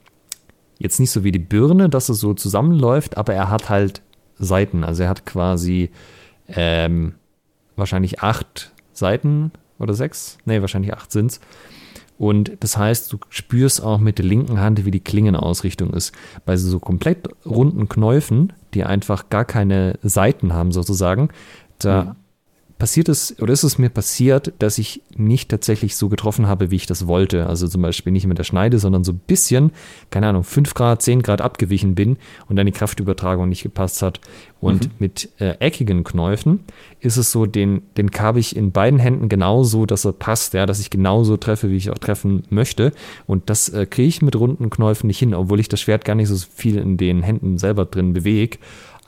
[0.80, 4.02] jetzt nicht so wie die Birne, dass es so zusammenläuft, aber er hat halt
[4.38, 4.84] Seiten.
[4.84, 5.92] Also er hat quasi
[6.48, 7.16] ähm,
[7.76, 10.38] wahrscheinlich acht Seiten oder sechs.
[10.46, 11.40] Nee, wahrscheinlich acht sind es.
[12.18, 16.14] Und das heißt, du spürst auch mit der linken Hand, wie die Klingenausrichtung ist.
[16.46, 21.30] Bei so komplett runden Knäufen, die einfach gar keine Seiten haben, sozusagen,
[21.80, 22.16] da mhm
[22.78, 26.76] passiert es oder ist es mir passiert, dass ich nicht tatsächlich so getroffen habe, wie
[26.76, 27.48] ich das wollte.
[27.48, 29.72] Also zum Beispiel nicht mit der Schneide, sondern so ein bisschen,
[30.10, 34.20] keine Ahnung, 5 Grad, 10 Grad abgewichen bin und dann die Kraftübertragung nicht gepasst hat.
[34.60, 34.92] Und mhm.
[35.00, 36.62] mit äh, eckigen Knäufen
[37.00, 40.66] ist es so, den, den habe ich in beiden Händen genauso, dass er passt, ja,
[40.66, 42.92] dass ich genauso treffe, wie ich auch treffen möchte.
[43.26, 46.16] Und das äh, kriege ich mit runden Knäufen nicht hin, obwohl ich das Schwert gar
[46.16, 48.58] nicht so viel in den Händen selber drin bewege.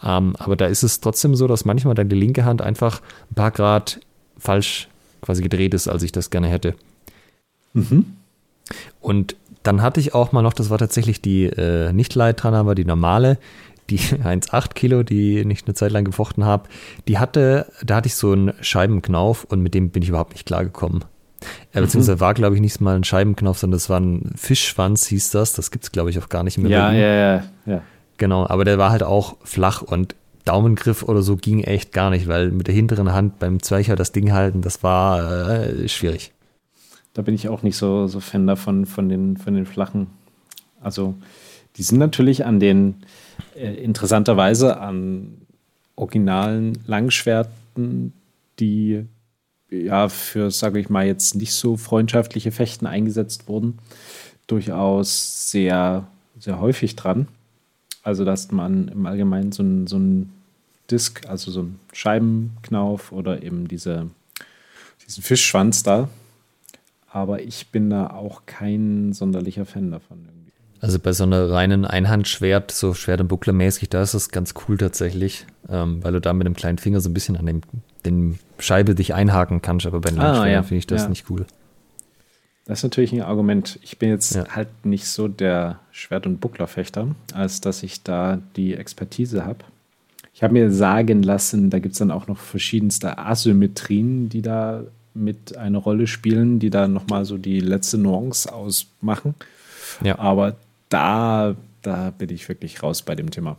[0.03, 3.01] Ähm, aber da ist es trotzdem so, dass manchmal dann die linke Hand einfach
[3.31, 3.99] ein paar Grad
[4.37, 4.87] falsch
[5.21, 6.75] quasi gedreht ist, als ich das gerne hätte.
[7.73, 8.05] Mhm.
[9.01, 12.75] Und dann hatte ich auch mal noch, das war tatsächlich die äh, nicht Leitran, aber
[12.75, 13.37] die normale,
[13.89, 16.69] die 1,8 Kilo, die ich eine Zeit lang gefochten habe,
[17.07, 20.45] die hatte, da hatte ich so einen Scheibenknauf und mit dem bin ich überhaupt nicht
[20.45, 21.03] klargekommen.
[21.71, 22.19] Beziehungsweise mhm.
[22.19, 25.53] war, glaube ich, nicht mal ein Scheibenknauf, sondern das war ein Fischschwanz, hieß das.
[25.53, 26.71] Das gibt es, glaube ich, auch gar nicht mehr.
[26.71, 27.81] Ja, ja, ja, ja.
[28.17, 30.15] Genau, aber der war halt auch flach und
[30.45, 34.13] Daumengriff oder so ging echt gar nicht, weil mit der hinteren Hand beim Zweicher das
[34.13, 36.31] Ding halten, das war äh, schwierig.
[37.13, 40.07] Da bin ich auch nicht so, so Fan davon, von den, von den flachen.
[40.81, 41.15] Also,
[41.75, 42.95] die sind natürlich an den,
[43.55, 45.33] äh, interessanterweise an
[45.95, 48.13] originalen Langschwerten,
[48.59, 49.05] die
[49.69, 53.79] ja für, sage ich mal, jetzt nicht so freundschaftliche Fechten eingesetzt wurden,
[54.47, 56.07] durchaus sehr,
[56.39, 57.27] sehr häufig dran.
[58.07, 60.31] Also, dass man im Allgemeinen so ein, so ein
[60.89, 64.07] Disk, also so ein Scheibenknauf oder eben diese,
[65.05, 66.07] diesen Fischschwanz da.
[67.11, 70.53] Aber ich bin da auch kein sonderlicher Fan davon irgendwie.
[70.79, 74.77] Also bei so einer reinen Einhandschwert, so Schwert- und Buckler-mäßig, da ist das ganz cool
[74.77, 77.61] tatsächlich, ähm, weil du da mit dem kleinen Finger so ein bisschen an dem,
[78.05, 80.63] den Scheibe dich einhaken kannst, aber bei den ah, ja.
[80.63, 81.09] finde ich das ja.
[81.09, 81.45] nicht cool.
[82.67, 83.79] Das ist natürlich ein Argument.
[83.81, 84.45] Ich bin jetzt ja.
[84.49, 89.59] halt nicht so der Schwert- und Bucklerfechter, als dass ich da die Expertise habe.
[90.33, 94.83] Ich habe mir sagen lassen, da gibt es dann auch noch verschiedenste Asymmetrien, die da
[95.13, 99.33] mit eine Rolle spielen, die da nochmal so die letzte Nuance ausmachen.
[100.03, 100.19] Ja.
[100.19, 100.57] Aber
[100.89, 103.55] da, da bin ich wirklich raus bei dem Thema.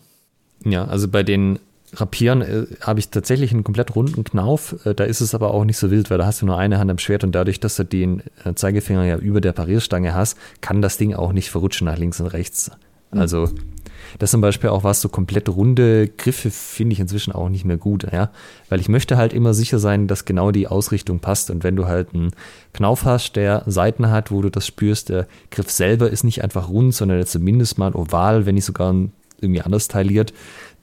[0.64, 1.58] Ja, also bei den
[1.94, 4.84] Rapieren äh, habe ich tatsächlich einen komplett runden Knauf.
[4.84, 6.78] Äh, da ist es aber auch nicht so wild, weil da hast du nur eine
[6.78, 10.36] Hand am Schwert und dadurch, dass du den äh, Zeigefinger ja über der Parierstange hast,
[10.60, 12.70] kann das Ding auch nicht verrutschen nach links und rechts.
[13.12, 13.20] Mhm.
[13.20, 13.48] Also
[14.18, 17.76] das zum Beispiel auch was so komplett runde Griffe finde ich inzwischen auch nicht mehr
[17.76, 18.30] gut, ja,
[18.68, 21.86] weil ich möchte halt immer sicher sein, dass genau die Ausrichtung passt und wenn du
[21.86, 22.30] halt einen
[22.72, 26.68] Knauf hast, der Seiten hat, wo du das spürst, der Griff selber ist nicht einfach
[26.68, 28.94] rund, sondern zumindest mal oval, wenn nicht sogar
[29.40, 30.32] irgendwie anders tailliert,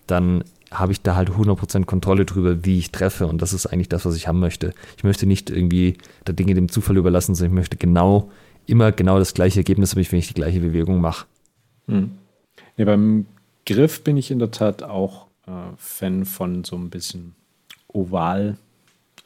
[0.07, 0.43] dann
[0.79, 3.27] habe ich da halt 100% Kontrolle drüber, wie ich treffe.
[3.27, 4.73] Und das ist eigentlich das, was ich haben möchte.
[4.97, 5.97] Ich möchte nicht irgendwie
[6.27, 8.31] der Dinge dem Zufall überlassen, sondern ich möchte genau,
[8.65, 11.25] immer genau das gleiche Ergebnis haben, wenn ich die gleiche Bewegung mache.
[11.87, 12.11] Hm.
[12.77, 13.25] Ja, beim
[13.65, 17.35] Griff bin ich in der Tat auch äh, Fan von so ein bisschen
[17.87, 18.57] oval.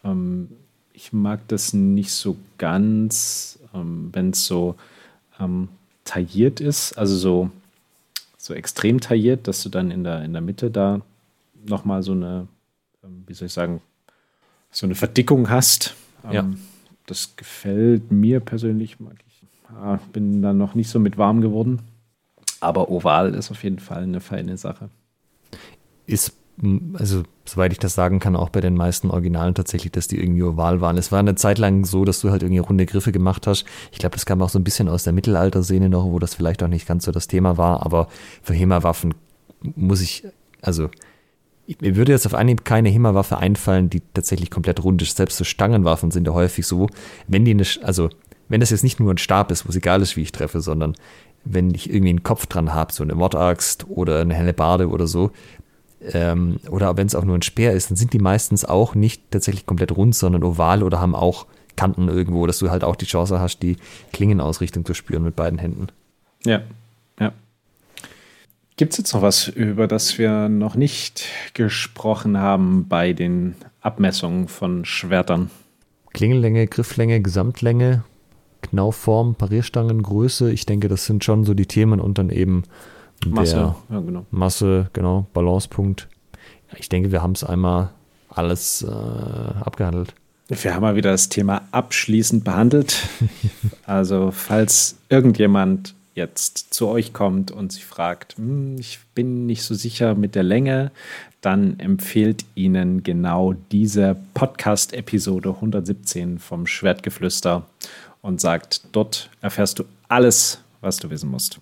[0.03, 0.49] Ähm,
[0.93, 4.75] ich mag das nicht so ganz, ähm, wenn es so
[5.39, 5.69] ähm,
[6.03, 7.49] tailliert ist, also so,
[8.37, 11.01] so extrem tailliert, dass du dann in der, in der Mitte da
[11.69, 12.47] nochmal so eine,
[13.03, 13.81] ähm, wie soll ich sagen,
[14.71, 15.95] so eine Verdickung hast.
[16.23, 16.41] Ja.
[16.41, 16.59] Ähm,
[17.05, 19.43] das gefällt mir persönlich, mag ich.
[19.71, 21.81] Ja, bin da noch nicht so mit warm geworden.
[22.59, 24.89] Aber oval ist auf jeden Fall eine feine Sache.
[26.05, 26.33] Ist,
[26.93, 30.43] also soweit ich das sagen kann, auch bei den meisten Originalen tatsächlich, dass die irgendwie
[30.43, 30.97] oval waren.
[30.97, 33.65] Es war eine Zeit lang so, dass du halt irgendwie runde Griffe gemacht hast.
[33.91, 36.61] Ich glaube, das kam auch so ein bisschen aus der Mittelalter-Szene noch, wo das vielleicht
[36.63, 37.85] auch nicht ganz so das Thema war.
[37.85, 38.07] Aber
[38.41, 39.13] für HEMA-Waffen
[39.75, 40.25] muss ich,
[40.61, 40.89] also
[41.81, 45.17] mir würde jetzt auf Anhieb keine HEMA-Waffe einfallen, die tatsächlich komplett rund ist.
[45.17, 46.87] Selbst so Stangenwaffen sind ja häufig so,
[47.27, 48.09] wenn die eine, also
[48.47, 50.61] wenn das jetzt nicht nur ein Stab ist, wo es egal ist, wie ich treffe,
[50.61, 50.95] sondern
[51.45, 55.07] wenn ich irgendwie einen Kopf dran habe, so eine Mordaxt oder eine helle Bade oder
[55.07, 55.31] so,
[56.01, 59.31] ähm, oder wenn es auch nur ein Speer ist, dann sind die meistens auch nicht
[59.31, 63.05] tatsächlich komplett rund, sondern oval oder haben auch Kanten irgendwo, dass du halt auch die
[63.05, 63.77] Chance hast, die
[64.11, 65.87] Klingenausrichtung zu spüren mit beiden Händen.
[66.45, 66.61] Ja,
[67.19, 67.33] ja.
[68.79, 74.47] Gibt es jetzt noch was, über das wir noch nicht gesprochen haben bei den Abmessungen
[74.47, 75.49] von Schwertern?
[76.13, 78.05] Klingellänge, Grifflänge, Gesamtlänge,
[78.61, 80.53] Knaufform, Parierstangengröße.
[80.53, 82.63] Ich denke, das sind schon so die Themen und dann eben
[83.27, 84.25] Masse, ja, genau.
[84.31, 86.07] Masse, genau, Balancepunkt.
[86.77, 87.89] Ich denke, wir haben es einmal
[88.29, 90.15] alles äh, abgehandelt.
[90.47, 93.09] Wir haben mal wieder das Thema abschließend behandelt.
[93.85, 99.73] also, falls irgendjemand jetzt zu euch kommt und sich fragt, hm, ich bin nicht so
[99.73, 100.91] sicher mit der Länge,
[101.41, 107.65] dann empfehlt Ihnen genau diese Podcast-Episode 117 vom Schwertgeflüster
[108.21, 111.59] und sagt, dort erfährst du alles, was du wissen musst.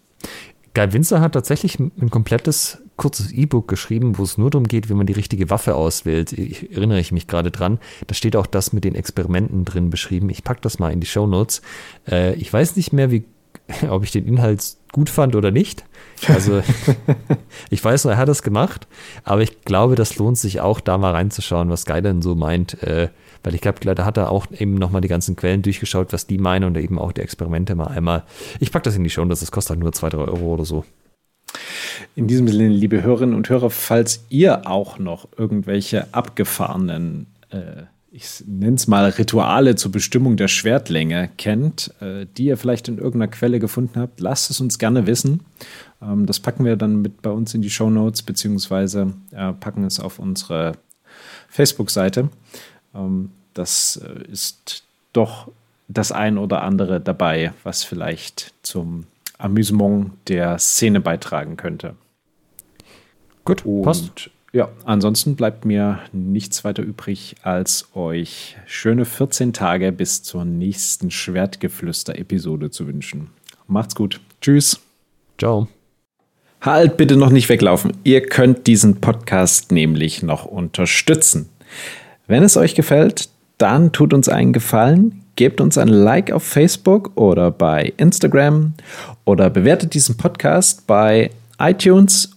[0.73, 4.93] Guy Winzer hat tatsächlich ein komplettes kurzes E-Book geschrieben, wo es nur darum geht, wie
[4.93, 6.33] man die richtige Waffe auswählt.
[6.33, 7.79] Ich erinnere ich mich gerade dran.
[8.07, 10.29] Da steht auch das mit den Experimenten drin beschrieben.
[10.29, 11.61] Ich packe das mal in die Show Notes.
[12.07, 13.23] Äh, ich weiß nicht mehr, wie
[13.89, 15.83] ob ich den Inhalt gut fand oder nicht.
[16.27, 16.61] Also
[17.69, 18.87] ich weiß nur, er hat es gemacht,
[19.23, 22.81] aber ich glaube, das lohnt sich auch, da mal reinzuschauen, was Guy denn so meint.
[22.83, 23.09] Äh,
[23.43, 26.37] weil ich glaube, da hat er auch eben nochmal die ganzen Quellen durchgeschaut, was die
[26.37, 28.23] meinen und eben auch die Experimente mal einmal.
[28.59, 30.83] Ich packe das in die Show, das kostet halt nur 2, 3 Euro oder so.
[32.15, 37.83] In diesem Sinne, liebe Hörerinnen und Hörer, falls ihr auch noch irgendwelche abgefahrenen äh,
[38.17, 42.97] ich nenne es mal Rituale zur Bestimmung der Schwertlänge kennt, äh, die ihr vielleicht in
[42.97, 45.41] irgendeiner Quelle gefunden habt, lasst es uns gerne wissen.
[46.01, 49.83] Ähm, das packen wir dann mit bei uns in die Show Notes, beziehungsweise äh, packen
[49.83, 50.71] es auf unsere
[51.49, 52.29] Facebook-Seite.
[52.95, 54.83] Ähm, das äh, ist
[55.13, 55.51] doch
[55.87, 59.05] das ein oder andere dabei, was vielleicht zum
[59.37, 61.93] Amüsement der Szene beitragen könnte.
[63.45, 64.31] Gut, Und passt.
[64.57, 71.11] Ja, ansonsten bleibt mir nichts weiter übrig, als euch schöne 14 Tage bis zur nächsten
[71.11, 73.29] Schwertgeflüster-Episode zu wünschen.
[73.67, 74.19] Macht's gut.
[74.41, 74.79] Tschüss.
[75.37, 75.67] Ciao.
[76.59, 77.93] Halt bitte noch nicht weglaufen.
[78.03, 81.49] Ihr könnt diesen Podcast nämlich noch unterstützen.
[82.25, 83.29] Wenn es euch gefällt,
[83.59, 88.73] dann tut uns einen Gefallen, gebt uns ein Like auf Facebook oder bei Instagram
[89.23, 91.29] oder bewertet diesen Podcast bei
[91.59, 92.36] iTunes